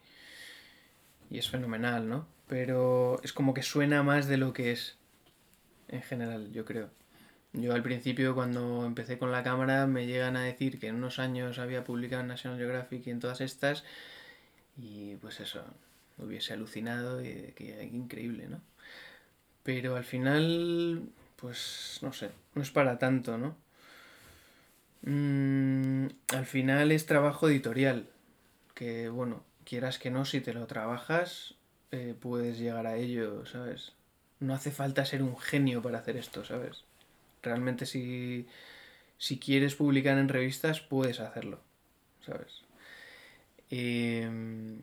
y 1.32 1.38
es 1.38 1.48
fenomenal, 1.48 2.08
¿no? 2.08 2.26
Pero 2.46 3.18
es 3.22 3.32
como 3.32 3.54
que 3.54 3.62
suena 3.62 4.02
más 4.02 4.28
de 4.28 4.36
lo 4.36 4.52
que 4.52 4.70
es, 4.70 4.98
en 5.88 6.02
general, 6.02 6.52
yo 6.52 6.66
creo. 6.66 6.90
Yo 7.54 7.72
al 7.74 7.82
principio 7.82 8.34
cuando 8.34 8.84
empecé 8.84 9.18
con 9.18 9.32
la 9.32 9.42
cámara 9.42 9.86
me 9.86 10.06
llegan 10.06 10.36
a 10.36 10.42
decir 10.42 10.78
que 10.78 10.88
en 10.88 10.96
unos 10.96 11.18
años 11.18 11.58
había 11.58 11.84
publicado 11.84 12.20
en 12.22 12.28
National 12.28 12.58
Geographic 12.58 13.06
y 13.06 13.10
en 13.10 13.20
todas 13.20 13.40
estas 13.40 13.84
y 14.76 15.16
pues 15.16 15.40
eso, 15.40 15.64
hubiese 16.18 16.52
alucinado 16.52 17.22
y 17.24 17.52
que 17.56 17.88
increíble, 17.92 18.48
¿no? 18.48 18.60
Pero 19.62 19.96
al 19.96 20.04
final, 20.04 21.08
pues 21.36 21.98
no 22.02 22.12
sé, 22.12 22.30
no 22.54 22.62
es 22.62 22.70
para 22.70 22.98
tanto, 22.98 23.38
¿no? 23.38 23.56
Mm, 25.02 26.08
al 26.34 26.46
final 26.46 26.92
es 26.92 27.06
trabajo 27.06 27.48
editorial, 27.48 28.08
que 28.74 29.08
bueno, 29.08 29.44
quieras 29.72 29.98
que 29.98 30.10
no, 30.10 30.26
si 30.26 30.42
te 30.42 30.52
lo 30.52 30.66
trabajas, 30.66 31.54
eh, 31.92 32.14
puedes 32.20 32.58
llegar 32.58 32.86
a 32.86 32.96
ello, 32.96 33.46
¿sabes? 33.46 33.92
No 34.38 34.52
hace 34.52 34.70
falta 34.70 35.06
ser 35.06 35.22
un 35.22 35.38
genio 35.38 35.80
para 35.80 35.96
hacer 35.96 36.18
esto, 36.18 36.44
¿sabes? 36.44 36.84
Realmente 37.42 37.86
si, 37.86 38.46
si 39.16 39.38
quieres 39.38 39.74
publicar 39.74 40.18
en 40.18 40.28
revistas, 40.28 40.80
puedes 40.82 41.20
hacerlo, 41.20 41.58
¿sabes? 42.26 42.64
Em, 43.70 44.82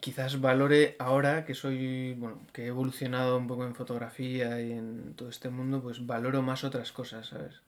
quizás 0.00 0.40
valore 0.40 0.96
ahora 0.98 1.44
que 1.44 1.52
soy, 1.52 2.14
bueno, 2.14 2.40
que 2.54 2.62
he 2.62 2.68
evolucionado 2.68 3.36
un 3.36 3.48
poco 3.48 3.66
en 3.66 3.74
fotografía 3.74 4.62
y 4.62 4.72
en 4.72 5.12
todo 5.12 5.28
este 5.28 5.50
mundo, 5.50 5.82
pues 5.82 6.06
valoro 6.06 6.40
más 6.40 6.64
otras 6.64 6.90
cosas, 6.90 7.26
¿sabes? 7.26 7.65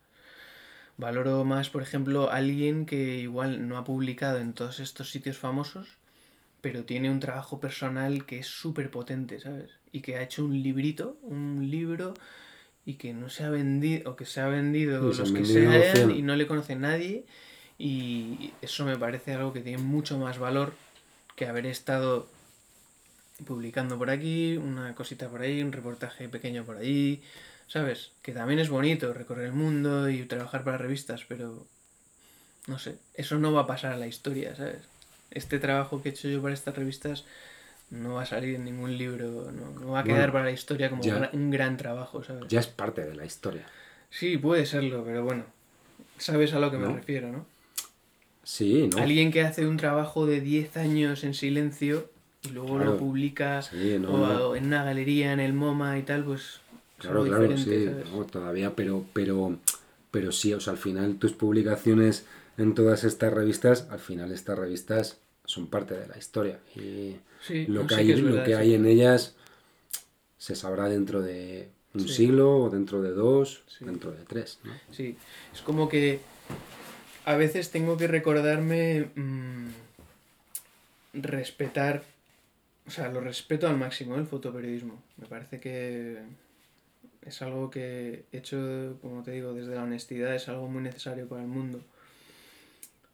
Valoro 0.98 1.44
más, 1.44 1.70
por 1.70 1.82
ejemplo, 1.82 2.30
alguien 2.30 2.84
que 2.84 3.18
igual 3.18 3.68
no 3.68 3.78
ha 3.78 3.84
publicado 3.84 4.38
en 4.38 4.52
todos 4.52 4.80
estos 4.80 5.10
sitios 5.10 5.38
famosos, 5.38 5.86
pero 6.60 6.84
tiene 6.84 7.08
un 7.10 7.20
trabajo 7.20 7.60
personal 7.60 8.26
que 8.26 8.40
es 8.40 8.48
súper 8.48 8.90
potente, 8.90 9.38
¿sabes? 9.38 9.70
Y 9.92 10.00
que 10.00 10.16
ha 10.16 10.22
hecho 10.22 10.44
un 10.44 10.60
librito, 10.60 11.16
un 11.22 11.70
libro, 11.70 12.14
y 12.84 12.94
que 12.94 13.12
no 13.12 13.28
se 13.28 13.44
ha 13.44 13.50
vendido, 13.50 14.10
o 14.10 14.16
que 14.16 14.24
se 14.24 14.40
ha 14.40 14.48
vendido 14.48 15.00
los 15.02 15.30
que 15.30 15.44
sean 15.44 16.10
y 16.10 16.22
no 16.22 16.34
le 16.36 16.46
conoce 16.46 16.74
nadie. 16.74 17.26
Y 17.78 18.52
eso 18.60 18.84
me 18.84 18.96
parece 18.96 19.34
algo 19.34 19.52
que 19.52 19.60
tiene 19.60 19.80
mucho 19.80 20.18
más 20.18 20.38
valor 20.38 20.72
que 21.36 21.46
haber 21.46 21.66
estado 21.66 22.28
publicando 23.46 23.98
por 23.98 24.10
aquí, 24.10 24.56
una 24.56 24.94
cosita 24.94 25.28
por 25.28 25.42
ahí, 25.42 25.62
un 25.62 25.70
reportaje 25.70 26.28
pequeño 26.28 26.64
por 26.64 26.78
ahí, 26.78 27.22
¿sabes? 27.68 28.10
Que 28.22 28.32
también 28.32 28.58
es 28.58 28.70
bonito 28.70 29.12
recorrer 29.12 29.46
el 29.46 29.52
mundo 29.52 30.08
y 30.08 30.24
trabajar 30.24 30.64
para 30.64 30.78
revistas, 30.78 31.24
pero 31.28 31.66
no 32.66 32.78
sé, 32.78 32.96
eso 33.14 33.38
no 33.38 33.52
va 33.52 33.62
a 33.62 33.66
pasar 33.66 33.92
a 33.92 33.96
la 33.96 34.06
historia, 34.06 34.56
¿sabes? 34.56 34.82
Este 35.30 35.58
trabajo 35.58 36.02
que 36.02 36.08
he 36.08 36.12
hecho 36.12 36.28
yo 36.28 36.42
para 36.42 36.54
estas 36.54 36.74
revistas 36.74 37.24
no 37.90 38.14
va 38.14 38.22
a 38.22 38.26
salir 38.26 38.54
en 38.56 38.64
ningún 38.64 38.96
libro, 38.96 39.50
no, 39.52 39.90
va 39.90 40.00
a 40.00 40.04
quedar 40.04 40.32
para 40.32 40.46
la 40.46 40.50
historia 40.50 40.90
como 40.90 41.02
un 41.32 41.50
gran 41.50 41.76
trabajo, 41.76 42.24
¿sabes? 42.24 42.48
Ya 42.48 42.60
es 42.60 42.66
parte 42.66 43.04
de 43.04 43.14
la 43.14 43.24
historia. 43.24 43.64
Sí, 44.10 44.38
puede 44.38 44.66
serlo, 44.66 45.04
pero 45.04 45.24
bueno, 45.24 45.44
sabes 46.18 46.52
a 46.54 46.58
lo 46.58 46.70
que 46.70 46.78
me 46.78 46.92
refiero, 46.92 47.30
¿no? 47.30 47.46
Sí, 48.42 48.88
¿no? 48.88 49.02
Alguien 49.02 49.30
que 49.30 49.42
hace 49.42 49.66
un 49.66 49.76
trabajo 49.76 50.24
de 50.24 50.40
10 50.40 50.78
años 50.78 51.24
en 51.24 51.34
silencio 51.34 52.10
y 52.44 52.50
luego 52.50 52.78
lo 52.78 52.96
publica 52.96 53.60
o 54.08 54.56
en 54.56 54.66
una 54.66 54.84
galería 54.84 55.32
en 55.32 55.40
el 55.40 55.52
MoMA 55.52 55.98
y 55.98 56.02
tal, 56.02 56.24
pues 56.24 56.60
Claro, 56.98 57.24
claro, 57.24 57.56
sí, 57.56 57.88
todavía, 58.30 58.74
pero, 58.74 59.04
pero, 59.12 59.56
pero 60.10 60.32
sí, 60.32 60.52
o 60.52 60.60
sea, 60.60 60.72
al 60.72 60.78
final 60.78 61.16
tus 61.16 61.32
publicaciones 61.32 62.26
en 62.56 62.74
todas 62.74 63.04
estas 63.04 63.32
revistas, 63.32 63.86
al 63.90 64.00
final 64.00 64.32
estas 64.32 64.58
revistas 64.58 65.18
son 65.44 65.68
parte 65.68 65.94
de 65.94 66.08
la 66.08 66.18
historia. 66.18 66.58
Y 66.74 67.16
lo, 67.68 67.86
que, 67.86 67.94
hay, 67.94 68.16
lo 68.16 68.42
que 68.42 68.56
hay 68.56 68.74
en 68.74 68.84
ellas 68.84 69.36
se 70.38 70.56
sabrá 70.56 70.88
dentro 70.88 71.22
de 71.22 71.68
un 71.94 72.08
siglo, 72.08 72.64
o 72.64 72.70
dentro 72.70 73.00
de 73.00 73.10
dos, 73.10 73.62
dentro 73.80 74.10
de 74.10 74.24
tres. 74.24 74.58
¿no? 74.64 74.72
Sí, 74.90 75.16
es 75.52 75.62
como 75.62 75.88
que 75.88 76.20
a 77.24 77.36
veces 77.36 77.70
tengo 77.70 77.96
que 77.96 78.08
recordarme 78.08 79.10
mm, 79.14 79.68
respetar, 81.14 82.02
o 82.86 82.90
sea, 82.90 83.08
lo 83.08 83.20
respeto 83.20 83.68
al 83.68 83.76
máximo 83.76 84.16
el 84.16 84.26
fotoperiodismo. 84.26 85.02
Me 85.16 85.26
parece 85.26 85.60
que 85.60 86.18
es 87.28 87.42
algo 87.42 87.70
que 87.70 88.24
hecho, 88.32 88.98
como 89.02 89.22
te 89.22 89.32
digo, 89.32 89.52
desde 89.52 89.74
la 89.74 89.84
honestidad, 89.84 90.34
es 90.34 90.48
algo 90.48 90.68
muy 90.68 90.82
necesario 90.82 91.28
para 91.28 91.42
el 91.42 91.48
mundo. 91.48 91.80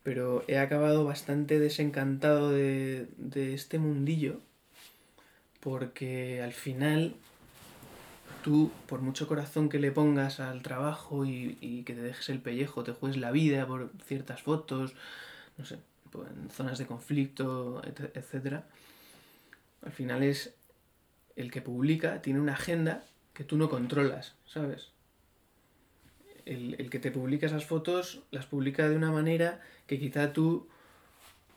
Pero 0.03 0.45
he 0.49 0.59
acabado 0.59 1.05
bastante 1.05 1.59
desencantado 1.59 2.51
de, 2.51 3.09
este 3.35 3.79
mundillo 3.79 4.41
porque 5.61 6.43
al 6.43 6.53
final 6.53 7.15
tú, 8.43 8.71
por 8.87 9.01
mucho 9.01 9.27
corazón 9.27 9.69
que 9.69 9.79
le 9.79 9.91
pongas 9.91 10.41
al 10.41 10.63
trabajo 10.63 11.25
y, 11.25 11.83
que 11.87 11.95
te 11.95 12.03
dejes 12.03 12.29
el 12.29 12.41
pellejo, 12.41 12.85
te 12.85 12.93
juegues 12.93 13.19
la 13.19 13.31
vida 13.31 13.67
por 13.67 13.91
ciertas 14.05 14.43
fotos, 14.43 14.95
no 15.57 15.65
sé, 15.65 15.79
pues 16.11 16.29
en 16.31 16.51
zonas 16.51 16.79
de 16.79 16.87
conflicto, 16.87 17.83
etc., 18.15 18.63
al 19.83 19.93
final 19.93 20.23
es 20.23 20.55
el 21.37 21.51
que 21.51 21.63
publica, 21.63 22.23
tiene 22.23 22.41
una 22.41 22.53
agenda 22.55 23.05
que 23.35 23.45
tú 23.45 23.57
no 23.57 23.69
controlas, 23.69 24.35
¿sabes? 24.47 24.91
El, 26.47 26.89
que 26.91 26.99
te 26.99 27.11
publica 27.11 27.47
esas 27.47 27.65
fotos 27.65 28.23
las 28.31 28.47
publica 28.47 28.89
de 28.89 28.97
una 28.97 29.11
manera 29.11 29.61
que 29.87 29.99
quizá 29.99 30.33
tú 30.33 30.69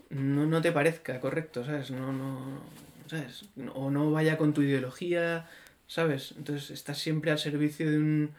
no, 0.10 0.62
te 0.62 0.72
parezca 0.72 1.20
correcto, 1.20 1.64
¿sabes? 1.64 1.92
No, 1.92 2.12
no, 2.12 2.62
¿sabes? 3.08 3.46
O 3.74 3.92
no 3.92 4.12
vaya 4.12 4.38
con 4.38 4.54
tu 4.54 4.62
ideología, 4.62 5.48
¿sabes? 5.88 6.34
Entonces 6.38 6.72
estás 6.72 6.98
siempre 6.98 7.32
al 7.32 7.40
servicio 7.40 7.90
de 7.90 7.98
un, 7.98 8.32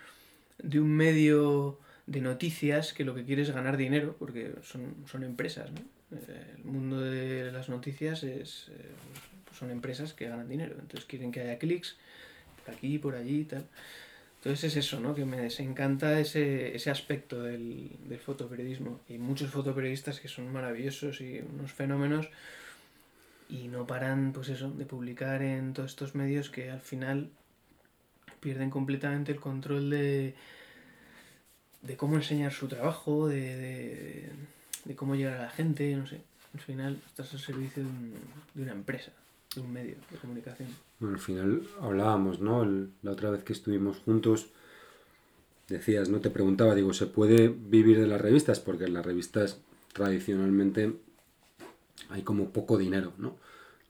de 0.59 0.81
un 0.81 0.91
medio 0.91 1.79
de 2.07 2.23
noticias 2.23 2.95
que 2.95 3.05
lo 3.05 3.15
que 3.15 3.25
quiere 3.25 3.43
es 3.43 3.51
ganar 3.51 3.77
dinero, 3.77 4.17
porque 4.19 4.55
son, 4.63 4.97
son 5.07 5.23
empresas, 5.23 5.71
¿no? 5.71 5.81
El 6.11 6.65
mundo 6.65 7.01
de 7.03 7.53
las 7.53 7.69
noticias 7.69 8.23
es, 8.23 8.69
eh, 8.71 8.95
son 9.53 9.71
empresas 9.71 10.15
que 10.15 10.27
ganan 10.27 10.49
dinero, 10.49 10.77
entonces 10.81 11.05
quieren 11.05 11.33
que 11.33 11.41
haya 11.41 11.59
clics 11.59 11.99
aquí, 12.69 12.99
por 12.99 13.15
allí 13.15 13.41
y 13.41 13.45
tal. 13.45 13.67
Entonces 14.39 14.77
es 14.77 14.87
eso, 14.87 15.01
¿no? 15.01 15.15
Que 15.15 15.25
me 15.25 15.41
desencanta 15.41 16.21
ese, 16.21 16.75
ese 16.77 16.91
aspecto 16.91 17.43
del, 17.43 17.91
del, 18.09 18.19
fotoperiodismo. 18.19 19.01
Y 19.09 19.19
muchos 19.19 19.51
fotoperiodistas 19.51 20.21
que 20.21 20.29
son 20.29 20.53
maravillosos 20.53 21.21
y 21.21 21.41
unos 21.41 21.73
fenómenos 21.73 22.29
y 23.49 23.69
no 23.69 23.87
paran, 23.87 24.33
pues 24.33 24.49
eso, 24.49 24.71
de 24.71 24.85
publicar 24.85 25.43
en 25.43 25.73
todos 25.73 25.91
estos 25.91 26.15
medios 26.15 26.51
que 26.51 26.71
al 26.71 26.81
final 26.81 27.31
pierden 28.41 28.71
completamente 28.71 29.33
el 29.33 29.41
control 29.41 29.91
de, 29.91 30.35
de 31.83 31.97
cómo 31.97 32.17
enseñar 32.17 32.53
su 32.53 32.69
trabajo, 32.69 33.27
de, 33.27 33.57
de, 33.57 34.29
de 34.85 34.95
cómo 34.95 35.17
llegar 35.17 35.39
a 35.39 35.43
la 35.45 35.51
gente, 35.51 35.97
no 35.97 36.07
sé. 36.07 36.21
Al 36.55 36.61
final 36.61 37.01
estás 37.07 37.33
al 37.35 37.41
servicio 37.41 37.85
de 38.55 38.63
una 38.63 38.73
empresa 38.73 39.13
un 39.57 39.73
medio 39.73 39.97
de 40.11 40.19
comunicación. 40.19 40.69
Bueno, 41.01 41.15
al 41.15 41.21
final 41.21 41.63
hablábamos, 41.81 42.41
¿no? 42.41 42.65
la 43.03 43.13
otra 43.13 43.31
vez 43.31 43.45
que 43.45 43.53
estuvimos 43.53 43.99
juntos, 43.99 44.49
decías, 45.69 46.09
¿no? 46.09 46.21
Te 46.21 46.31
preguntaba, 46.31 46.75
digo, 46.75 46.93
¿se 46.93 47.07
puede 47.07 47.49
vivir 47.49 48.01
de 48.01 48.07
las 48.07 48.21
revistas? 48.21 48.59
Porque 48.59 48.85
en 48.85 48.95
las 48.95 49.07
revistas 49.07 49.61
tradicionalmente 49.93 50.95
hay 52.09 52.23
como 52.23 52.51
poco 52.51 52.79
dinero, 52.79 53.13
¿no? 53.19 53.37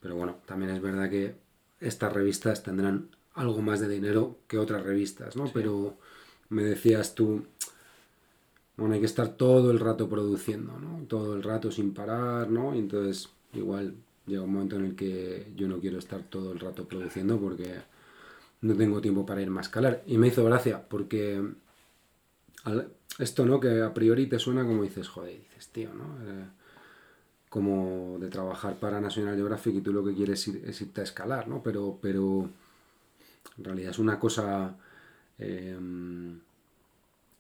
Pero 0.01 0.17
bueno, 0.17 0.37
también 0.45 0.73
es 0.73 0.83
verdad 0.83 1.09
que 1.09 1.35
estas 1.81 2.13
revistas 2.13 2.63
tendrán 2.63 3.09
algo 3.35 3.63
más 3.63 3.81
de 3.81 3.89
dinero 3.89 4.37
que 4.47 4.59
otras 4.59 4.83
revistas, 4.83 5.37
¿no? 5.37 5.51
Pero 5.53 5.97
me 6.51 6.63
decías 6.63 7.15
tú, 7.15 7.45
bueno, 8.77 8.95
hay 8.95 9.01
que 9.01 9.07
estar 9.07 9.29
todo 9.37 9.71
el 9.71 9.81
rato 9.81 10.09
produciendo, 10.09 10.79
¿no? 10.79 11.05
Todo 11.07 11.35
el 11.35 11.43
rato 11.43 11.71
sin 11.71 11.95
parar, 11.95 12.51
¿no? 12.51 12.75
Y 12.75 12.79
entonces 12.81 13.31
igual 13.55 13.95
llega 14.29 14.43
un 14.43 14.53
momento 14.53 14.77
en 14.77 14.85
el 14.85 14.97
que 14.97 15.53
yo 15.57 15.69
no 15.69 15.81
quiero 15.81 15.99
estar 15.99 16.23
todo 16.23 16.53
el 16.53 16.61
rato 16.61 16.87
produciendo 16.87 17.41
porque 17.41 17.75
no 18.61 18.75
tengo 18.75 19.01
tiempo 19.01 19.25
para 19.27 19.43
irme 19.43 19.59
a 19.59 19.63
escalar. 19.63 20.03
Y 20.07 20.19
me 20.19 20.29
hizo 20.29 20.45
gracia 20.45 20.87
porque 20.89 21.43
esto, 23.19 23.47
¿no? 23.47 23.61
Que 23.61 23.83
a 23.83 23.95
priori 23.95 24.27
te 24.27 24.39
suena 24.39 24.65
como 24.65 24.83
dices, 24.83 25.09
joder, 25.09 25.39
dices, 25.39 25.69
tío, 25.69 25.91
¿no? 25.95 26.05
Eh, 26.05 26.47
como 27.49 28.19
de 28.21 28.29
trabajar 28.29 28.79
para 28.79 29.01
National 29.01 29.37
Geographic 29.37 29.77
y 29.77 29.81
tú 29.81 29.93
lo 29.93 30.05
que 30.05 30.15
quieres 30.15 30.47
es 30.49 30.81
irte 30.83 31.01
a 31.01 31.05
escalar, 31.05 31.49
¿no? 31.49 31.63
Pero, 31.63 31.99
pero 32.01 32.51
en 33.57 33.65
realidad 33.65 33.91
es 33.91 33.99
una 33.99 34.19
cosa 34.19 34.77
em, 35.39 36.41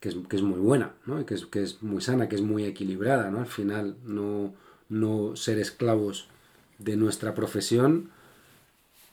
que, 0.00 0.08
es, 0.08 0.42
muy 0.42 0.58
buena, 0.60 0.94
¿no? 1.06 1.24
Que 1.26 1.34
es, 1.34 1.46
que 1.46 1.62
es 1.62 1.82
muy 1.82 2.00
sana, 2.00 2.28
que 2.28 2.36
es 2.36 2.42
muy 2.42 2.64
equilibrada, 2.64 3.30
¿no? 3.30 3.40
Al 3.40 3.46
final, 3.46 3.96
no, 4.04 4.54
no 4.88 5.36
ser 5.36 5.58
esclavos 5.58 6.28
de 6.78 6.96
nuestra 6.96 7.34
profesión, 7.34 8.10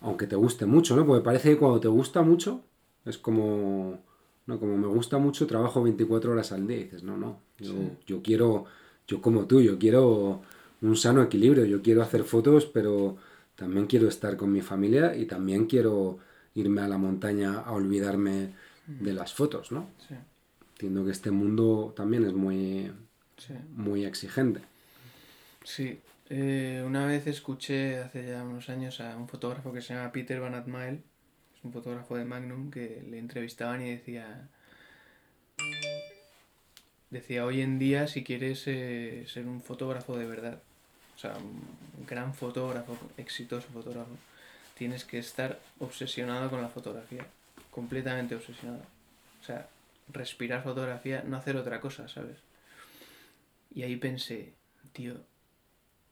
aunque 0.01 0.27
te 0.27 0.35
guste 0.35 0.65
mucho, 0.65 0.95
¿no? 0.95 1.05
Porque 1.05 1.23
parece 1.23 1.49
que 1.49 1.57
cuando 1.57 1.79
te 1.79 1.87
gusta 1.87 2.21
mucho, 2.21 2.63
es 3.05 3.17
como, 3.17 3.99
no, 4.45 4.59
como 4.59 4.77
me 4.77 4.87
gusta 4.87 5.17
mucho, 5.17 5.47
trabajo 5.47 5.83
24 5.83 6.31
horas 6.31 6.51
al 6.51 6.67
día. 6.67 6.77
Y 6.77 6.83
dices, 6.83 7.03
no, 7.03 7.17
no, 7.17 7.39
yo, 7.59 7.73
yo 8.05 8.21
quiero, 8.21 8.65
yo 9.07 9.21
como 9.21 9.45
tú, 9.45 9.61
yo 9.61 9.77
quiero 9.77 10.41
un 10.81 10.95
sano 10.95 11.23
equilibrio, 11.23 11.65
yo 11.65 11.81
quiero 11.81 12.01
hacer 12.01 12.23
fotos, 12.23 12.65
pero 12.65 13.17
también 13.55 13.87
quiero 13.87 14.07
estar 14.07 14.37
con 14.37 14.51
mi 14.51 14.61
familia 14.61 15.15
y 15.15 15.25
también 15.25 15.65
quiero 15.65 16.19
irme 16.53 16.81
a 16.81 16.87
la 16.87 16.97
montaña 16.97 17.59
a 17.59 17.71
olvidarme 17.71 18.53
de 18.87 19.13
las 19.13 19.33
fotos, 19.33 19.71
¿no? 19.71 19.89
Entiendo 20.73 21.05
que 21.05 21.11
este 21.11 21.31
mundo 21.31 21.93
también 21.95 22.25
es 22.25 22.33
muy, 22.33 22.91
muy 23.75 24.05
exigente. 24.05 24.61
Sí, 25.63 25.99
eh, 26.29 26.83
una 26.85 27.05
vez 27.05 27.27
escuché 27.27 27.99
hace 27.99 28.27
ya 28.27 28.43
unos 28.43 28.69
años 28.69 28.99
a 29.01 29.15
un 29.15 29.27
fotógrafo 29.27 29.71
que 29.71 29.81
se 29.81 29.93
llama 29.93 30.11
Peter 30.11 30.39
Van 30.39 30.55
Atmael, 30.55 31.03
es 31.55 31.63
un 31.63 31.71
fotógrafo 31.71 32.17
de 32.17 32.25
Magnum, 32.25 32.71
que 32.71 33.03
le 33.09 33.19
entrevistaban 33.19 33.81
y 33.85 33.91
decía, 33.91 34.47
decía, 37.09 37.45
hoy 37.45 37.61
en 37.61 37.79
día 37.79 38.07
si 38.07 38.23
quieres 38.23 38.63
eh, 38.67 39.25
ser 39.27 39.45
un 39.47 39.61
fotógrafo 39.61 40.17
de 40.17 40.25
verdad, 40.25 40.61
o 41.15 41.19
sea, 41.19 41.37
un 41.37 42.05
gran 42.05 42.33
fotógrafo, 42.33 42.97
exitoso 43.17 43.67
fotógrafo, 43.69 44.17
tienes 44.75 45.05
que 45.05 45.17
estar 45.17 45.59
obsesionado 45.79 46.49
con 46.49 46.61
la 46.61 46.69
fotografía, 46.69 47.25
completamente 47.71 48.35
obsesionado. 48.35 48.83
O 49.41 49.43
sea, 49.43 49.69
respirar 50.11 50.63
fotografía, 50.63 51.23
no 51.25 51.37
hacer 51.37 51.55
otra 51.55 51.79
cosa, 51.79 52.07
¿sabes? 52.07 52.37
Y 53.73 53.83
ahí 53.83 53.95
pensé, 53.95 54.53
tío, 54.93 55.15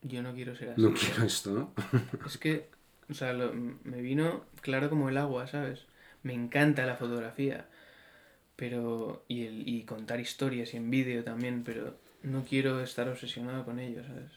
yo 0.04 0.22
no 0.22 0.34
quiero 0.34 0.56
ser 0.56 0.72
así. 0.72 0.82
No 0.82 0.94
quiero 0.94 1.24
esto, 1.24 1.52
¿no? 1.52 1.74
es 2.26 2.38
que, 2.38 2.70
o 3.10 3.14
sea, 3.14 3.34
me 3.34 4.02
vino 4.02 4.46
claro 4.62 4.90
como 4.90 5.10
el 5.10 5.18
agua, 5.18 5.48
¿sabes? 5.48 5.86
Me 6.24 6.34
encanta 6.34 6.86
la 6.86 6.96
fotografía, 6.96 7.68
pero. 8.56 9.24
Y, 9.28 9.46
el, 9.46 9.68
y 9.68 9.84
contar 9.84 10.20
historias 10.20 10.74
y 10.74 10.78
en 10.78 10.90
vídeo 10.90 11.24
también, 11.24 11.64
pero 11.64 11.98
no 12.22 12.44
quiero 12.44 12.82
estar 12.82 13.08
obsesionado 13.10 13.66
con 13.66 13.80
ello, 13.80 14.04
¿sabes? 14.06 14.32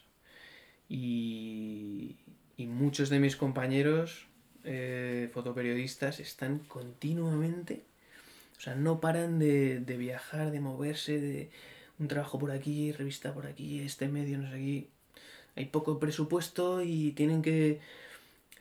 Y, 0.89 2.15
y 2.55 2.67
muchos 2.67 3.09
de 3.09 3.19
mis 3.19 3.35
compañeros 3.35 4.27
eh, 4.63 5.29
fotoperiodistas 5.33 6.19
están 6.19 6.59
continuamente, 6.59 7.83
o 8.57 8.61
sea, 8.61 8.75
no 8.75 9.01
paran 9.01 9.37
de, 9.37 9.79
de 9.81 9.97
viajar, 9.97 10.51
de 10.51 10.61
moverse, 10.61 11.19
de 11.19 11.51
un 11.99 12.07
trabajo 12.07 12.39
por 12.39 12.51
aquí, 12.51 12.91
revista 12.93 13.33
por 13.33 13.47
aquí, 13.47 13.79
este 13.79 14.07
medio, 14.07 14.37
no 14.37 14.49
sé 14.49 14.55
aquí 14.55 14.89
hay 15.57 15.65
poco 15.65 15.99
presupuesto 15.99 16.81
y 16.83 17.11
tienen 17.11 17.41
que, 17.41 17.79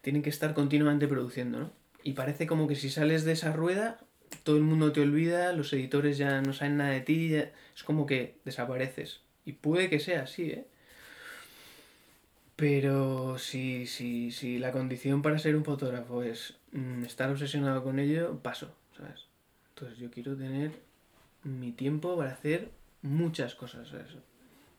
tienen 0.02 0.22
que 0.22 0.30
estar 0.30 0.54
continuamente 0.54 1.06
produciendo, 1.06 1.60
¿no? 1.60 1.70
Y 2.02 2.12
parece 2.12 2.46
como 2.46 2.66
que 2.66 2.74
si 2.74 2.88
sales 2.90 3.24
de 3.24 3.32
esa 3.32 3.52
rueda, 3.52 3.98
todo 4.44 4.56
el 4.56 4.62
mundo 4.62 4.92
te 4.92 5.00
olvida, 5.00 5.52
los 5.52 5.72
editores 5.72 6.18
ya 6.18 6.40
no 6.40 6.52
saben 6.52 6.78
nada 6.78 6.90
de 6.90 7.00
ti, 7.00 7.34
es 7.34 7.82
como 7.84 8.06
que 8.06 8.36
desapareces. 8.44 9.20
Y 9.44 9.52
puede 9.52 9.90
que 9.90 10.00
sea 10.00 10.22
así, 10.22 10.50
¿eh? 10.50 10.66
Pero 12.56 13.36
si, 13.38 13.86
si, 13.86 14.30
si 14.30 14.58
la 14.58 14.72
condición 14.72 15.20
para 15.20 15.38
ser 15.38 15.56
un 15.56 15.64
fotógrafo 15.64 16.22
es 16.22 16.54
mm, 16.72 17.04
estar 17.04 17.30
obsesionado 17.30 17.84
con 17.84 17.98
ello, 17.98 18.38
paso, 18.38 18.74
¿sabes? 18.96 19.26
Entonces 19.70 19.98
yo 19.98 20.10
quiero 20.10 20.34
tener 20.36 20.72
mi 21.44 21.72
tiempo 21.72 22.16
para 22.16 22.32
hacer 22.32 22.70
muchas 23.02 23.54
cosas, 23.54 23.88
¿sabes? 23.88 24.16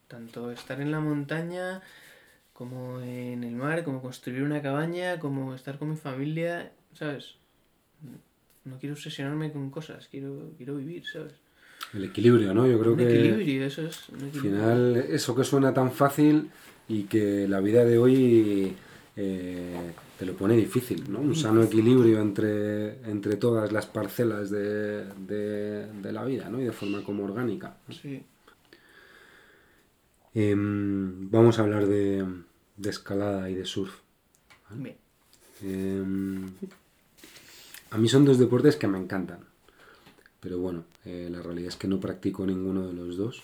Tanto 0.07 0.51
estar 0.51 0.79
en 0.81 0.91
la 0.91 0.99
montaña, 0.99 1.81
como 2.53 3.01
en 3.01 3.43
el 3.43 3.55
mar, 3.55 3.83
como 3.83 4.01
construir 4.01 4.43
una 4.43 4.61
cabaña, 4.61 5.19
como 5.19 5.53
estar 5.53 5.77
con 5.77 5.89
mi 5.89 5.95
familia, 5.95 6.71
¿sabes? 6.93 7.35
No 8.65 8.79
quiero 8.79 8.95
obsesionarme 8.95 9.51
con 9.51 9.69
cosas, 9.69 10.07
quiero, 10.09 10.51
quiero 10.57 10.75
vivir, 10.75 11.05
¿sabes? 11.05 11.33
El 11.93 12.05
equilibrio, 12.05 12.53
¿no? 12.53 12.67
Yo 12.67 12.79
creo 12.79 12.93
un 12.93 12.97
que... 12.97 13.09
Equilibrio, 13.09 13.65
eso 13.65 13.85
es. 13.85 14.07
Al 14.09 14.31
final, 14.31 14.95
eso 15.09 15.35
que 15.35 15.43
suena 15.43 15.73
tan 15.73 15.91
fácil 15.91 16.49
y 16.87 17.03
que 17.03 17.47
la 17.47 17.59
vida 17.59 17.85
de 17.85 17.97
hoy 17.97 18.75
eh, 19.15 19.91
te 20.17 20.25
lo 20.25 20.33
pone 20.33 20.55
difícil, 20.55 21.11
¿no? 21.11 21.19
Un 21.19 21.35
sano 21.35 21.63
equilibrio 21.63 22.19
entre, 22.21 23.01
entre 23.09 23.35
todas 23.35 23.71
las 23.71 23.85
parcelas 23.85 24.49
de, 24.49 25.05
de, 25.05 26.11
la 26.11 26.23
vida, 26.25 26.49
¿no? 26.49 26.59
Y 26.61 26.65
de 26.65 26.71
forma 26.71 27.03
como 27.03 27.23
orgánica. 27.23 27.77
Sí. 27.89 28.21
Em, 30.39 31.31
vamos 31.31 31.57
a 31.57 31.63
hablar 31.63 31.87
de, 31.87 32.23
de 32.75 32.89
escalada 32.91 33.49
y 33.49 33.55
de 33.55 33.65
surf. 33.65 33.91
Em, 35.63 36.51
a 37.89 37.97
mí 37.97 38.07
son 38.07 38.23
dos 38.23 38.37
deportes 38.37 38.75
que 38.75 38.87
me 38.87 38.99
encantan. 38.99 39.39
Pero 40.39 40.59
bueno, 40.59 40.83
eh, 41.05 41.27
la 41.31 41.41
realidad 41.41 41.69
es 41.69 41.75
que 41.75 41.87
no 41.87 41.99
practico 41.99 42.45
ninguno 42.45 42.85
de 42.85 42.93
los 42.93 43.17
dos. 43.17 43.41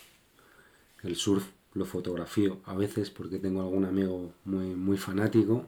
El 1.01 1.15
surf 1.15 1.47
lo 1.73 1.85
fotografío 1.85 2.59
a 2.65 2.75
veces 2.75 3.09
porque 3.09 3.39
tengo 3.39 3.61
algún 3.61 3.85
amigo 3.85 4.31
muy, 4.45 4.75
muy 4.75 4.97
fanático. 4.97 5.65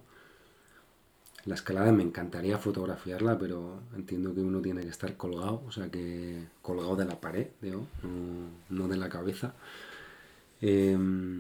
La 1.46 1.56
escalada 1.56 1.92
me 1.92 2.04
encantaría 2.04 2.60
fotografiarla, 2.60 3.40
pero 3.40 3.80
entiendo 3.96 4.36
que 4.36 4.42
uno 4.42 4.62
tiene 4.62 4.84
que 4.84 4.90
estar 4.90 5.18
colgado, 5.18 5.64
o 5.66 5.72
sea 5.72 5.90
que 5.90 6.50
colgado 6.62 6.96
de 6.96 7.06
la 7.06 7.20
pared, 7.20 7.48
no, 7.64 7.88
no 8.70 8.88
de 8.88 8.98
la 8.98 9.10
cabeza. 9.10 9.56
Em, 10.62 11.40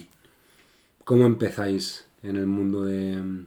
¿Cómo 1.03 1.25
empezáis 1.25 2.07
en 2.23 2.35
el 2.35 2.47
mundo 2.47 2.83
de, 2.83 3.45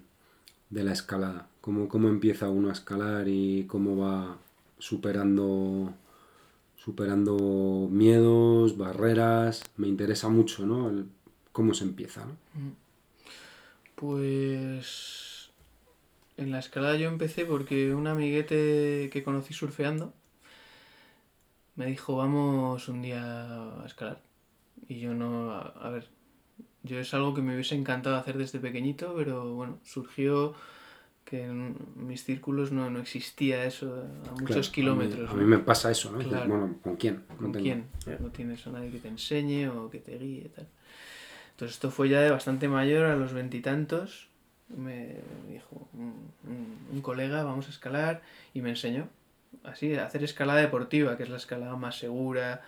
la 0.71 0.93
escalada? 0.93 1.49
¿Cómo, 1.61 1.89
¿Cómo, 1.89 2.09
empieza 2.09 2.49
uno 2.49 2.71
a 2.71 2.73
escalar 2.73 3.27
y 3.29 3.65
cómo 3.67 3.97
va 3.97 4.39
superando, 4.79 5.93
superando 6.77 7.89
miedos, 7.91 8.77
barreras? 8.79 9.65
Me 9.77 9.89
interesa 9.89 10.29
mucho, 10.29 10.67
¿no? 10.67 11.05
cómo 11.53 11.75
se 11.75 11.85
empieza, 11.85 12.25
mm. 12.55 12.71
Pues 13.97 15.51
en 16.37 16.53
la 16.53 16.61
escalada 16.61 16.97
yo 16.97 17.09
empecé 17.09 17.45
porque 17.45 17.93
un 17.93 18.07
amiguete 18.07 19.11
que 19.13 19.25
conocí 19.25 19.53
surfeando 19.53 20.13
me 21.75 21.87
dijo 21.87 22.17
vamos 22.17 22.89
un 22.89 23.03
día 23.03 23.23
a 23.83 23.87
escalar. 23.87 24.28
Y 24.87 25.01
yo 25.01 25.15
no, 25.15 25.53
a 25.53 25.91
ver, 25.91 26.09
yo 26.83 26.99
es 26.99 27.13
algo 27.15 27.35
que 27.35 27.43
me 27.43 27.55
hubiese 27.55 27.75
encantado 27.75 28.17
hacer 28.17 28.39
desde 28.39 28.59
pequeñito, 28.59 29.15
pero 29.17 29.55
bueno, 29.55 29.79
surgió 29.85 30.55
que 31.25 31.45
en 31.45 31.77
mis 31.95 32.25
círculos 32.25 32.73
no, 32.73 32.89
no 32.89 33.01
existía 33.01 33.65
eso 33.65 34.07
a 34.31 34.41
muchos 34.41 34.71
kilómetros. 34.71 35.31
A 35.31 35.35
mí, 35.35 35.45
me 35.45 35.59
pasa 35.59 35.91
eso, 35.91 36.11
¿no? 36.11 36.19
Bueno, 36.19 36.79
¿con 36.83 36.97
quién? 36.97 37.25
¿Con 37.39 37.53
quién? 37.53 37.87
No 38.19 38.31
tienes 38.31 38.67
a 38.67 38.71
nadie 38.71 38.91
que 38.91 38.99
te 38.99 39.09
enseñe 39.09 39.69
o 39.69 39.91
que 39.91 39.99
te 39.99 40.17
guíe 40.17 40.49
tal. 40.49 40.67
Entonces 41.51 41.77
esto 41.77 41.91
fue 41.91 42.09
ya 42.09 42.21
de 42.21 42.31
bastante 42.31 42.69
mayor, 42.69 43.05
a 43.07 43.17
los 43.17 43.35
veintitantos. 43.35 44.29
Me 44.75 45.17
dijo 45.51 45.89
un, 45.93 46.31
un, 46.93 47.03
colega, 47.03 47.43
vamos 47.43 47.67
a 47.67 47.71
escalar, 47.71 48.23
y 48.55 48.63
me 48.63 48.71
enseñó 48.71 49.09
así, 49.65 49.95
a 49.95 50.07
hacer 50.07 50.25
escalada 50.25 50.61
deportiva, 50.61 51.17
que 51.17 51.25
es 51.25 51.29
la 51.29 51.37
escalada 51.37 51.77
más 51.77 51.99
segura, 51.99 52.63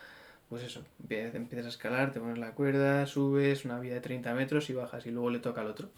pues 0.51 0.65
eso, 0.65 0.83
empiezas 1.09 1.67
a 1.67 1.69
escalar, 1.69 2.13
te 2.13 2.19
pones 2.19 2.37
la 2.37 2.57
cuerda, 2.57 3.07
subes 3.07 3.65
una 3.65 3.79
vía 3.79 3.95
de 3.95 4.01
30 4.01 4.35
metros 4.35 4.69
y 4.69 4.73
bajas 4.73 5.07
y 5.07 5.13
luego 5.13 5.31
le 5.31 5.39
toca 5.39 5.61
al 5.61 5.69
otro. 5.69 5.91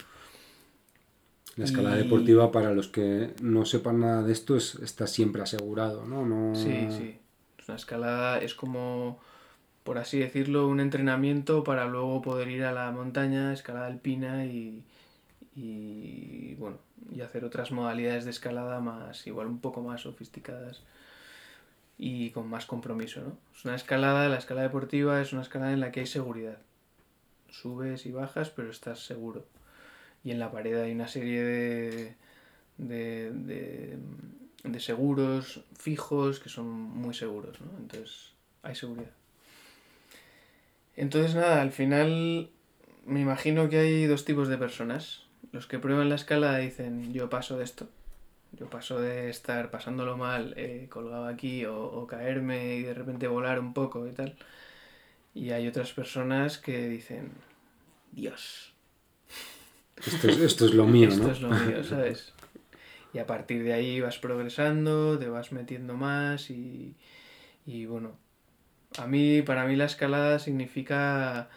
La 1.57 1.65
escalada 1.65 1.97
deportiva, 1.97 2.53
para 2.53 2.73
los 2.73 2.89
que 2.89 3.31
no 3.41 3.65
sepan 3.65 4.01
nada 4.01 4.23
de 4.23 4.31
esto, 4.31 4.55
es, 4.55 4.75
está 4.77 5.07
siempre 5.07 5.41
asegurado, 5.41 6.05
¿no? 6.05 6.27
no... 6.27 6.55
Sí, 6.55 6.87
sí. 6.91 7.19
Una 7.67 7.77
escalada 7.77 8.39
es 8.41 8.55
como, 8.55 9.21
por 9.85 9.97
así 9.97 10.19
decirlo, 10.19 10.69
un 10.69 10.81
entrenamiento 10.81 11.65
para 11.65 11.87
luego 11.87 12.21
poder 12.21 12.49
ir 12.49 12.65
a 12.65 12.73
la 12.73 12.91
montaña, 12.91 13.55
escalada 13.55 13.87
alpina 13.87 14.45
y, 14.45 14.83
y 15.57 16.57
bueno, 16.57 16.77
y 17.11 17.23
hacer 17.23 17.47
otras 17.47 17.73
modalidades 17.73 18.27
de 18.27 18.33
escalada 18.33 18.81
más, 18.81 19.27
igual 19.27 19.47
un 19.47 19.61
poco 19.61 19.81
más 19.81 20.03
sofisticadas 20.03 20.83
y 22.05 22.31
con 22.31 22.51
más 22.51 22.67
compromiso, 22.67 23.21
¿no? 23.21 23.39
Es 23.57 23.65
una 23.65 23.77
escalada, 23.77 24.29
la 24.29 24.37
escalada 24.37 24.67
deportiva 24.67 25.23
es 25.23 25.33
una 25.33 25.43
escalada 25.43 25.73
en 25.73 25.79
la 25.79 25.93
que 25.93 26.01
hay 26.01 26.07
seguridad. 26.07 26.59
Subes 27.49 28.07
y 28.07 28.11
bajas, 28.11 28.51
pero 28.51 28.73
estás 28.73 29.07
seguro. 29.07 29.47
Y 30.25 30.33
en 30.33 30.41
la 30.41 30.51
pared 30.51 30.81
hay 30.81 30.91
una 30.91 31.07
serie 31.07 31.45
de, 31.45 32.15
de, 32.79 33.99
de, 34.65 34.81
seguros 34.81 35.63
fijos 35.79 36.41
que 36.41 36.49
son 36.49 36.69
muy 36.69 37.15
seguros, 37.15 37.61
¿no? 37.61 37.71
Entonces 37.79 38.33
hay 38.65 38.75
seguridad. 38.75 39.13
Entonces 40.97 41.37
nada, 41.37 41.63
al 41.63 41.71
final 41.71 42.51
me 43.07 43.21
imagino 43.21 43.69
que 43.69 43.79
hay 43.79 44.07
dos 44.07 44.25
tipos 44.25 44.49
de 44.49 44.59
personas. 44.59 45.23
Los 45.53 45.69
que 45.69 45.79
prueban 45.79 46.09
la 46.09 46.17
escalada 46.17 46.59
dicen 46.59 47.13
yo 47.13 47.31
paso 47.31 47.59
de 47.59 47.63
esto 47.63 47.89
yo 48.53 48.69
paso 48.69 49.01
de 49.01 49.31
estar 49.31 49.71
pasándolo 49.71 50.17
mal, 50.17 50.55
eh, 50.57 50.87
colgado 50.91 51.27
aquí, 51.27 51.65
o, 51.65 52.07
caerme 52.07 52.77
y 52.77 52.83
de 52.83 52.95
repente 52.95 53.27
volar 53.27 53.59
un 53.59 53.73
poco 53.73 54.07
y 54.07 54.13
tal. 54.13 54.37
Y 55.35 55.51
hay 55.51 55.67
otras 55.67 55.93
personas 55.93 56.59
que 56.59 56.89
dicen, 56.89 57.33
Dios. 58.13 58.75
Esto 59.97 60.67
es, 60.67 60.75
lo 60.75 60.87
mío, 60.87 61.09
¿no? 61.09 61.15
Esto 61.15 61.31
es 61.31 61.41
lo 61.41 61.49
mío, 61.49 61.85
¿sabes? 61.85 62.35
Y 63.15 63.19
a 63.19 63.27
partir 63.27 63.63
de 63.63 63.73
ahí 63.73 64.01
vas 64.01 64.19
progresando, 64.19 65.19
te 65.19 65.29
vas 65.29 65.53
metiendo 65.53 65.95
más 65.95 66.51
y, 66.51 66.95
y 67.67 67.87
bueno, 67.87 68.17
a 68.99 69.07
mí, 69.07 69.43
para 69.43 69.67
mí 69.67 69.77
la 69.77 69.85
escalada 69.85 70.39
significa 70.39 71.49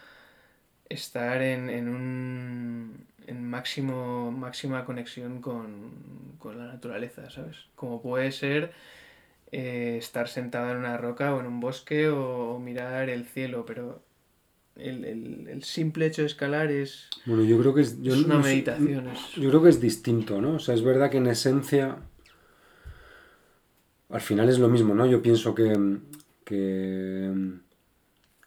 estar 0.89 1.41
en, 1.41 1.69
en 1.69 1.89
un 1.89 3.07
en 3.27 3.47
máximo, 3.49 4.31
máxima 4.31 4.85
conexión 4.85 5.41
con, 5.41 6.15
la 6.43 6.67
naturaleza, 6.67 7.29
¿sabes? 7.31 7.57
Como 7.75 8.01
puede 8.01 8.31
ser 8.31 8.71
eh, 9.51 9.95
estar 9.97 10.27
sentado 10.27 10.71
en 10.71 10.77
una 10.77 10.95
roca 10.95 11.33
o 11.33 11.39
en 11.39 11.47
un 11.47 11.59
bosque 11.59 12.07
o, 12.09 12.59
mirar 12.59 13.09
el 13.09 13.25
cielo, 13.25 13.65
pero 13.65 14.03
el, 14.75 15.63
simple 15.63 16.05
hecho 16.05 16.21
de 16.21 16.27
escalar 16.27 16.71
es, 16.71 17.09
bueno, 17.25 17.43
yo 17.43 17.57
creo 17.59 17.73
que 17.73 17.81
es, 17.81 17.95
una 17.95 18.37
meditación. 18.37 19.09
Yo 19.37 19.49
creo 19.49 19.63
que 19.63 19.69
es 19.69 19.81
distinto, 19.81 20.39
¿no? 20.39 20.55
O 20.55 20.59
sea, 20.59 20.75
es 20.75 20.83
verdad 20.83 21.09
que 21.09 21.17
en 21.17 21.27
esencia 21.27 21.97
al 24.09 24.21
final 24.21 24.49
es 24.49 24.59
lo 24.59 24.69
mismo, 24.69 24.93
¿no? 24.93 25.05
Yo 25.05 25.21
pienso 25.21 25.55
que, 25.55 25.99
que 26.43 27.31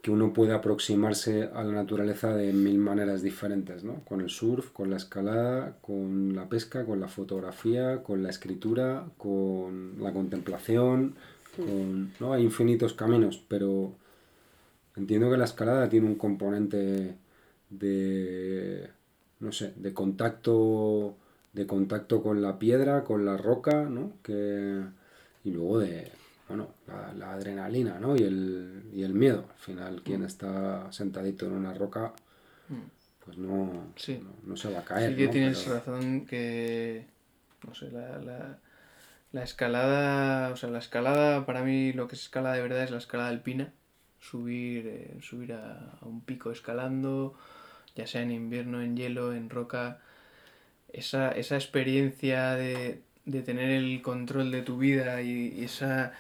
que 0.03 0.11
uno 0.11 0.33
puede 0.33 0.53
aproximarse 0.53 1.51
a 1.53 1.65
la 1.65 1.73
naturaleza 1.73 2.35
de 2.35 2.53
mil 2.53 2.79
maneras 2.79 3.23
diferentes, 3.23 3.83
¿no? 3.83 4.05
Con 4.05 4.21
el 4.21 4.31
surf, 4.31 4.71
con 4.71 4.91
la 4.91 4.97
escalada, 4.97 5.77
con 5.81 6.35
la 6.37 6.49
pesca, 6.49 6.85
con 6.85 7.01
la 7.01 7.09
fotografía, 7.09 8.03
con 8.03 8.23
la 8.23 8.31
escritura, 8.31 9.07
con 9.17 9.97
la 10.01 10.13
contemplación, 10.13 11.17
con, 11.57 12.13
¿no? 12.21 12.33
Hay 12.33 12.45
infinitos 12.45 12.95
caminos, 12.95 13.43
pero 13.49 13.93
entiendo 14.97 15.31
que 15.31 15.37
la 15.37 15.45
escalada 15.45 15.89
tiene 15.89 16.07
un 16.07 16.15
componente 16.15 17.17
de, 17.71 18.89
no 19.41 19.51
sé, 19.53 19.73
de 19.77 19.93
contacto, 19.93 21.17
de 21.53 21.67
contacto 21.67 22.23
con 22.23 22.41
la 22.41 22.59
piedra, 22.59 23.03
con 23.03 23.25
la 23.25 23.37
roca, 23.37 23.83
¿no? 23.85 24.13
Que, 24.23 24.81
y 25.43 25.51
luego 25.51 25.81
de, 25.81 26.13
bueno, 26.49 26.75
la, 27.17 27.33
adrenalina, 27.33 27.99
¿no? 28.01 28.17
Y 28.17 28.23
el, 28.23 28.91
y 28.93 29.03
el 29.03 29.13
miedo. 29.13 29.45
Al 29.51 29.59
final, 29.59 30.03
quien 30.03 30.23
está 30.25 30.91
sentadito 30.91 31.47
en 31.47 31.53
una 31.53 31.75
roca, 31.75 32.13
mm. 32.69 33.25
pues 33.25 33.37
no, 33.37 33.93
no, 34.45 34.57
se 34.57 34.73
va 34.73 34.81
a 34.81 34.85
caer. 34.85 35.11
Sí 35.11 35.17
que 35.17 35.29
tienes 35.29 35.67
razón 35.67 36.25
que, 36.25 37.07
no 37.67 37.75
sé, 37.75 37.91
la, 37.91 38.19
la, 38.19 38.59
la, 39.33 39.43
escalada, 39.43 40.51
o 40.51 40.57
sea, 40.57 40.71
la 40.71 40.79
escalada, 40.79 41.45
para 41.45 41.63
mí 41.63 41.93
lo 41.93 42.09
que 42.09 42.15
es 42.15 42.23
escalada 42.23 42.55
de 42.55 42.63
verdad 42.63 42.83
es 42.83 42.91
la 42.91 42.99
escalada 42.99 43.29
alpina. 43.29 43.73
Subir, 44.19 44.87
eh, 44.87 45.19
subir 45.21 45.53
a, 45.53 45.99
un 46.01 46.23
pico 46.23 46.51
escalando, 46.51 47.35
ya 47.95 48.07
sea 48.07 48.23
en 48.23 48.31
invierno, 48.31 48.81
en 48.81 48.97
hielo, 48.97 49.35
en 49.35 49.51
roca. 49.51 50.01
Esa, 50.91 51.31
esa 51.33 51.57
experiencia 51.57 52.55
de, 52.55 53.03
de 53.27 53.43
tener 53.43 53.71
el 53.71 54.01
control 54.01 54.51
de 54.51 54.63
tu 54.63 54.79
vida 54.79 55.21
y 55.21 55.63
esa 55.63 56.15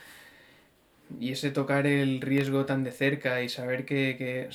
y 1.21 1.33
ese 1.33 1.51
tocar 1.51 1.87
el 1.87 2.21
riesgo 2.21 2.67
tan 2.67 2.85
de 2.85 2.93
cerca 2.93 3.43
y 3.43 3.49
saber 3.49 3.85
que, 3.85 4.49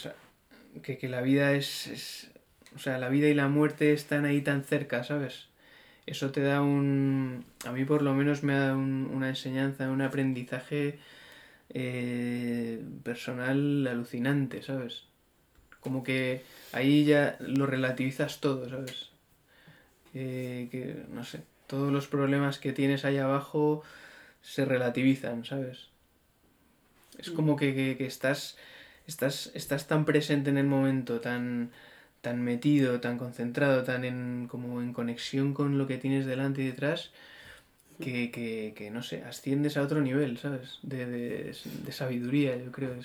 que, 0.81 0.97
que, 0.97 1.09
la 1.09 1.21
vida 1.21 1.53
es, 1.53 2.31
O 2.75 2.79
sea, 2.79 2.97
la 2.99 3.09
vida 3.09 3.27
y 3.27 3.33
la 3.33 3.47
muerte 3.47 3.93
están 3.93 4.25
ahí 4.25 4.41
tan 4.41 4.63
cerca, 4.63 5.03
¿sabes? 5.03 5.47
Eso 6.05 6.31
te 6.31 6.41
da 6.41 6.61
un... 6.61 7.45
A 7.65 7.71
mí 7.71 7.85
por 7.85 8.01
lo 8.01 8.13
menos 8.13 8.43
me 8.43 8.53
ha 8.53 8.59
dado 8.59 8.77
una 8.77 9.29
enseñanza, 9.29 9.89
un 9.89 10.01
aprendizaje 10.01 10.99
eh, 11.69 12.83
personal 13.03 13.87
alucinante, 13.87 14.61
¿sabes? 14.63 15.05
Como 15.79 16.03
que 16.03 16.43
ahí 16.71 17.05
ya 17.05 17.37
lo 17.39 17.65
relativizas 17.65 18.39
todo, 18.41 18.69
¿sabes? 18.69 19.09
Eh, 20.13 20.67
que, 20.71 21.03
no 21.09 21.23
sé, 21.23 21.41
todos 21.67 21.91
los 21.91 22.07
problemas 22.07 22.59
que 22.59 22.73
tienes 22.73 23.05
ahí 23.05 23.17
abajo 23.17 23.83
se 24.41 24.65
relativizan, 24.65 25.45
¿sabes? 25.45 25.92
Es 27.19 27.29
como 27.29 27.55
que, 27.55 27.95
estás, 28.05 28.57
estás, 29.07 29.51
estás 29.53 29.87
tan 29.87 30.05
presente 30.05 30.49
en 30.49 30.57
el 30.57 30.65
momento, 30.65 31.19
tan, 31.19 31.71
tan 32.21 32.41
metido, 32.43 32.99
tan 32.99 33.17
concentrado, 33.17 33.83
tan 33.83 34.05
en, 34.05 34.47
como 34.47 34.81
en 34.81 34.93
conexión 34.93 35.53
con 35.53 35.77
lo 35.77 35.87
que 35.87 35.97
tienes 35.97 36.25
delante 36.25 36.61
y 36.61 36.67
detrás, 36.67 37.11
que, 37.99 38.73
que, 38.75 38.91
no 38.91 39.03
sé, 39.03 39.23
asciendes 39.23 39.77
a 39.77 39.81
otro 39.81 40.01
nivel, 40.01 40.37
¿sabes? 40.37 40.79
De, 40.81 41.05
de, 41.05 41.55
de 41.85 41.91
sabiduría, 41.91 42.57
yo 42.57 42.71
creo. 42.71 42.95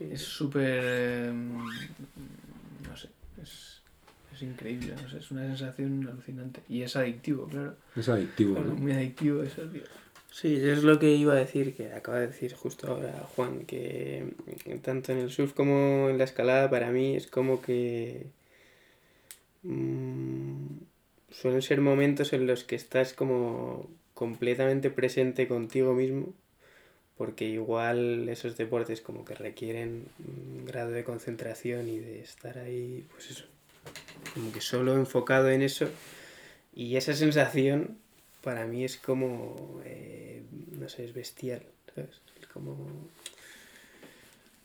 Es 0.00 0.22
súper... 0.22 1.28
Em, 1.28 1.58
no 1.58 2.96
sé, 2.96 3.08
es, 3.42 3.80
es 4.34 4.42
increíble, 4.42 4.94
no 5.00 5.08
sé, 5.08 5.18
es 5.18 5.30
una 5.30 5.46
sensación 5.46 6.06
alucinante. 6.06 6.62
Y 6.68 6.82
es 6.82 6.94
adictivo, 6.96 7.46
claro. 7.46 7.76
Es 7.96 8.08
adictivo, 8.08 8.58
¿no? 8.60 8.74
Muy 8.74 8.92
adictivo 8.92 9.42
eso, 9.42 9.62
tío. 9.62 9.82
Sí, 10.30 10.56
es 10.56 10.82
lo 10.84 10.98
que 10.98 11.10
iba 11.10 11.32
a 11.32 11.36
decir, 11.36 11.74
que 11.74 11.92
acaba 11.92 12.20
de 12.20 12.28
decir 12.28 12.54
justo 12.54 12.86
ahora 12.86 13.12
Juan, 13.34 13.64
que 13.64 14.34
tanto 14.82 15.12
en 15.12 15.18
el 15.18 15.30
surf 15.30 15.52
como 15.52 16.08
en 16.10 16.18
la 16.18 16.24
escalada 16.24 16.70
para 16.70 16.90
mí 16.90 17.16
es 17.16 17.26
como 17.26 17.60
que 17.60 18.26
mm, 19.62 20.78
suelen 21.30 21.62
ser 21.62 21.80
momentos 21.80 22.32
en 22.32 22.46
los 22.46 22.64
que 22.64 22.76
estás 22.76 23.14
como 23.14 23.88
completamente 24.14 24.90
presente 24.90 25.48
contigo 25.48 25.94
mismo, 25.94 26.34
porque 27.16 27.46
igual 27.46 28.28
esos 28.28 28.56
deportes 28.56 29.00
como 29.00 29.24
que 29.24 29.34
requieren 29.34 30.06
un 30.18 30.64
grado 30.66 30.90
de 30.90 31.04
concentración 31.04 31.88
y 31.88 31.98
de 31.98 32.20
estar 32.20 32.58
ahí, 32.58 33.06
pues 33.12 33.30
eso, 33.30 33.44
como 34.34 34.52
que 34.52 34.60
solo 34.60 34.94
enfocado 34.94 35.50
en 35.50 35.62
eso, 35.62 35.88
y 36.74 36.96
esa 36.96 37.14
sensación 37.14 37.98
para 38.48 38.64
mí 38.64 38.82
es 38.82 38.96
como, 38.96 39.78
eh, 39.84 40.40
no 40.80 40.88
sé, 40.88 41.04
es 41.04 41.12
bestial, 41.12 41.60
¿sabes? 41.94 42.22
Como, 42.50 42.78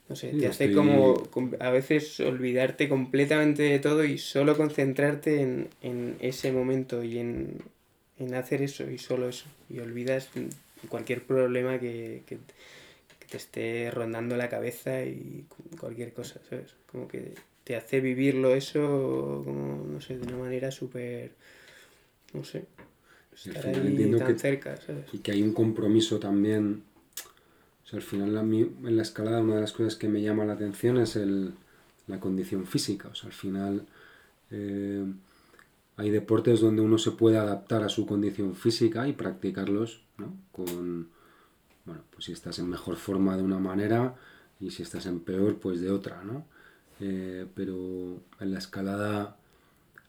no 0.07 0.15
sé, 0.15 0.29
te 0.29 0.47
hace 0.47 0.71
como 0.71 1.21
a 1.59 1.69
veces 1.69 2.21
olvidarte 2.21 2.87
completamente 2.87 3.63
de 3.63 3.79
todo 3.79 4.05
y 4.05 4.17
solo 4.19 4.55
concentrarte 4.55 5.41
en, 5.41 6.15
ese 6.21 6.53
momento 6.53 7.03
y 7.03 7.19
en, 7.19 7.61
hacer 8.33 8.61
eso 8.61 8.89
y 8.89 8.97
solo 8.99 9.27
eso. 9.27 9.47
Y 9.69 9.79
olvidas 9.79 10.29
cualquier 10.87 11.23
problema 11.23 11.77
que, 11.77 12.23
que, 12.25 12.37
te 13.29 13.35
esté 13.35 13.91
rondando 13.91 14.37
la 14.37 14.47
cabeza 14.47 15.03
y 15.03 15.45
cualquier 15.77 16.13
cosa, 16.13 16.39
¿sabes? 16.49 16.73
Como 16.89 17.09
que 17.09 17.33
te 17.65 17.75
hace 17.75 17.99
vivirlo 17.99 18.55
eso 18.55 19.41
como, 19.43 19.85
no 19.85 19.99
sé, 19.99 20.17
de 20.17 20.25
una 20.25 20.37
manera 20.37 20.71
súper, 20.71 21.31
no 22.31 22.45
sé, 22.45 22.63
y 25.11 25.19
que 25.19 25.31
hay 25.31 25.41
un 25.41 25.53
compromiso 25.53 26.19
también. 26.19 26.83
al 27.91 28.01
final 28.01 28.35
en 28.37 28.95
la 28.95 29.01
escalada 29.01 29.41
una 29.41 29.55
de 29.55 29.61
las 29.61 29.71
cosas 29.71 29.95
que 29.95 30.07
me 30.07 30.21
llama 30.21 30.45
la 30.45 30.53
atención 30.53 30.97
es 30.97 31.15
el, 31.15 31.53
la 32.07 32.19
condición 32.19 32.65
física. 32.65 33.09
O 33.09 33.15
sea, 33.15 33.27
al 33.27 33.33
final 33.33 33.85
eh, 34.51 35.05
hay 35.97 36.09
deportes 36.09 36.59
donde 36.59 36.81
uno 36.81 36.97
se 36.97 37.11
puede 37.11 37.37
adaptar 37.37 37.83
a 37.83 37.89
su 37.89 38.05
condición 38.05 38.55
física 38.55 39.07
y 39.07 39.13
practicarlos 39.13 40.01
¿no? 40.17 40.33
con, 40.51 41.09
bueno, 41.85 42.01
pues 42.11 42.25
si 42.25 42.31
estás 42.31 42.59
en 42.59 42.69
mejor 42.69 42.95
forma 42.95 43.37
de 43.37 43.43
una 43.43 43.59
manera 43.59 44.15
y 44.59 44.71
si 44.71 44.83
estás 44.83 45.05
en 45.05 45.19
peor, 45.19 45.59
pues 45.59 45.81
de 45.81 45.91
otra, 45.91 46.23
¿no? 46.23 46.45
Eh, 46.99 47.47
pero 47.55 48.21
en 48.39 48.51
la 48.51 48.59
escalada 48.59 49.37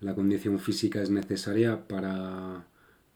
la 0.01 0.15
condición 0.15 0.59
física 0.59 1.03
es 1.03 1.11
necesaria 1.11 1.89
para 1.89 2.65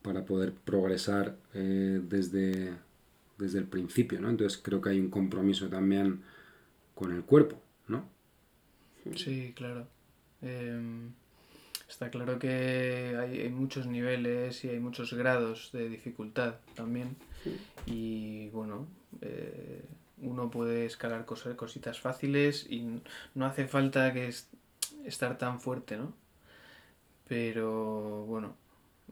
para 0.02 0.24
poder 0.24 0.52
progresar 0.52 1.36
eh, 1.54 2.00
desde, 2.02 2.74
desde 3.38 3.58
el 3.58 3.66
principio, 3.66 4.20
¿no? 4.20 4.30
Entonces 4.30 4.60
creo 4.62 4.80
que 4.80 4.90
hay 4.90 5.00
un 5.00 5.10
compromiso 5.10 5.68
también 5.68 6.22
con 6.94 7.12
el 7.12 7.22
cuerpo, 7.22 7.60
¿no? 7.88 8.08
Sí, 9.14 9.52
claro. 9.56 9.86
Em, 10.42 11.10
está 11.88 12.10
claro 12.10 12.38
que 12.38 13.16
hay, 13.18 13.48
muchos 13.50 13.86
niveles 13.86 14.64
y 14.64 14.68
hay 14.68 14.80
muchos 14.80 15.14
grados 15.14 15.70
de 15.72 15.88
dificultad 15.88 16.56
también. 16.74 17.16
Y 17.86 18.48
bueno, 18.50 18.86
Eh, 19.22 19.84
uno 20.20 20.50
puede 20.50 20.84
escalar 20.86 21.24
cosas, 21.24 21.54
cositas 21.54 22.00
fáciles 22.00 22.66
y 22.68 23.00
no 23.34 23.46
hace 23.46 23.66
falta 23.68 24.12
que 24.12 24.32
estar 25.04 25.38
tan 25.38 25.60
fuerte, 25.60 25.96
¿no? 25.96 26.12
Pero 27.28 28.24
bueno, 28.26 28.56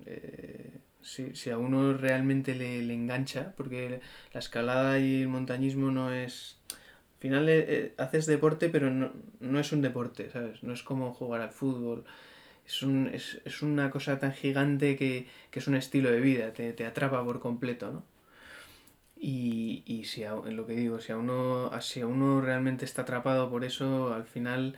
eh, 0.04 0.70
si, 1.02 1.50
a 1.50 1.58
uno 1.58 1.94
realmente 1.94 2.54
le, 2.54 2.92
engancha, 2.92 3.54
porque 3.56 4.00
la 4.32 4.40
escalada 4.40 4.98
y 4.98 5.22
el 5.22 5.28
montañismo 5.28 5.90
no 5.90 6.12
es... 6.12 6.58
Al 7.14 7.20
final 7.20 7.48
eh, 7.48 7.64
eh, 7.68 7.94
haces 7.96 8.26
deporte, 8.26 8.68
pero 8.68 8.90
no, 8.90 9.12
no, 9.40 9.58
es 9.58 9.72
un 9.72 9.82
deporte, 9.82 10.30
¿sabes? 10.30 10.62
No 10.62 10.74
es 10.74 10.82
como 10.82 11.14
jugar 11.14 11.40
al 11.40 11.50
fútbol. 11.50 12.04
Es, 12.66 12.82
un, 12.82 13.08
es, 13.12 13.40
es 13.44 13.62
una 13.62 13.90
cosa 13.90 14.18
tan 14.18 14.32
gigante 14.32 14.96
que, 14.96 15.26
que, 15.50 15.60
es 15.60 15.68
un 15.68 15.76
estilo 15.76 16.10
de 16.10 16.20
vida, 16.20 16.52
te, 16.52 16.72
te 16.72 16.84
atrapa 16.84 17.24
por 17.24 17.40
completo, 17.40 17.92
¿no? 17.92 18.04
Y, 19.18 19.82
y 19.86 20.04
si 20.04 20.24
a, 20.24 20.34
lo 20.34 20.66
que 20.66 20.74
digo, 20.74 21.00
si 21.00 21.12
a, 21.12 21.16
uno, 21.16 21.70
si 21.80 22.00
a 22.02 22.06
uno 22.06 22.40
realmente 22.42 22.84
está 22.84 23.02
atrapado 23.02 23.48
por 23.50 23.64
eso, 23.64 24.12
al 24.12 24.26
final 24.26 24.76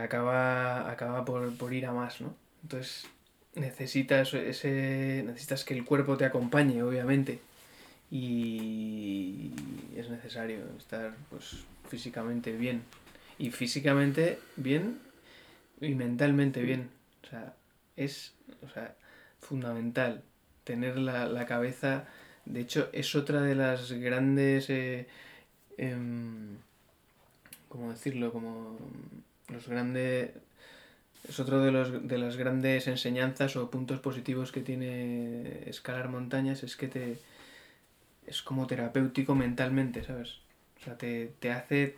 acaba, 0.00 0.90
acaba 0.90 1.24
por, 1.24 1.56
por, 1.56 1.72
ir 1.72 1.86
a 1.86 1.92
más, 1.92 2.20
¿no? 2.20 2.36
Entonces 2.62 3.06
necesitas, 3.54 4.34
ese, 4.34 5.22
necesitas 5.26 5.64
que 5.64 5.74
el 5.74 5.84
cuerpo 5.84 6.16
te 6.16 6.24
acompañe, 6.24 6.82
obviamente. 6.82 7.40
Y 8.10 9.52
es 9.96 10.08
necesario 10.10 10.58
estar 10.78 11.14
pues, 11.30 11.64
físicamente 11.88 12.52
bien. 12.52 12.82
Y 13.38 13.50
físicamente 13.50 14.38
bien 14.56 14.98
y 15.80 15.94
mentalmente 15.94 16.62
bien. 16.62 16.90
O 17.24 17.28
sea, 17.28 17.54
es 17.96 18.34
o 18.62 18.68
sea, 18.68 18.94
fundamental 19.40 20.22
tener 20.64 20.98
la, 20.98 21.26
la 21.26 21.46
cabeza 21.46 22.06
de 22.44 22.60
hecho, 22.60 22.88
es 22.92 23.14
otra 23.14 23.42
de 23.42 23.54
las 23.54 23.92
grandes... 23.92 24.68
Eh, 24.70 25.06
em, 25.78 26.58
¿Cómo 27.68 27.90
decirlo? 27.90 28.32
Como 28.32 28.78
los 29.48 29.66
grandes... 29.68 30.30
Es 31.28 31.40
otro 31.40 31.60
de, 31.60 31.72
los, 31.72 32.06
de 32.06 32.18
las 32.18 32.36
grandes 32.36 32.86
enseñanzas 32.86 33.56
o 33.56 33.70
puntos 33.70 34.00
positivos 34.00 34.52
que 34.52 34.60
tiene 34.60 35.68
escalar 35.68 36.08
montañas, 36.08 36.62
es 36.62 36.76
que 36.76 36.88
te... 36.88 37.18
Es 38.26 38.42
como 38.42 38.66
terapéutico 38.66 39.34
mentalmente, 39.34 40.02
¿sabes? 40.02 40.38
O 40.80 40.84
sea, 40.84 40.96
te, 40.96 41.32
te 41.40 41.50
hace 41.50 41.96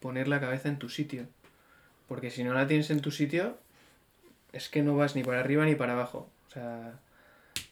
poner 0.00 0.28
la 0.28 0.40
cabeza 0.40 0.68
en 0.68 0.78
tu 0.78 0.88
sitio. 0.88 1.26
Porque 2.08 2.30
si 2.30 2.44
no 2.44 2.54
la 2.54 2.66
tienes 2.66 2.90
en 2.90 3.00
tu 3.00 3.10
sitio, 3.10 3.58
es 4.52 4.68
que 4.68 4.82
no 4.82 4.96
vas 4.96 5.16
ni 5.16 5.24
para 5.24 5.40
arriba 5.40 5.64
ni 5.64 5.74
para 5.74 5.94
abajo. 5.94 6.28
O 6.48 6.50
sea, 6.52 7.00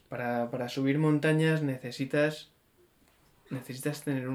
para, 0.09 0.69
subir 0.69 0.99
montañas 0.99 1.63
necesitas 1.63 2.51
necesitas 3.51 4.03
tener 4.03 4.29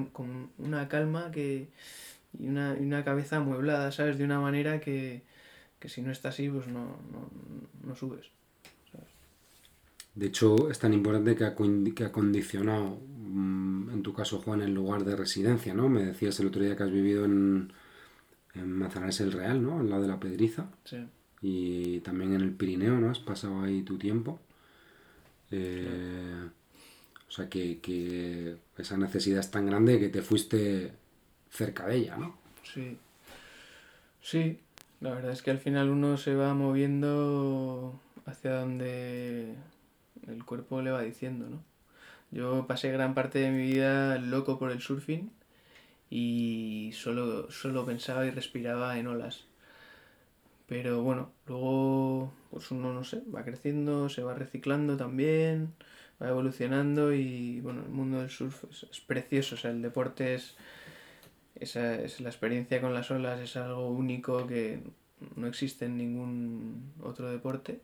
una 0.57 0.87
calma 0.87 1.31
que, 1.31 1.67
y, 2.37 2.47
una, 2.47 3.03
cabeza 3.03 3.37
amueblada, 3.37 3.91
¿sabes? 3.91 4.17
De 4.17 4.23
una 4.23 4.39
manera 4.39 4.79
que, 4.79 5.23
si 5.87 6.01
no 6.01 6.11
está 6.11 6.29
así, 6.29 6.49
pues 6.49 6.65
no, 6.67 7.95
subes. 7.95 8.27
De 10.15 10.25
hecho, 10.25 10.69
es 10.69 10.79
tan 10.79 10.93
importante 10.93 11.35
que 11.35 11.45
ha, 11.45 11.55
que 11.95 12.03
ha 12.03 12.11
condicionado, 12.11 12.99
mm, 13.17 13.91
en 13.91 14.03
tu 14.03 14.13
caso, 14.13 14.41
Juan, 14.41 14.61
el 14.61 14.73
lugar 14.73 15.05
de 15.05 15.15
residencia, 15.15 15.73
¿no? 15.73 15.87
Me 15.87 16.03
decías 16.03 16.39
el 16.41 16.47
otro 16.47 16.61
día 16.61 16.75
que 16.75 16.83
has 16.83 16.91
vivido 16.91 17.23
en, 17.23 17.71
en 18.55 18.71
Manzanares 18.71 19.21
el 19.21 19.31
Real, 19.31 19.63
¿no? 19.63 19.79
Al 19.79 19.89
lado 19.89 20.01
de 20.01 20.07
la 20.09 20.19
Pedriza. 20.19 20.69
Sí. 20.83 20.97
Y 21.41 21.99
también 22.01 22.33
en 22.33 22.41
el 22.41 22.51
Pirineo, 22.51 22.99
¿no? 22.99 23.09
Has 23.09 23.19
pasado 23.19 23.61
ahí 23.61 23.83
tu 23.83 23.97
tiempo. 23.97 24.39
Eh, 25.51 26.49
o 27.27 27.31
sea, 27.31 27.47
que, 27.47 28.57
esa 28.77 28.97
necesidad 28.97 29.39
es 29.39 29.51
tan 29.51 29.67
grande 29.67 29.99
que 29.99 30.09
te 30.09 30.21
fuiste 30.21 30.91
cerca 31.51 31.87
de 31.87 31.97
ella, 31.97 32.17
¿no? 32.17 32.37
Sí. 32.63 32.97
Sí, 34.21 34.59
la 35.01 35.11
verdad 35.11 35.31
es 35.31 35.41
que 35.41 35.51
al 35.51 35.59
final 35.59 35.89
uno 35.89 36.17
se 36.17 36.35
va 36.35 36.53
moviendo 36.53 37.99
hacia 38.25 38.55
donde 38.59 39.55
el 40.27 40.45
cuerpo 40.45 40.81
le 40.81 40.91
va 40.91 41.01
diciendo, 41.01 41.49
¿no? 41.49 41.63
Yo 42.31 42.67
pasé 42.67 42.91
gran 42.91 43.15
parte 43.15 43.39
de 43.39 43.51
mi 43.51 43.63
vida 43.63 44.19
loco 44.19 44.59
por 44.59 44.71
el 44.71 44.81
surfing 44.81 45.31
y 46.09 46.91
solo, 46.93 47.49
solo 47.51 47.85
pensaba 47.85 48.25
y 48.25 48.31
respiraba 48.31 48.99
en 48.99 49.07
olas. 49.07 49.45
Pero 50.67 51.01
bueno, 51.01 51.31
luego 51.47 52.31
pues 52.51 52.69
uno, 52.71 52.93
no 52.93 53.03
sé, 53.03 53.23
va 53.33 53.43
creciendo, 53.43 54.09
se 54.09 54.21
va 54.21 54.35
reciclando 54.35 54.97
también, 54.97 55.73
va 56.21 56.29
evolucionando 56.29 57.13
y 57.13 57.61
bueno, 57.61 57.81
el 57.83 57.89
mundo 57.89 58.19
del 58.19 58.29
surf 58.29 58.65
es, 58.69 58.99
precioso, 59.01 59.55
o 59.55 59.67
el 59.69 59.81
deporte 59.81 60.35
es, 60.35 60.55
esa 61.59 61.95
es 61.95 62.21
la 62.21 62.29
experiencia 62.29 62.81
con 62.81 62.93
las 62.93 63.11
olas, 63.11 63.39
es 63.39 63.55
algo 63.55 63.89
único 63.89 64.47
que 64.47 64.81
no 65.35 65.47
existe 65.47 65.85
en 65.85 65.97
ningún 65.97 66.93
otro 67.01 67.29
deporte. 67.29 67.81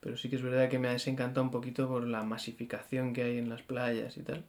Pero 0.00 0.16
sí 0.16 0.30
que 0.30 0.36
es 0.36 0.42
verdad 0.42 0.70
que 0.70 0.78
me 0.78 0.88
ha 0.88 0.92
desencantado 0.92 1.44
un 1.44 1.50
poquito 1.50 1.86
por 1.88 2.06
la 2.06 2.22
masificación 2.22 3.12
que 3.12 3.22
hay 3.22 3.38
en 3.38 3.48
las 3.50 3.62
playas 3.62 4.16
y 4.16 4.22
tal. 4.22 4.44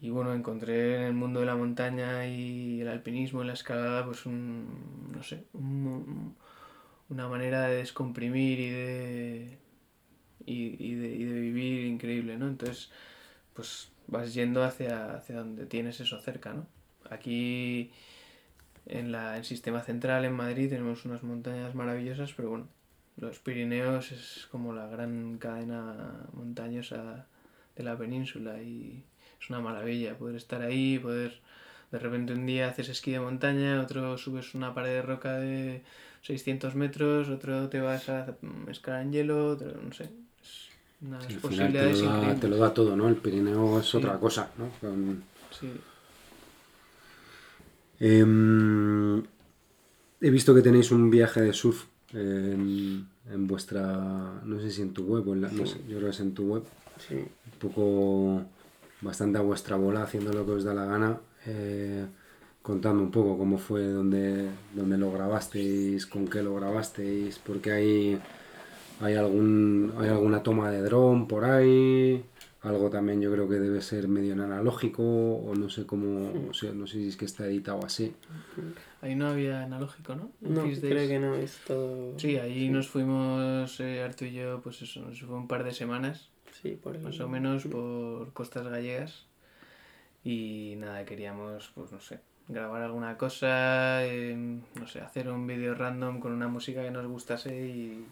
Y 0.00 0.10
bueno, 0.10 0.32
encontré 0.34 0.96
en 0.96 1.02
el 1.02 1.14
mundo 1.14 1.40
de 1.40 1.46
la 1.46 1.56
montaña 1.56 2.26
y 2.26 2.80
el 2.82 2.88
alpinismo 2.88 3.42
y 3.42 3.46
la 3.46 3.54
escalada, 3.54 4.04
pues 4.04 4.26
un, 4.26 5.10
no 5.12 5.22
sé, 5.22 5.44
una 5.54 7.28
manera 7.28 7.62
de 7.62 7.76
descomprimir 7.76 8.60
y 8.60 8.70
de, 8.70 9.58
y, 10.46 10.94
de, 10.94 11.08
y 11.08 11.24
de 11.24 11.40
vivir 11.40 11.86
increíble, 11.86 12.36
¿no? 12.36 12.46
Entonces, 12.48 12.90
pues 13.54 13.90
vas 14.06 14.34
yendo 14.34 14.62
hacia, 14.62 15.14
hacia 15.16 15.36
donde 15.38 15.66
tienes 15.66 16.00
eso 16.00 16.20
cerca, 16.20 16.52
¿no? 16.52 16.66
Aquí 17.10 17.90
en 18.86 19.12
la, 19.12 19.36
el 19.36 19.44
sistema 19.44 19.82
central 19.82 20.24
en 20.24 20.32
Madrid 20.32 20.70
tenemos 20.70 21.04
unas 21.04 21.22
montañas 21.22 21.74
maravillosas, 21.74 22.32
pero 22.34 22.50
bueno, 22.50 22.68
los 23.16 23.38
Pirineos 23.38 24.12
es 24.12 24.48
como 24.50 24.72
la 24.72 24.86
gran 24.86 25.38
cadena 25.38 26.26
montañosa 26.32 27.26
de 27.76 27.82
la 27.84 27.96
península 27.96 28.62
y 28.62 29.02
es 29.40 29.50
una 29.50 29.60
maravilla 29.60 30.16
poder 30.16 30.36
estar 30.36 30.62
ahí, 30.62 30.98
poder 30.98 31.40
de 31.90 31.98
repente 31.98 32.32
un 32.32 32.46
día 32.46 32.68
haces 32.68 32.88
esquí 32.88 33.12
de 33.12 33.20
montaña, 33.20 33.80
otro 33.80 34.18
subes 34.18 34.54
una 34.54 34.74
pared 34.74 34.90
de 34.90 35.02
roca 35.02 35.38
de 35.38 35.82
600 36.22 36.74
metros, 36.74 37.28
otro 37.28 37.68
te 37.68 37.80
vas 37.80 38.08
a 38.08 38.36
escalar 38.68 39.02
en 39.02 39.12
hielo, 39.12 39.48
otro, 39.52 39.80
no 39.82 39.92
sé. 39.92 40.04
Es 40.42 40.68
unas 41.00 41.32
posibilidades 41.34 41.98
te 41.98 42.04
lo, 42.04 42.10
da, 42.10 42.34
te 42.34 42.48
lo, 42.48 42.56
da, 42.56 42.74
todo, 42.74 42.96
¿no? 42.96 43.08
El 43.08 43.16
Pirineo 43.16 43.80
es 43.80 43.94
otra 43.94 44.18
cosa, 44.18 44.50
¿no? 44.58 44.70
Sí. 45.50 45.72
Em, 48.00 49.22
he 50.20 50.30
visto 50.30 50.54
que 50.54 50.62
tenéis 50.62 50.90
un 50.90 51.10
viaje 51.10 51.40
de 51.40 51.52
surf 51.52 51.86
en, 52.12 53.06
en 53.30 53.46
vuestra, 53.46 54.40
no 54.44 54.60
sé 54.60 54.70
si 54.70 54.82
en 54.82 54.92
tu 54.92 55.04
web 55.04 55.28
o 55.28 55.34
en 55.34 55.42
la, 55.42 55.50
no 55.50 55.66
sé, 55.66 55.78
yo 55.88 55.98
creo 55.98 56.08
que 56.08 56.16
es 56.16 56.20
en 56.20 56.34
tu 56.34 56.44
web. 56.44 56.62
Sí. 56.98 57.14
Un 57.14 57.58
poco 57.58 58.44
bastante 59.00 59.38
a 59.38 59.42
vuestra 59.42 59.76
bola, 59.76 60.02
haciendo 60.02 60.32
lo 60.32 60.44
que 60.44 60.52
os 60.52 60.64
da 60.64 60.74
la 60.74 60.84
gana, 60.84 61.20
eh, 61.46 62.06
contando 62.62 63.02
un 63.02 63.10
poco 63.10 63.38
cómo 63.38 63.58
fue, 63.58 63.84
dónde, 63.84 64.48
dónde 64.74 64.98
lo 64.98 65.12
grabasteis, 65.12 66.06
con 66.06 66.26
qué 66.28 66.42
lo 66.42 66.54
grabasteis, 66.56 67.38
porque 67.38 67.72
hay, 67.72 68.20
hay, 69.00 69.14
algún, 69.14 69.92
hay 69.98 70.08
alguna 70.08 70.42
toma 70.42 70.70
de 70.70 70.82
dron 70.82 71.28
por 71.28 71.44
ahí, 71.44 72.24
algo 72.62 72.90
también 72.90 73.20
yo 73.20 73.30
creo 73.32 73.48
que 73.48 73.56
debe 73.56 73.80
ser 73.80 74.08
medio 74.08 74.34
analógico, 74.34 75.02
o 75.02 75.54
no 75.54 75.68
sé 75.68 75.86
cómo, 75.86 76.32
no 76.32 76.52
sé 76.52 76.72
si 76.86 77.08
es 77.08 77.16
que 77.16 77.24
está 77.24 77.46
editado 77.46 77.84
así. 77.84 78.14
Ahí 79.00 79.14
no 79.14 79.28
había 79.28 79.62
analógico, 79.62 80.16
¿no? 80.16 80.32
No, 80.40 80.62
creo 80.62 81.08
que 81.08 81.18
no, 81.18 81.34
es 81.36 81.60
todo... 81.66 82.18
Sí, 82.18 82.36
ahí 82.36 82.68
nos 82.68 82.88
fuimos, 82.88 83.78
eh, 83.80 84.02
Artu 84.02 84.24
y 84.24 84.32
yo, 84.32 84.60
pues 84.60 84.82
eso, 84.82 85.00
nos 85.02 85.20
fue 85.20 85.36
un 85.36 85.46
par 85.46 85.62
de 85.64 85.72
semanas 85.72 86.30
más 87.02 87.20
o 87.20 87.28
menos 87.28 87.64
por 87.64 88.32
costas 88.32 88.66
gallegas. 88.66 89.26
Y 90.24 90.74
nada, 90.78 91.04
queríamos, 91.04 91.70
pues 91.74 91.92
no 91.92 92.00
sé, 92.00 92.20
grabar 92.48 92.82
alguna 92.82 93.16
cosa, 93.16 94.04
em, 94.04 94.62
no 94.74 94.86
sé, 94.86 95.00
hacer 95.00 95.28
un 95.28 95.46
vídeo 95.46 95.74
random 95.74 96.20
con 96.20 96.32
una 96.32 96.48
música 96.48 96.82
que 96.82 96.90
nos 96.90 97.06
gustase 97.06 97.68
y... 97.68 98.04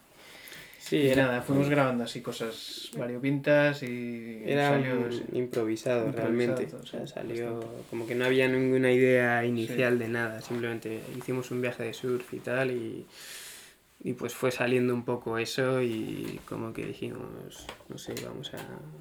Sí, 0.89 1.11
nada, 1.17 1.43
fuimos 1.43 1.69
grabando 1.69 2.05
así 2.05 2.21
cosas 2.21 2.91
variopintas 2.97 3.83
y 3.83 4.41
era 4.45 4.69
salió, 4.69 5.09
improvisado, 5.33 6.13
realmente. 6.13 6.69
O 6.81 6.87
sea, 6.87 7.09
salió 7.09 7.59
como 7.91 8.07
que 8.07 8.15
no 8.15 8.25
había 8.25 8.47
ninguna 8.47 8.93
idea 8.93 9.45
inicial 9.45 9.99
de 9.99 10.07
nada, 10.07 10.41
simplemente 10.43 11.01
hicimos 11.19 11.51
un 11.51 11.61
viaje 11.61 11.83
de 11.83 11.93
surf 11.93 12.33
y 12.35 12.39
tal 12.39 12.71
y 12.71 13.05
y 14.07 14.13
pues 14.13 14.35
fue 14.35 14.53
saliendo 14.53 14.95
un 14.95 15.05
poco 15.05 15.39
eso 15.39 15.83
y 15.83 16.39
como 16.45 16.73
que 16.73 16.87
dijimos, 16.87 17.67
no 17.89 17.99
sé, 17.99 18.15
vamos 18.25 18.53
a 18.55 18.59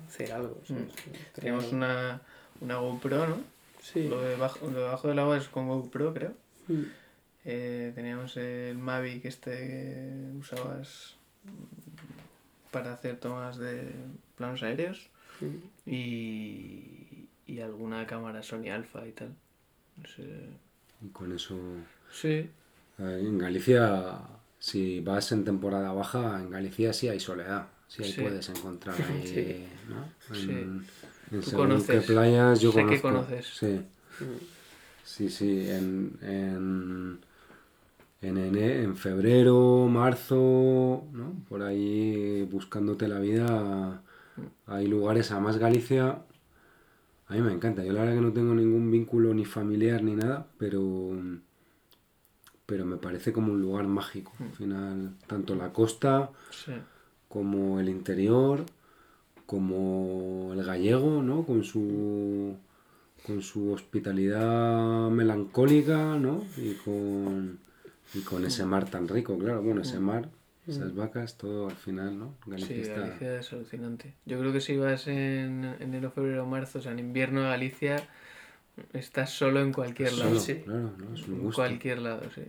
hacer 0.07 0.31
algo. 0.31 0.61
Mm. 0.67 1.35
Teníamos 1.35 1.71
una, 1.71 2.21
una 2.61 2.77
GoPro, 2.77 3.27
¿no? 3.27 3.37
Sí. 3.81 4.07
Lo, 4.07 4.21
de 4.21 4.29
debajo, 4.29 4.67
lo 4.67 4.79
debajo 4.79 5.07
del 5.07 5.19
agua 5.19 5.37
es 5.37 5.47
con 5.47 5.67
GoPro, 5.67 6.13
creo. 6.13 6.33
Mm. 6.67 6.83
Eh, 7.43 7.91
teníamos 7.93 8.35
el 8.37 8.77
Mavic 8.79 9.25
este 9.25 9.51
que 9.51 10.37
usabas 10.39 11.14
para 12.71 12.93
hacer 12.93 13.17
tomas 13.19 13.57
de 13.57 13.91
planos 14.37 14.63
aéreos. 14.63 15.07
Mm. 15.41 15.89
Y, 15.89 17.27
y 17.47 17.59
alguna 17.59 18.05
cámara 18.07 18.41
Sony 18.43 18.69
Alpha 18.71 19.05
y 19.07 19.11
tal. 19.11 19.33
No 19.97 20.07
sé. 20.09 20.23
Y 21.01 21.07
con 21.09 21.31
eso... 21.33 21.57
Sí, 22.11 22.49
Eh, 22.97 23.19
En 23.27 23.37
Galicia, 23.37 24.19
si 24.59 25.01
vas 25.01 25.31
en 25.33 25.43
temporada 25.43 25.91
baja, 25.91 26.39
en 26.39 26.49
Galicia 26.49 26.93
sí 26.93 27.09
hay 27.09 27.19
soledad. 27.19 27.67
Sí, 27.87 28.03
ahí 28.03 28.11
Sí. 28.13 28.21
puedes 28.21 28.49
encontrar 28.49 28.95
ahí, 29.11 29.27
Sí. 29.27 29.65
¿no? 29.89 30.35
En, 30.35 30.41
Sí. 30.41 30.49
en 30.51 31.41
Tú 31.41 31.49
qué 31.51 31.55
conoces. 31.57 32.05
playas 32.05 32.59
yo 32.61 32.71
Sé 32.71 32.79
que 32.85 33.01
conozco. 33.01 33.01
conoces. 33.27 33.47
Sí. 33.47 33.81
Sí, 35.03 35.29
sí, 35.29 35.69
en, 35.69 36.17
en, 36.21 37.19
en, 38.27 38.37
en 38.57 38.95
febrero, 38.95 39.87
marzo, 39.89 41.03
¿no? 41.11 41.33
Por 41.47 41.63
ahí 41.63 42.43
buscándote 42.51 43.07
la 43.07 43.19
vida, 43.19 44.01
hay 44.67 44.87
lugares, 44.87 45.31
además 45.31 45.57
Galicia, 45.57 46.23
a 47.27 47.33
mí 47.33 47.41
me 47.41 47.53
encanta. 47.53 47.83
Yo 47.83 47.93
la 47.93 48.01
verdad 48.01 48.15
que 48.15 48.21
no 48.21 48.33
tengo 48.33 48.53
ningún 48.53 48.91
vínculo 48.91 49.33
ni 49.33 49.45
familiar 49.45 50.03
ni 50.03 50.15
nada, 50.15 50.47
pero, 50.57 51.11
pero 52.65 52.85
me 52.85 52.97
parece 52.97 53.33
como 53.33 53.53
un 53.53 53.61
lugar 53.61 53.87
mágico. 53.87 54.33
Al 54.39 54.51
final, 54.51 55.15
tanto 55.27 55.55
la 55.55 55.73
costa 55.73 56.31
sí. 56.51 56.73
como 57.27 57.79
el 57.79 57.89
interior, 57.89 58.65
como 59.45 60.51
el 60.53 60.63
gallego, 60.63 61.23
¿no? 61.23 61.45
Con 61.45 61.63
su 61.63 62.55
con 63.25 63.41
su 63.41 63.71
hospitalidad 63.71 65.09
melancólica, 65.09 66.17
¿no? 66.19 66.43
Y 66.57 66.73
con 66.75 67.57
y 68.13 68.21
con 68.21 68.45
ese 68.45 68.65
mar 68.65 68.89
tan 68.89 69.07
rico, 69.07 69.37
claro, 69.37 69.61
bueno, 69.61 69.81
ese 69.81 69.99
mar, 69.99 70.29
esas 70.67 70.95
vacas, 70.95 71.37
todo 71.37 71.67
al 71.69 71.75
final, 71.75 72.17
¿no? 72.17 72.35
Galicia 72.45 72.75
Sí, 72.75 72.81
está 72.81 73.01
Galicia 73.01 73.39
es 73.39 73.53
alucinante. 73.53 74.13
Yo 74.25 74.39
creo 74.39 74.53
que 74.53 74.61
si 74.61 74.77
vas 74.77 75.07
en 75.07 75.75
enero, 75.79 76.11
febrero, 76.11 76.45
marzo, 76.45 76.79
o 76.79 76.81
sea, 76.81 76.91
en 76.93 76.99
invierno 76.99 77.45
a 77.45 77.49
Galicia, 77.49 77.97
estás 78.93 79.31
solo 79.31 79.61
en 79.61 79.73
cualquier 79.73 80.13
lado. 80.13 80.39
sí. 80.39 80.63
claro, 80.63 80.93
¿no? 80.97 81.13
Es 81.15 81.27
un 81.27 81.35
En 81.35 81.41
gusto. 81.43 81.55
cualquier 81.55 81.99
lado, 81.99 82.31
sí. 82.33 82.43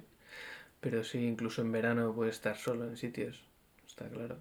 Pero 0.80 1.04
sí, 1.04 1.18
incluso 1.26 1.62
en 1.62 1.72
verano 1.72 2.14
puedes 2.14 2.36
estar 2.36 2.57
solo 2.59 2.84
en 2.86 2.96
sitios, 2.96 3.44
está 3.86 4.09
claro. 4.09 4.38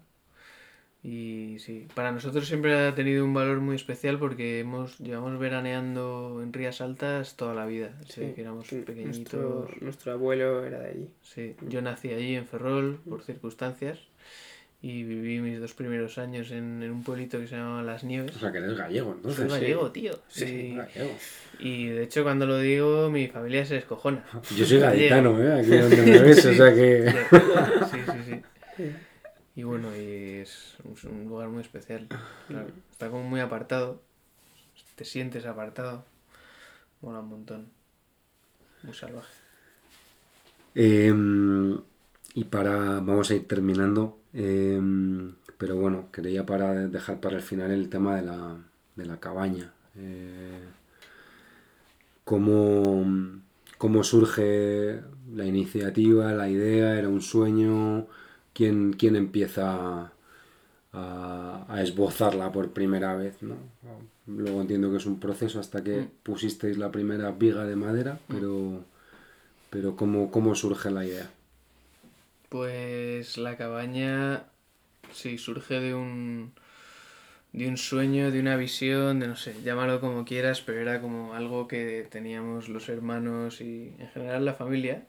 Y 1.02 1.58
sí, 1.60 1.86
para 1.94 2.10
nosotros 2.10 2.48
siempre 2.48 2.74
ha 2.74 2.94
tenido 2.94 3.24
un 3.24 3.32
valor 3.32 3.60
muy 3.60 3.76
especial 3.76 4.18
porque 4.18 4.58
hemos 4.60 4.98
llevamos 4.98 5.38
veraneando 5.38 6.40
en 6.42 6.52
Rías 6.52 6.80
Altas 6.80 7.36
toda 7.36 7.54
la 7.54 7.64
vida, 7.64 7.94
desde 8.00 8.28
Sí, 8.28 8.32
que 8.34 8.40
éramos 8.40 8.66
sí, 8.66 8.76
pequeñitos. 8.80 9.34
Nuestro, 9.34 9.68
nuestro 9.82 10.12
abuelo 10.12 10.64
era 10.64 10.80
de 10.80 10.88
allí. 10.90 11.08
Sí, 11.22 11.54
yo 11.68 11.80
nací 11.80 12.12
allí 12.12 12.34
en 12.34 12.46
Ferrol 12.46 12.98
por 13.08 13.22
circunstancias 13.22 14.00
y 14.82 15.04
viví 15.04 15.38
mis 15.40 15.60
dos 15.60 15.74
primeros 15.74 16.18
años 16.18 16.50
en, 16.50 16.82
en 16.82 16.90
un 16.90 17.04
pueblito 17.04 17.38
que 17.38 17.46
se 17.46 17.56
llamaba 17.56 17.82
Las 17.84 18.02
Nieves. 18.02 18.34
O 18.34 18.38
sea, 18.40 18.50
que 18.50 18.58
eres 18.58 18.76
gallego, 18.76 19.10
Soy 19.10 19.16
entonces. 19.16 19.52
gallego, 19.52 19.90
tío. 19.92 20.12
Sí, 20.28 20.44
Y- 20.44 20.74
Gallego. 20.76 21.10
y 21.60 21.86
de 21.86 22.02
hecho 22.02 22.24
cuando 22.24 22.46
lo 22.46 22.58
digo 22.58 23.10
mi 23.10 23.28
familia 23.28 23.64
se 23.64 23.74
descojona. 23.74 24.24
Yo 24.56 24.64
soy 24.66 24.80
gaditano, 24.80 25.40
¿eh? 25.40 25.60
Aquí 25.60 25.70
donde 25.76 26.02
me 26.02 26.18
ves, 26.18 26.44
o 26.46 26.52
sea 26.52 26.74
que... 26.74 27.12
Sí, 27.92 27.98
sí, 28.12 28.42
sí. 28.76 28.92
Y 29.56 29.64
bueno, 29.64 29.96
y 29.96 30.40
es 30.42 30.76
un- 30.84 31.24
lugar 31.28 31.48
muy 31.48 31.62
especial. 31.62 32.08
Está 32.92 33.10
como 33.10 33.24
muy 33.24 33.40
apartado. 33.40 34.02
Te 34.96 35.04
sientes 35.04 35.46
apartado. 35.46 36.04
Mola 37.02 37.20
un 37.20 37.28
montón. 37.30 37.72
Muy 38.82 38.94
salvaje. 38.94 39.34
Em, 40.74 41.78
y 42.34 42.44
para, 42.44 43.00
vamos 43.00 43.30
a 43.30 43.34
ir 43.34 43.46
terminando, 43.48 44.18
em, 44.34 45.34
pero 45.58 45.76
bueno, 45.76 46.10
quería 46.12 46.44
para 46.44 46.74
dejar 46.88 47.20
para 47.20 47.36
el 47.36 47.42
final 47.42 47.70
el 47.70 47.88
tema 47.88 48.16
de 48.16 48.22
la, 48.22 48.58
de 48.96 49.06
la 49.06 49.18
cabaña. 49.18 49.72
Eh, 49.96 50.60
¿cómo, 52.24 53.04
cómo 53.78 54.02
surge 54.04 55.00
la 55.34 55.44
iniciativa, 55.44 56.32
la 56.32 56.48
idea? 56.48 56.98
¿Era 56.98 57.08
un 57.08 57.22
sueño? 57.22 58.06
¿Quién, 58.56 58.76
quién 59.00 59.14
empieza 59.16 59.64
a, 60.92 61.66
a 61.74 61.82
esbozarla 61.86 62.52
por 62.52 62.72
primera 62.78 63.16
vez? 63.16 63.42
¿no? 63.42 63.56
Luego 64.26 64.60
entiendo 64.62 64.90
que 64.90 64.98
es 64.98 65.06
un 65.06 65.20
proceso 65.20 65.60
hasta 65.60 65.84
que 65.84 65.94
Mm. 65.94 66.10
pusisteis 66.22 66.78
la 66.78 66.90
primera 66.92 67.30
viga 67.32 67.64
de 67.64 67.76
madera, 67.76 68.20
pero... 68.28 68.84
Pero 69.70 69.96
¿cómo, 69.96 70.30
cómo 70.30 70.54
surge 70.54 70.90
la 70.90 71.04
idea? 71.06 71.30
Pues 72.48 73.38
la 73.38 73.56
cabaña, 73.56 74.44
sí, 75.12 75.38
surge 75.38 75.80
de 75.80 75.94
un, 75.94 76.54
de 77.52 77.68
un 77.68 77.76
sueño, 77.76 78.30
de 78.30 78.40
una 78.40 78.56
visión, 78.56 79.20
de 79.20 79.28
no 79.28 79.36
sé, 79.36 79.62
llámalo 79.62 80.00
como 80.00 80.24
quieras, 80.24 80.62
pero 80.62 80.80
era 80.80 81.00
como 81.00 81.34
algo 81.34 81.68
que 81.68 82.06
teníamos 82.10 82.68
los 82.68 82.88
hermanos 82.88 83.60
y 83.60 83.94
en 83.98 84.08
general 84.10 84.44
la 84.44 84.54
familia. 84.54 85.06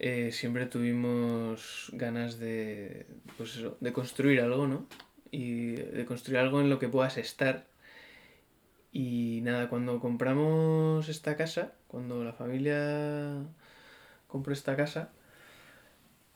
Eh, 0.00 0.30
siempre 0.32 0.66
tuvimos 0.66 1.90
ganas 1.92 2.38
de, 2.38 3.06
pues 3.36 3.56
eso, 3.56 3.76
de 3.80 3.92
construir 3.92 4.40
algo, 4.40 4.68
¿no? 4.68 4.86
Y 5.32 5.72
de 5.72 6.04
construir 6.06 6.38
algo 6.38 6.60
en 6.60 6.70
lo 6.70 6.78
que 6.78 6.88
puedas 6.88 7.18
estar. 7.18 7.66
Y 8.92 9.40
nada, 9.42 9.68
cuando 9.68 9.98
compramos 10.00 11.08
esta 11.08 11.36
casa, 11.36 11.72
cuando 11.88 12.22
la 12.24 12.32
familia 12.32 13.42
compró 14.28 14.52
esta 14.52 14.76
casa, 14.76 15.10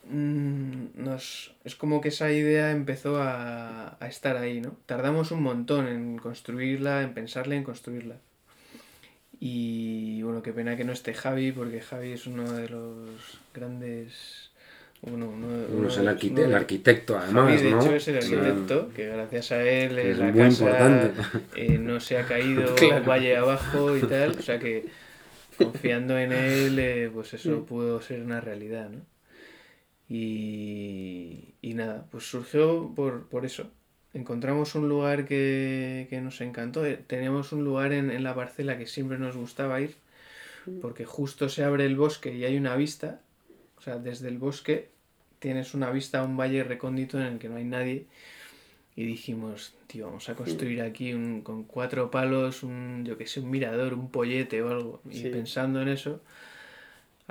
mm, 0.09 0.87
nos, 0.97 1.55
es 1.65 1.77
como 1.77 2.01
que 2.01 2.09
esa 2.09 2.33
idea 2.33 2.71
empezó 2.73 3.23
a, 3.23 3.97
a 4.01 4.09
estar 4.09 4.37
ahí, 4.37 4.61
¿no? 4.61 4.77
Tardamos 4.87 5.31
un 5.31 5.43
montón 5.43 5.87
en 5.89 6.19
construirla, 6.19 7.03
en 7.03 7.15
pensarla, 7.15 7.55
en 7.57 7.65
construirla. 7.65 8.17
Y 9.45 10.23
bueno, 10.23 10.41
qué 10.41 10.53
pena 10.53 10.77
que 10.77 10.85
no 10.85 10.93
esté 10.93 11.15
Javi, 11.15 11.51
porque 11.51 11.81
Javi 11.81 12.13
es 12.13 12.29
uno 12.29 12.53
de 12.53 12.69
los 12.69 13.41
grandes... 13.53 14.53
Bueno, 15.01 15.31
uno, 15.31 15.49
Uno 15.49 15.79
uno 15.79 15.89
es 15.89 15.97
el, 15.97 16.07
arquitecto, 16.55 17.15
Javi, 17.19 17.25
además, 17.25 17.61
de 17.61 17.71
¿no? 17.73 17.81
hecho, 17.81 17.95
es 17.97 18.07
el 18.07 18.17
arquitecto, 18.19 18.89
que 18.95 19.09
gracias 19.09 19.51
a 19.51 19.65
él 19.65 19.99
es 19.99 20.17
la 20.19 20.27
muy 20.27 20.41
casa 20.41 21.11
eh, 21.57 21.77
no 21.77 21.99
se 21.99 22.19
ha 22.19 22.25
caído 22.25 22.73
Claro. 22.77 23.05
valle 23.05 23.37
abajo 23.37 23.97
y 23.97 24.03
tal. 24.03 24.31
O 24.39 24.43
sea 24.43 24.61
que 24.61 24.87
confiando 25.59 26.17
en 26.17 26.31
él, 26.31 26.79
eh, 26.79 27.11
pues 27.13 27.35
eso 27.35 27.65
pudo 27.67 28.01
ser 28.01 28.21
una 28.23 28.41
realidad, 28.41 28.91
¿no? 28.91 29.01
Y, 30.09 31.55
y 31.63 31.75
nada, 31.75 32.07
pues 32.13 32.23
surgió 32.31 32.93
por, 32.95 33.29
por 33.29 33.45
eso. 33.45 33.69
Encontramos 34.15 34.75
un 34.75 34.89
lugar 34.89 35.25
que, 35.27 36.07
que 36.11 36.21
nos 36.21 36.41
encantó. 36.41 36.85
Eh, 36.85 36.99
Teníamos 37.07 37.53
un 37.53 37.65
lugar 37.65 37.93
en, 37.93 38.11
en 38.11 38.23
la 38.23 38.35
parcela 38.35 38.77
que 38.79 38.87
siempre 38.87 39.19
nos 39.19 39.37
gustaba 39.37 39.81
ir, 39.81 39.95
porque 40.81 41.05
justo 41.07 41.49
se 41.49 41.65
abre 41.65 41.87
el 41.87 41.97
bosque 41.97 42.35
y 42.35 42.45
hay 42.45 42.57
una 42.57 42.77
vista. 42.77 43.21
O 43.79 43.81
sea, 43.81 43.97
desde 43.99 44.29
el 44.29 44.39
bosque 44.39 44.91
tienes 45.39 45.75
una 45.75 45.91
vista 45.91 46.21
a 46.21 46.25
un 46.25 46.37
valle 46.37 46.63
recóndito 46.63 47.19
en 47.19 47.27
el 47.27 47.39
que 47.39 47.49
no 47.49 47.57
hay 47.57 47.65
nadie. 47.65 48.07
Y 48.95 49.07
dijimos, 49.07 49.75
tío, 49.87 50.07
vamos 50.07 50.29
a 50.29 50.35
construir 50.35 50.83
aquí 50.83 51.15
un, 51.15 51.41
con 51.41 51.65
cuatro 51.65 52.11
palos, 52.11 52.63
un, 52.63 53.05
yo 53.07 53.17
que 53.17 53.27
sé, 53.27 53.41
un 53.41 53.51
mirador, 53.51 53.95
un 53.95 54.11
pollete 54.11 54.63
o 54.63 54.69
algo. 54.69 55.01
Y 55.11 55.17
Sí. 55.21 55.29
pensando 55.31 55.81
en 55.81 55.89
eso, 55.89 56.21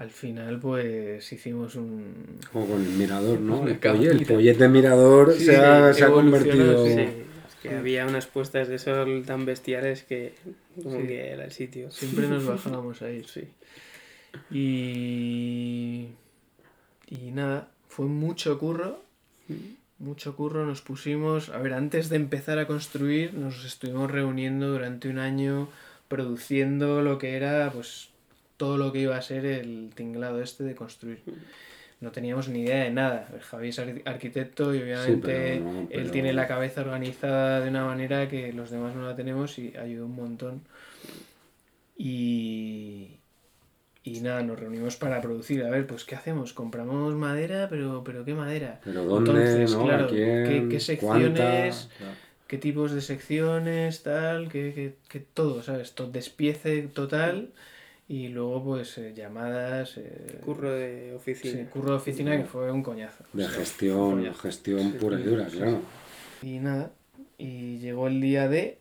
al 0.02 0.10
final 0.10 0.60
pues 0.60 1.32
hicimos 1.32 1.76
un... 1.76 2.40
Como 2.52 2.66
con 2.68 2.82
el 2.82 2.90
mirador, 2.90 3.40
¿no? 3.40 3.64
El, 3.64 3.74
el 3.74 3.80
cabañita. 3.80 4.34
pollete 4.34 4.68
mirador 4.68 5.34
Sí, 5.34 5.46
se 5.46 5.56
ha, 5.58 5.94
se 5.94 6.04
ha 6.04 6.10
convertido... 6.12 6.86
sí. 6.86 6.92
Es 7.48 7.56
que 7.62 7.70
había 7.76 8.08
unas 8.08 8.26
puestas 8.26 8.68
de 8.68 8.80
sol 8.80 9.24
tan 9.26 9.46
bestiales 9.46 10.04
que 10.04 10.34
como 10.82 11.00
Sí. 11.02 11.08
que 11.08 11.30
era 11.32 11.46
el 11.46 11.52
sitio. 11.52 11.92
Siempre 11.92 12.28
nos 12.28 12.46
bajábamos 12.54 13.02
ahí. 13.04 13.24
Sí. 13.24 13.48
Y... 14.50 16.08
Y 17.08 17.32
nada, 17.32 17.68
fue 17.88 18.06
mucho 18.06 18.58
curro. 18.58 19.04
Mucho 20.00 20.36
curro, 20.36 20.66
nos 20.66 20.82
pusimos... 20.82 21.50
A 21.50 21.58
ver, 21.60 21.74
antes 21.74 22.10
de 22.10 22.16
empezar 22.16 22.58
a 22.58 22.66
construir, 22.66 23.34
nos 23.36 23.66
estuvimos 23.66 24.10
reuniendo 24.10 24.72
durante 24.72 25.10
un 25.10 25.20
año, 25.20 25.68
produciendo 26.08 27.02
lo 27.02 27.18
que 27.20 27.36
era, 27.36 27.70
pues, 27.72 28.10
todo 28.62 28.78
lo 28.78 28.92
que 28.92 29.00
iba 29.00 29.18
a 29.18 29.22
ser 29.24 29.44
el 29.46 29.90
tinglado 29.96 30.40
este 30.42 30.64
de 30.64 30.76
construir. 30.76 31.20
No 32.00 32.12
teníamos 32.12 32.48
ni 32.48 32.62
idea 32.62 32.84
de 32.84 32.92
nada. 32.92 33.28
Javi 33.50 33.70
es 33.70 33.80
ar- 33.80 34.02
arquitecto 34.06 34.74
y 34.76 34.82
obviamente 34.84 35.22
pero 35.62 35.66
no, 35.66 35.80
él 35.82 35.88
pero- 35.90 36.12
tiene 36.12 36.32
la 36.34 36.46
cabeza 36.48 36.82
organizada 36.82 37.60
de 37.62 37.70
una 37.70 37.86
manera 37.86 38.28
que 38.28 38.54
los 38.54 38.70
demás 38.70 38.94
no 38.96 39.04
la 39.08 39.16
tenemos 39.16 39.58
y 39.58 39.76
ayudó 39.78 40.06
un 40.06 40.16
montón. 40.16 40.62
Y, 41.98 43.18
y 44.04 44.22
nada, 44.22 44.42
nos 44.44 44.60
reunimos 44.60 44.96
para 44.96 45.22
producir. 45.22 45.64
A 45.64 45.70
ver, 45.70 45.86
pues 45.88 46.04
¿qué 46.06 46.16
hacemos? 46.16 46.54
Compramos 46.54 47.14
madera, 47.16 47.68
pero, 47.70 48.04
pero 48.04 48.26
¿qué 48.26 48.34
madera? 48.34 48.80
Pero 48.84 49.04
¿dónde? 49.06 49.32
Entonces, 49.32 49.76
¿no? 49.76 49.86
claro, 49.86 50.06
¿A 50.06 50.08
quién? 50.10 50.44
¿qué, 50.48 50.68
qué 50.70 50.80
secciones? 50.80 51.90
¿Cuánta? 51.98 52.18
¿Qué 52.48 52.58
tipos 52.58 52.92
de 52.92 53.02
secciones? 53.02 54.04
Tal, 54.04 54.50
que, 54.50 54.74
que, 54.74 54.94
que 55.08 55.20
todo, 55.20 55.62
¿sabes? 55.64 55.94
Todo 55.94 56.12
despiece 56.12 56.82
total 56.84 57.50
y 58.12 58.28
luego 58.28 58.64
pues 58.64 58.98
eh, 58.98 59.14
llamadas... 59.14 59.98
eh, 59.98 60.40
Curro 60.46 60.72
de 60.72 61.14
sí, 61.16 61.16
oficina. 61.16 61.70
curro 61.70 61.92
de 61.92 61.98
oficina 61.98 62.38
que 62.38 62.46
fue 62.46 62.72
un 62.72 62.84
coñazo. 62.84 63.24
De 63.34 63.46
O 63.46 63.50
sea, 63.50 63.60
gestión, 63.60 64.00
coñazo. 64.16 64.40
gestión 64.40 64.98
pura 65.00 65.20
y 65.20 65.24
dura, 65.24 65.46
claro. 65.48 65.82
Y 66.42 66.60
nada, 66.60 66.92
y 67.38 67.78
llegó 67.80 68.08
el 68.08 68.20
día 68.22 68.48
de 68.48 68.80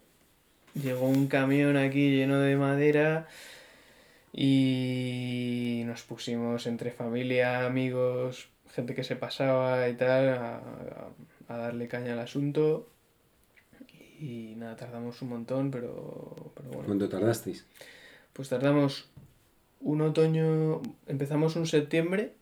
llegó 0.74 1.08
un 1.08 1.26
camión 1.28 1.76
aquí 1.76 2.10
lleno 2.16 2.38
de 2.40 2.56
madera 2.56 3.28
y 4.32 5.82
nos 5.86 6.02
pusimos 6.02 6.66
entre 6.66 6.90
familia, 6.92 7.66
amigos, 7.66 8.48
gente 8.74 8.94
que 8.94 9.04
se 9.04 9.16
pasaba 9.16 9.88
y 9.88 9.94
tal, 9.96 10.28
a, 10.30 10.60
a 11.48 11.56
darle 11.56 11.88
caña 11.88 12.12
al 12.14 12.20
asunto. 12.20 12.88
Y 14.20 14.54
nada, 14.56 14.76
tardamos 14.76 15.22
un 15.22 15.28
montón, 15.30 15.70
pero, 15.70 16.52
pero 16.54 16.68
bueno. 16.70 16.84
¿Cuánto 16.86 17.08
tardasteis? 17.08 17.66
Pues 18.40 18.48
tardamos 18.48 19.06
un 19.82 20.00
otoño, 20.00 20.80
empezamos 21.06 21.56
un 21.56 21.66
septiembre 21.66 22.32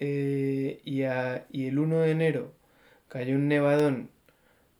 eh, 0.00 0.80
y, 0.84 1.04
a- 1.04 1.46
y 1.52 1.68
el 1.68 1.78
1 1.78 2.00
de 2.00 2.10
enero 2.10 2.52
cayó 3.06 3.36
un 3.36 3.46
nevadón 3.46 4.08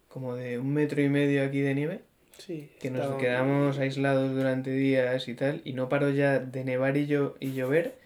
como 0.09 0.35
de 0.35 0.59
un 0.59 0.73
metro 0.75 1.01
y 1.01 1.09
medio 1.09 1.45
aquí 1.45 1.61
de 1.61 1.77
nieve, 1.77 2.01
Sí. 2.39 2.69
que 2.81 2.91
nos 2.91 3.07
quedamos 3.21 3.79
aislados 3.79 4.35
durante 4.35 4.73
días 4.73 5.29
y 5.29 5.35
tal, 5.35 5.61
y 5.65 5.75
no 5.75 5.89
paró 5.89 6.11
ya 6.11 6.41
de 6.41 6.65
nevar 6.65 6.97
y, 6.97 7.07
llo- 7.07 7.37
y 7.39 7.53
llover 7.53 7.97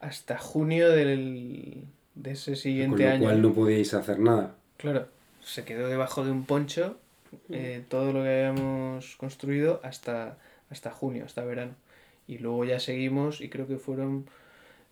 hasta 0.00 0.38
junio 0.38 0.88
del, 0.88 1.84
de 2.14 2.30
ese 2.30 2.52
Con 2.52 2.56
siguiente 2.56 3.04
lo 3.04 3.10
año. 3.10 3.22
cual 3.24 3.42
no 3.42 3.52
podíais 3.52 3.92
hacer 3.92 4.18
nada. 4.18 4.54
Claro, 4.78 5.08
se 5.44 5.64
quedó 5.66 5.88
debajo 5.88 6.24
de 6.24 6.30
un 6.30 6.46
poncho 6.46 6.96
eh, 7.50 7.84
todo 7.90 8.14
lo 8.14 8.22
que 8.22 8.30
habíamos 8.46 9.16
construido 9.16 9.80
hasta, 9.84 10.38
hasta 10.70 10.90
junio, 10.90 11.24
hasta 11.24 11.44
verano. 11.44 11.74
Y 12.26 12.38
luego 12.38 12.64
ya 12.64 12.78
seguimos 12.80 13.40
y 13.40 13.48
creo 13.48 13.66
que 13.66 13.76
fueron 13.78 14.26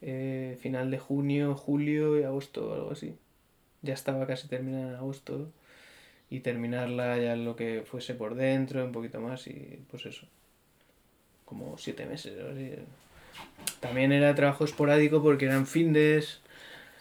eh, 0.02 0.58
final 0.60 0.90
de 0.90 0.98
junio, 0.98 1.54
julio 1.54 2.18
y 2.18 2.24
agosto 2.24 2.70
o 2.70 2.74
algo 2.74 2.90
así. 2.92 3.14
Ya 3.82 3.94
estaba 3.94 4.26
casi 4.26 4.48
terminada 4.48 4.88
en 4.88 4.94
agosto 4.96 5.50
y 6.30 6.40
terminarla 6.40 7.16
ya 7.18 7.36
lo 7.36 7.56
que 7.56 7.82
fuese 7.86 8.14
por 8.14 8.34
dentro, 8.34 8.84
un 8.84 8.92
poquito 8.92 9.20
más 9.20 9.46
y 9.46 9.78
pues 9.90 10.04
eso. 10.06 10.26
Como 11.44 11.78
siete 11.78 12.04
meses 12.06 12.34
o 12.42 12.50
así. 12.50 12.72
También 13.80 14.12
era 14.12 14.34
trabajo 14.34 14.64
esporádico 14.64 15.22
porque 15.22 15.46
eran 15.46 15.66
findes. 15.66 16.40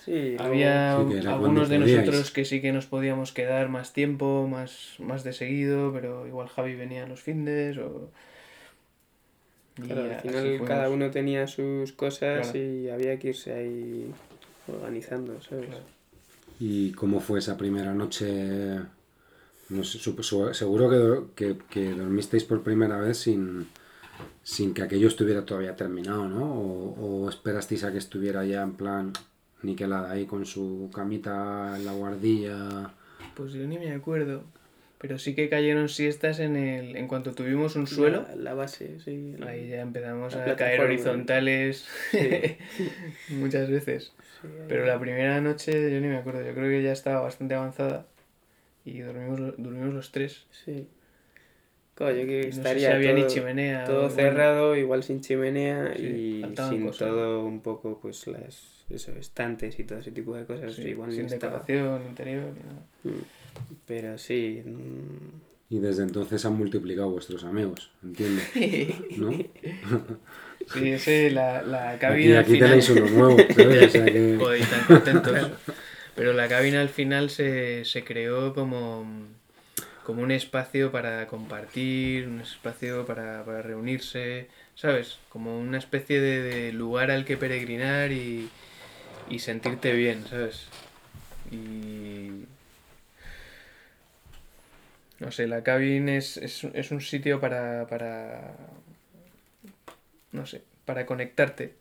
Sí, 0.06 0.38
Había 0.40 0.96
Sí, 1.10 1.28
algunos 1.28 1.68
de 1.68 1.80
podíais. 1.80 2.06
nosotros 2.06 2.32
que 2.32 2.46
sí 2.46 2.62
que 2.62 2.72
nos 2.72 2.86
podíamos 2.86 3.34
quedar 3.34 3.68
más 3.68 3.92
tiempo, 3.92 4.48
más, 4.48 4.96
más 5.00 5.24
de 5.26 5.34
seguido, 5.34 5.92
pero 5.92 6.28
igual 6.28 6.48
Javi 6.48 6.76
venía 6.76 7.04
a 7.04 7.08
los 7.08 7.22
findes 7.22 7.78
o... 7.78 8.12
y 9.78 9.82
Claro, 9.82 10.04
al 10.04 10.12
así 10.12 10.28
final 10.30 10.62
cada 10.66 10.90
uno 10.90 11.12
tenía 11.12 11.48
sus 11.48 11.92
cosas 11.94 12.52
Claro. 12.52 12.60
y 12.60 12.90
había 12.90 13.18
que 13.20 13.30
irse 13.30 13.54
ahí 13.54 14.12
organizando, 14.68 15.40
¿sabes? 15.42 15.68
Claro. 15.68 15.84
¿Y 16.60 16.92
cómo 16.94 17.20
fue 17.20 17.40
esa 17.40 17.56
primera 17.58 17.94
noche? 17.94 18.80
No 19.70 19.84
sé, 19.84 20.00
sup- 20.00 20.24
su- 20.24 20.54
seguro 20.54 20.90
que, 21.36 21.46
que, 21.46 21.58
que 21.70 21.92
dormisteis 21.94 22.44
por 22.46 22.64
primera 22.64 22.98
vez 23.00 23.18
sin, 23.18 23.68
sin 24.44 24.74
que 24.74 24.82
aquello 24.82 25.08
estuviera 25.08 25.46
todavía 25.46 25.76
terminado, 25.76 26.28
¿no? 26.28 26.46
O, 26.54 27.24
o 27.26 27.30
esperasteis 27.30 27.84
a 27.84 27.92
que 27.92 27.98
estuviera 28.00 28.46
ya 28.46 28.64
en 28.64 28.74
plan 28.74 29.14
niquelada 29.62 30.12
ahí 30.12 30.26
con 30.26 30.46
su 30.46 30.90
camita 30.94 31.76
en 31.78 31.86
la 31.86 31.92
guardilla. 31.94 32.92
Pues 33.36 33.54
yo 33.54 33.68
ni 33.68 33.78
me 33.78 33.92
acuerdo, 33.92 34.44
pero 34.98 35.18
sí 35.20 35.36
que 35.36 35.50
cayeron 35.50 35.90
siestas 35.90 36.40
en 36.40 36.56
el... 36.56 36.96
En 36.96 37.08
cuanto 37.08 37.34
tuvimos 37.34 37.76
un 37.76 37.88
suelo, 37.88 38.26
La, 38.30 38.36
la 38.36 38.54
base, 38.54 39.00
sí. 39.00 39.36
la- 39.38 39.52
ahí 39.52 39.68
ya 39.70 39.82
empezamos 39.82 40.36
a 40.36 40.56
caer 40.56 40.82
horizontales 40.82 41.88
muchas 43.30 43.70
veces. 43.70 44.14
sí. 44.42 44.48
Pero 44.68 44.86
la 44.86 45.00
primera 45.00 45.40
noche 45.42 45.92
yo 45.92 46.00
ni 46.02 46.08
me 46.08 46.18
acuerdo, 46.18 46.44
yo 46.46 46.54
creo 46.54 46.70
que 46.70 46.84
ya 46.84 46.92
estaba 46.92 47.22
bastante 47.22 47.56
avanzada 47.56 48.06
y 48.86 49.00
dormimos, 49.00 49.40
dormimos 49.58 49.94
los 49.94 50.12
tres. 50.12 50.46
Sí. 50.66 50.88
Claro, 51.96 52.16
yo 52.16 52.26
que 52.28 52.42
Y 52.42 52.46
no 52.46 52.52
sé 52.52 52.52
si 52.52 52.60
estaría 52.60 52.96
había 52.96 53.14
ni 53.14 53.22
todo, 53.22 53.30
chimenea. 53.30 53.86
todo 53.86 54.02
bueno, 54.02 54.16
cerrado, 54.16 54.76
igual 54.76 55.04
sin 55.04 55.22
chimenea 55.22 55.94
Sí, 55.96 56.04
y 56.04 56.42
sin 56.56 56.86
cosas. 56.86 57.00
todo 57.00 57.44
un 57.46 57.62
poco, 57.62 58.00
pues 58.00 58.28
las 58.28 58.86
eso, 58.90 59.12
estantes 59.14 59.80
y 59.80 59.84
todo 59.84 60.00
ese 60.00 60.12
tipo 60.12 60.36
de 60.36 60.46
cosas. 60.46 60.74
sí, 60.74 60.84
igual 60.90 61.12
sin 61.12 61.26
ni 61.26 61.34
estaba. 61.34 61.54
decoración 61.66 62.06
interior 62.08 62.44
ni 62.54 62.60
nada. 62.64 62.82
Mm. 63.04 63.37
Pero 63.86 64.18
sí. 64.18 64.62
mm, 64.66 65.42
Y 65.70 65.80
desde 65.80 66.04
entonces 66.04 66.46
han 66.46 66.56
multiplicado 66.58 67.10
vuestros 67.12 67.44
amigos, 67.44 67.92
entiendo. 68.04 68.44
¿No? 69.16 69.46
Sí, 70.66 70.92
ese, 70.92 71.32
la, 71.32 71.62
la 71.62 71.98
Aquí, 72.00 72.00
cabina 72.00 72.40
al 72.40 72.46
aquí 72.46 72.52
final... 72.54 72.70
tenéis 72.70 72.90
uno 72.90 73.06
nuevo, 73.08 73.48
¿sabes? 73.50 73.84
O 73.84 73.90
sea 73.90 74.06
que- 74.06 74.38
Joder, 74.38 74.62
y 74.62 74.66
tan 74.66 74.84
contentos. 74.86 75.52
Pero 76.16 76.34
la 76.34 76.48
cabina 76.48 76.82
al 76.82 76.90
final 76.90 77.30
se, 77.30 77.86
se 77.86 78.04
creó 78.04 78.54
como, 78.54 79.06
como 80.04 80.24
un 80.24 80.32
espacio 80.32 80.92
para 80.92 81.28
compartir, 81.28 82.28
un 82.28 82.42
espacio 82.42 83.06
para, 83.06 83.46
para 83.46 83.62
reunirse, 83.62 84.50
¿sabes? 84.76 85.20
Como 85.30 85.60
una 85.60 85.78
especie 85.78 86.22
de, 86.22 86.42
de 86.44 86.74
lugar 86.74 87.12
al 87.12 87.26
que 87.26 87.38
peregrinar 87.38 88.12
y, 88.12 88.50
y 89.30 89.40
sentirte 89.40 89.94
bien, 89.94 90.26
¿sabes? 90.28 90.68
Y... 91.52 92.46
No 95.20 95.32
sé, 95.32 95.48
la 95.48 95.64
cabin 95.64 96.10
es, 96.10 96.38
es, 96.38 96.64
es 96.64 96.92
un 96.92 97.02
sitio 97.02 97.40
para, 97.40 97.88
para... 97.88 98.56
No 100.32 100.46
sé, 100.46 100.62
para 100.86 101.06
conectarte 101.06 101.74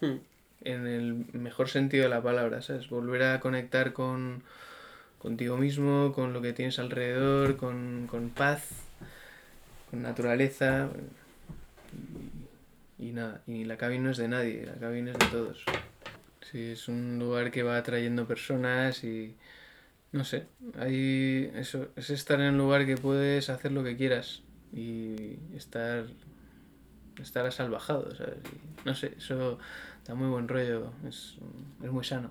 hmm. 0.00 0.16
en 0.64 0.86
el 0.86 1.26
mejor 1.32 1.68
sentido 1.68 2.04
de 2.04 2.10
la 2.10 2.22
palabra, 2.22 2.62
¿sabes? 2.62 2.88
Volver 2.88 3.22
a 3.22 3.40
conectar 3.40 3.92
con 3.92 4.42
contigo 5.18 5.56
mismo, 5.56 6.12
con 6.12 6.32
lo 6.32 6.42
que 6.42 6.52
tienes 6.52 6.80
alrededor, 6.80 7.56
con, 7.56 8.08
con 8.08 8.30
paz, 8.30 8.68
con 9.88 10.02
naturaleza. 10.02 10.88
Y, 12.98 13.08
y 13.10 13.12
nada, 13.12 13.40
y 13.46 13.64
la 13.64 13.76
cabina 13.76 14.04
no 14.04 14.10
es 14.10 14.16
de 14.16 14.26
nadie, 14.26 14.66
la 14.66 14.74
cabina 14.74 15.12
es 15.12 15.18
de 15.18 15.26
todos. 15.26 15.64
Sí, 16.50 16.72
es 16.72 16.88
un 16.88 17.20
lugar 17.20 17.52
que 17.52 17.62
va 17.62 17.76
atrayendo 17.76 18.26
personas 18.26 19.04
y 19.04 19.36
no 20.12 20.24
sé, 20.24 20.46
ahí 20.78 21.50
eso, 21.54 21.88
es 21.96 22.10
estar 22.10 22.40
en 22.40 22.50
un 22.54 22.58
lugar 22.58 22.86
que 22.86 22.96
puedes 22.96 23.48
hacer 23.50 23.72
lo 23.72 23.82
que 23.82 23.96
quieras 23.96 24.42
y 24.72 25.36
estar 25.56 26.06
estar 27.20 27.46
asalvajado, 27.46 28.14
¿sabes? 28.16 28.36
No 28.84 28.94
sé, 28.94 29.12
eso 29.18 29.58
da 30.06 30.14
muy 30.14 30.28
buen 30.28 30.48
rollo, 30.48 30.92
es, 31.08 31.36
es 31.82 31.90
muy 31.90 32.04
sano. 32.04 32.30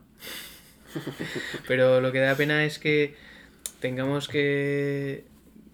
Pero 1.67 2.01
lo 2.01 2.11
que 2.11 2.19
da 2.19 2.35
pena 2.35 2.65
es 2.65 2.79
que 2.79 3.15
tengamos 3.79 4.27
que, 4.27 5.25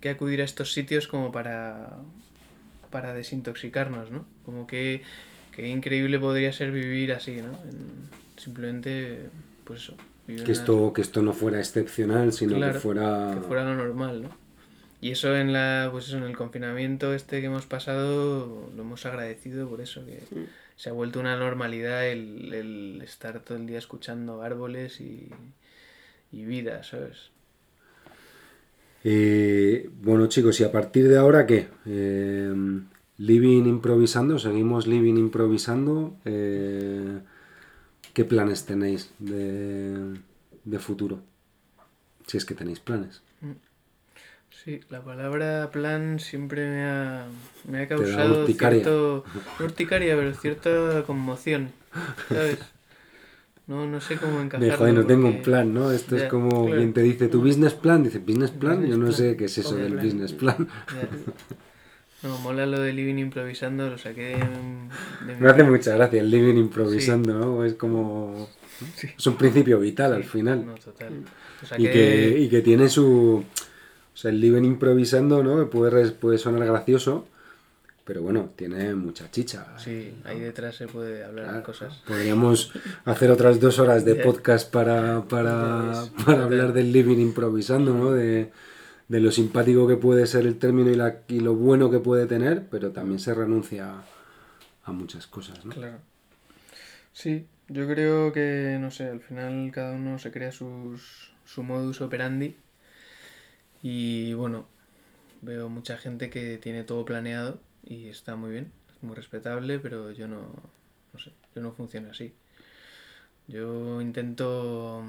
que 0.02 0.10
acudir 0.10 0.42
a 0.42 0.46
estos 0.46 0.74
sitios 0.74 1.08
como 1.08 1.32
para, 1.32 1.98
para 2.92 3.14
desintoxicarnos, 3.14 4.12
¿no? 4.12 4.26
Como 4.46 4.68
que, 4.68 5.02
que 5.56 5.68
increíble 5.68 6.20
podría 6.20 6.54
ser 6.54 6.72
vivir 6.72 7.14
así, 7.14 7.38
¿no? 7.38 7.52
En- 7.70 8.10
simplemente, 8.38 9.30
pues 9.64 9.82
eso. 9.84 9.96
Que, 10.28 10.52
esto, 10.52 10.94
que 10.94 11.02
esto 11.02 11.22
no 11.22 11.34
fuera 11.34 11.60
excepcional, 11.60 12.34
sino 12.34 12.56
Claro, 12.56 12.74
que 12.74 12.80
fuera... 12.80 13.32
que 13.34 13.41
fuera 13.41 13.64
lo 13.64 13.76
normal, 13.76 14.24
¿no? 14.24 14.30
Y 14.99 15.12
eso 15.12 15.36
en 15.36 15.54
la, 15.54 15.90
pues 15.91 16.08
eso, 16.08 16.18
en 16.18 16.24
el 16.24 16.36
confinamiento 16.36 17.14
este 17.14 17.40
que 17.40 17.48
hemos 17.48 17.66
pasado, 17.68 18.72
lo 18.76 18.82
hemos 18.82 19.06
agradecido 19.06 19.70
por 19.70 19.80
eso, 19.80 20.04
que 20.06 20.20
se 20.76 20.90
ha 20.90 20.94
vuelto 20.94 21.20
una 21.20 21.38
normalidad 21.38 22.08
el, 22.08 22.54
el 22.54 23.02
estar 23.04 23.40
todo 23.41 23.58
el 23.58 23.68
día 23.68 23.78
escuchando 23.78 24.41
árboles 24.41 24.99
y, 24.99 25.30
y 26.32 26.45
vida, 26.45 26.84
¿sabes? 26.84 27.30
Eh, 29.04 29.90
bueno 30.02 30.28
chicos, 30.28 30.60
¿y 30.60 30.64
a 30.64 30.72
partir 30.72 31.08
de 31.08 31.18
ahora 31.18 31.45
qué? 31.45 31.68
Eh, 31.86 32.54
living 33.18 33.66
improvisando, 33.66 34.40
seguimos 34.40 34.88
living 34.88 35.16
improvisando. 35.18 36.18
eh, 36.26 37.20
¿Qué 38.18 38.26
planes 38.26 38.65
tenéis 38.65 39.02
de, 39.19 40.18
de 40.72 40.80
futuro? 40.80 41.15
Si 42.26 42.38
es 42.38 42.45
que 42.45 42.56
tenéis 42.56 42.80
planes. 42.80 43.22
Sí, 44.49 44.81
la 44.89 45.02
palabra 45.03 45.69
plan 45.72 46.19
siempre 46.19 46.68
me 46.69 46.84
ha, 46.85 47.27
me 47.65 47.84
ha 47.84 47.88
causado 47.88 48.41
urticaria. 48.41 48.81
cierto... 48.84 49.23
no 49.60 49.65
urticaria, 49.65 50.15
pero 50.15 50.34
cierta 50.34 51.03
conmoción, 51.06 51.72
¿sabes? 52.31 52.60
No, 53.68 53.85
no 53.85 54.02
sé 54.02 54.18
cómo 54.18 54.39
De, 54.39 54.44
encajarlo. 54.45 54.77
joder, 54.77 54.94
no 54.94 55.06
tengo 55.06 55.27
un 55.27 55.41
plan, 55.41 55.73
¿no? 55.73 55.91
Esto 55.91 56.15
es 56.18 56.23
como 56.26 56.49
claro. 56.65 56.77
quien 56.77 56.94
te 56.94 57.02
dice, 57.02 57.27
¿tu 57.30 57.41
business 57.41 57.73
plan? 57.76 58.03
Dice, 58.03 58.19
¿business 58.19 58.52
plan? 58.52 58.81
Business 58.81 58.89
Yo 58.89 58.98
no 58.98 59.10
plan. 59.10 59.14
sé 59.14 59.38
qué 59.38 59.45
es 59.45 59.57
eso 59.57 59.76
del 59.77 59.94
plan. 59.94 60.06
business 60.06 60.34
plan. 60.34 60.68
No, 62.23 62.38
mola 62.39 62.65
lo 62.65 62.80
de 62.80 62.94
living 62.94 63.18
improvisando, 63.19 63.89
lo 63.89 63.98
saqué 63.98 64.22
de, 64.22 64.38
de 65.27 65.35
mi- 65.35 65.41
Me 65.41 65.49
hace 65.49 65.64
mucha 65.64 65.95
gracia 65.95 66.19
el 66.19 66.31
living 66.31 66.56
improvisando, 66.56 67.34
¿no? 67.34 67.64
Es 67.64 67.73
como... 67.76 68.49
Sí. 68.95 69.07
Es 69.18 69.26
un 69.27 69.38
principio 69.38 69.80
vital 69.80 70.14
al 70.14 70.23
final. 70.23 70.65
No, 70.65 70.76
total. 70.76 71.14
Y 71.77 71.84
que, 71.84 72.38
y 72.39 72.49
que 72.49 72.61
tiene 72.61 72.89
su... 72.89 73.44
O 73.44 74.18
sea, 74.19 74.31
el 74.31 74.39
living 74.41 74.64
improvisando, 74.64 75.44
¿no? 75.44 75.69
Puede, 75.69 76.10
puede 76.11 76.38
sonar 76.39 76.65
gracioso, 76.68 77.27
pero 78.03 78.23
bueno, 78.23 78.49
tiene 78.56 78.95
mucha 78.95 79.30
chicha. 79.30 79.77
Sí, 79.77 80.15
ahí 80.26 80.39
detrás 80.39 80.76
se 80.76 80.88
puede 80.88 81.23
hablar 81.23 81.45
de 81.45 81.49
Claro, 81.52 81.64
cosas. 81.65 82.02
Podríamos 82.07 82.72
hacer 83.06 83.30
otras 83.30 83.60
dos 83.60 83.77
horas 83.77 84.06
de 84.06 84.15
podcast 84.15 84.72
para, 84.72 85.23
para, 85.26 86.03
para 86.26 86.44
hablar 86.45 86.73
del 86.73 86.91
living 86.91 87.18
improvisando, 87.18 87.94
¿no? 87.94 88.11
De, 88.11 88.52
de 89.08 89.20
lo 89.20 89.32
simpático 89.32 89.88
que 89.88 89.96
puede 89.96 90.28
ser 90.28 90.46
el 90.46 90.60
término 90.60 90.90
y, 90.90 90.96
la, 90.96 91.22
y 91.28 91.40
lo 91.40 91.56
bueno 91.56 91.90
que 91.90 92.00
puede 92.00 92.26
tener, 92.26 92.68
pero 92.70 92.92
también 92.92 93.20
se 93.20 93.34
renuncia 93.34 94.04
a, 94.84 94.92
muchas 94.92 95.28
cosas, 95.28 95.66
¿no? 95.66 95.74
Claro. 95.74 96.00
Sí, 97.14 97.46
yo 97.68 97.88
creo 97.88 98.32
que, 98.32 98.78
no 98.80 98.92
sé, 98.92 99.10
al 99.10 99.22
final 99.22 99.72
cada 99.74 99.96
uno 99.96 100.20
se 100.20 100.32
crea 100.32 100.52
sus, 100.52 101.34
su 101.46 101.64
modus 101.64 102.02
operandi 102.02 102.56
y 103.82 104.34
bueno, 104.34 104.68
veo 105.42 105.70
mucha 105.70 105.98
gente 105.98 106.30
que 106.30 106.58
tiene 106.58 106.84
todo 106.84 107.06
planeado 107.06 107.60
y 107.84 108.08
está 108.08 108.36
muy 108.36 108.52
bien, 108.52 108.72
es 108.94 109.04
muy 109.04 109.16
respetable, 109.16 109.80
pero 109.80 110.12
yo 110.12 110.28
no, 110.28 110.54
no 111.14 111.20
sé, 111.20 111.32
yo 111.56 111.62
no 111.62 111.72
funciono 111.72 112.12
así. 112.12 112.34
Yo 113.48 114.02
intento, 114.02 115.04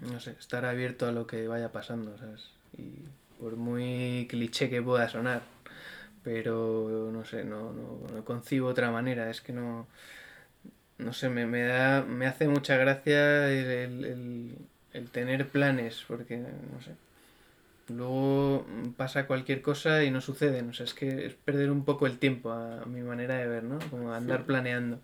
no 0.00 0.20
sé, 0.20 0.32
estar 0.40 0.64
abierto 0.64 1.06
a 1.06 1.12
lo 1.12 1.26
que 1.26 1.46
vaya 1.48 1.70
pasando, 1.70 2.16
¿sabes? 2.16 2.48
Y 2.78 3.04
por 3.40 3.56
muy 3.56 4.26
cliché 4.30 4.70
que 4.70 4.82
pueda 4.82 5.08
sonar, 5.08 5.42
pero 6.22 7.10
no 7.12 7.24
sé, 7.24 7.44
no, 7.44 7.72
no, 7.72 8.00
no 8.14 8.24
concibo 8.24 8.68
otra 8.68 8.90
manera, 8.90 9.30
es 9.30 9.40
que 9.40 9.52
no, 9.52 9.86
no 10.98 11.12
sé, 11.12 11.28
me, 11.28 11.46
me 11.46 11.62
da, 11.62 12.02
me 12.02 12.26
hace 12.26 12.48
mucha 12.48 12.76
gracia 12.76 13.48
el, 13.50 13.66
el, 13.66 14.04
el, 14.04 14.58
el 14.92 15.10
tener 15.10 15.48
planes, 15.48 16.04
porque, 16.06 16.38
no 16.38 16.80
sé, 16.82 16.92
luego 17.92 18.66
pasa 18.96 19.26
cualquier 19.26 19.62
cosa 19.62 20.04
y 20.04 20.10
no 20.10 20.20
sucede, 20.20 20.62
no 20.62 20.72
sé, 20.72 20.84
es 20.84 20.94
que 20.94 21.26
es 21.26 21.34
perder 21.34 21.70
un 21.70 21.84
poco 21.84 22.06
el 22.06 22.18
tiempo 22.18 22.50
a, 22.52 22.82
a 22.82 22.86
mi 22.86 23.02
manera 23.02 23.36
de 23.36 23.46
ver, 23.46 23.64
¿no? 23.64 23.78
Como 23.90 24.12
andar 24.12 24.44
planeando. 24.44 25.00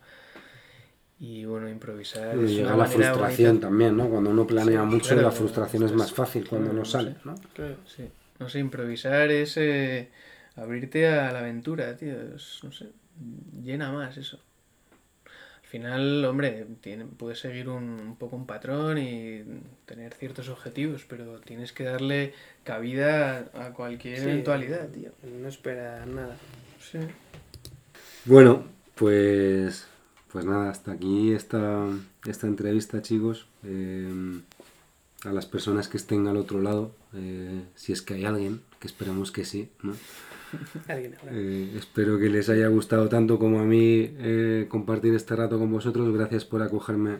Y 1.19 1.45
bueno, 1.45 1.69
improvisar. 1.69 2.35
Y 2.37 2.45
es 2.45 2.51
llega 2.51 2.73
una 2.73 2.77
la 2.77 2.85
frustración 2.87 3.49
bonita. 3.51 3.67
también, 3.67 3.95
¿no? 3.97 4.09
Cuando 4.09 4.31
uno 4.31 4.47
planea 4.47 4.81
Sí, 4.81 4.87
mucho, 4.87 5.09
claro, 5.09 5.21
la 5.21 5.31
frustración 5.31 5.83
es 5.83 5.93
más 5.93 6.11
fácil 6.11 6.47
cuando 6.49 6.73
no 6.73 6.79
no 6.79 6.85
sale, 6.85 7.11
sé. 7.11 7.17
¿no? 7.25 7.35
Claro. 7.53 7.75
Sí, 7.85 8.03
no 8.41 8.49
sé, 8.49 8.59
improvisar 8.59 9.29
es 9.31 9.55
eh, 9.57 10.09
abrirte 10.55 11.07
a 11.07 11.31
la 11.31 11.39
aventura, 11.39 11.95
tío. 11.95 12.13
Es, 12.35 12.59
no 12.63 12.71
sé, 12.71 12.87
llena 13.63 13.91
más 13.91 14.17
eso. 14.17 14.39
Al 15.27 15.69
final, 15.69 16.25
hombre, 16.25 16.65
tiene, 16.81 17.05
puedes 17.05 17.39
seguir 17.39 17.69
un, 17.69 17.83
un 17.83 18.15
poco 18.17 18.35
un 18.35 18.45
patrón 18.45 18.97
y 18.97 19.43
tener 19.85 20.13
ciertos 20.15 20.49
objetivos, 20.49 21.05
pero 21.07 21.39
tienes 21.39 21.71
que 21.71 21.83
darle 21.83 22.33
cabida 22.65 23.49
a, 23.53 23.71
cualquier 23.73 24.17
Sí, 24.17 24.23
eventualidad, 24.23 24.89
tío. 24.89 25.11
No 25.39 25.47
espera 25.47 26.05
nada. 26.05 26.35
Sí. 26.79 26.97
Bueno, 28.25 28.65
pues, 28.95 29.87
pues 30.31 30.45
nada, 30.45 30.71
hasta 30.71 30.91
aquí 30.91 31.31
esta, 31.31 31.87
esta 32.25 32.47
entrevista, 32.47 33.01
chicos. 33.01 33.47
Eh, 33.63 34.41
a 35.25 35.31
las 35.31 35.45
personas 35.45 35.87
que 35.87 35.97
estén 35.97 36.27
al 36.27 36.37
otro 36.37 36.61
lado, 36.61 36.95
eh, 37.13 37.63
si 37.75 37.91
es 37.91 38.01
que 38.01 38.15
hay 38.15 38.25
alguien, 38.25 38.61
que 38.79 38.87
esperemos 38.87 39.31
que 39.31 39.45
sí. 39.45 39.69
Eh, 40.89 41.75
espero 41.77 42.19
que 42.19 42.29
les 42.29 42.49
haya 42.49 42.67
gustado 42.67 43.07
tanto 43.07 43.39
como 43.39 43.61
a 43.61 43.63
mí 43.63 44.13
eh, 44.17 44.65
compartir 44.67 45.15
este 45.15 45.33
rato 45.33 45.57
con 45.57 45.71
vosotros. 45.71 46.13
Gracias 46.13 46.43
por 46.43 46.61
acogerme 46.61 47.19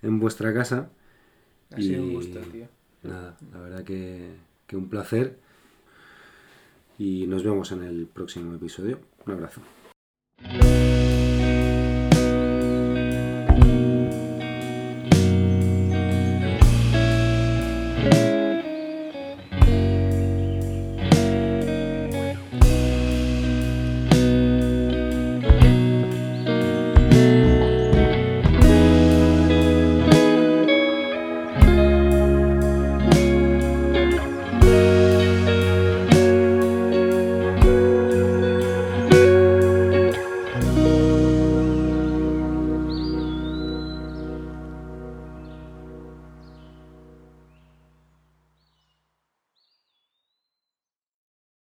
en 0.00 0.20
vuestra 0.20 0.54
casa. 0.54 0.90
Ha 1.72 1.78
sido 1.78 2.04
un 2.04 2.12
gusto, 2.12 2.38
tío. 2.38 2.68
Nada, 3.02 3.36
la 3.52 3.60
verdad 3.60 3.82
que, 3.82 4.28
que 4.68 4.76
un 4.76 4.88
placer. 4.88 5.38
Y 6.98 7.26
nos 7.26 7.42
vemos 7.42 7.72
en 7.72 7.82
el 7.82 8.06
próximo 8.06 8.54
episodio. 8.54 9.00
Un 9.26 9.32
abrazo. 9.32 9.60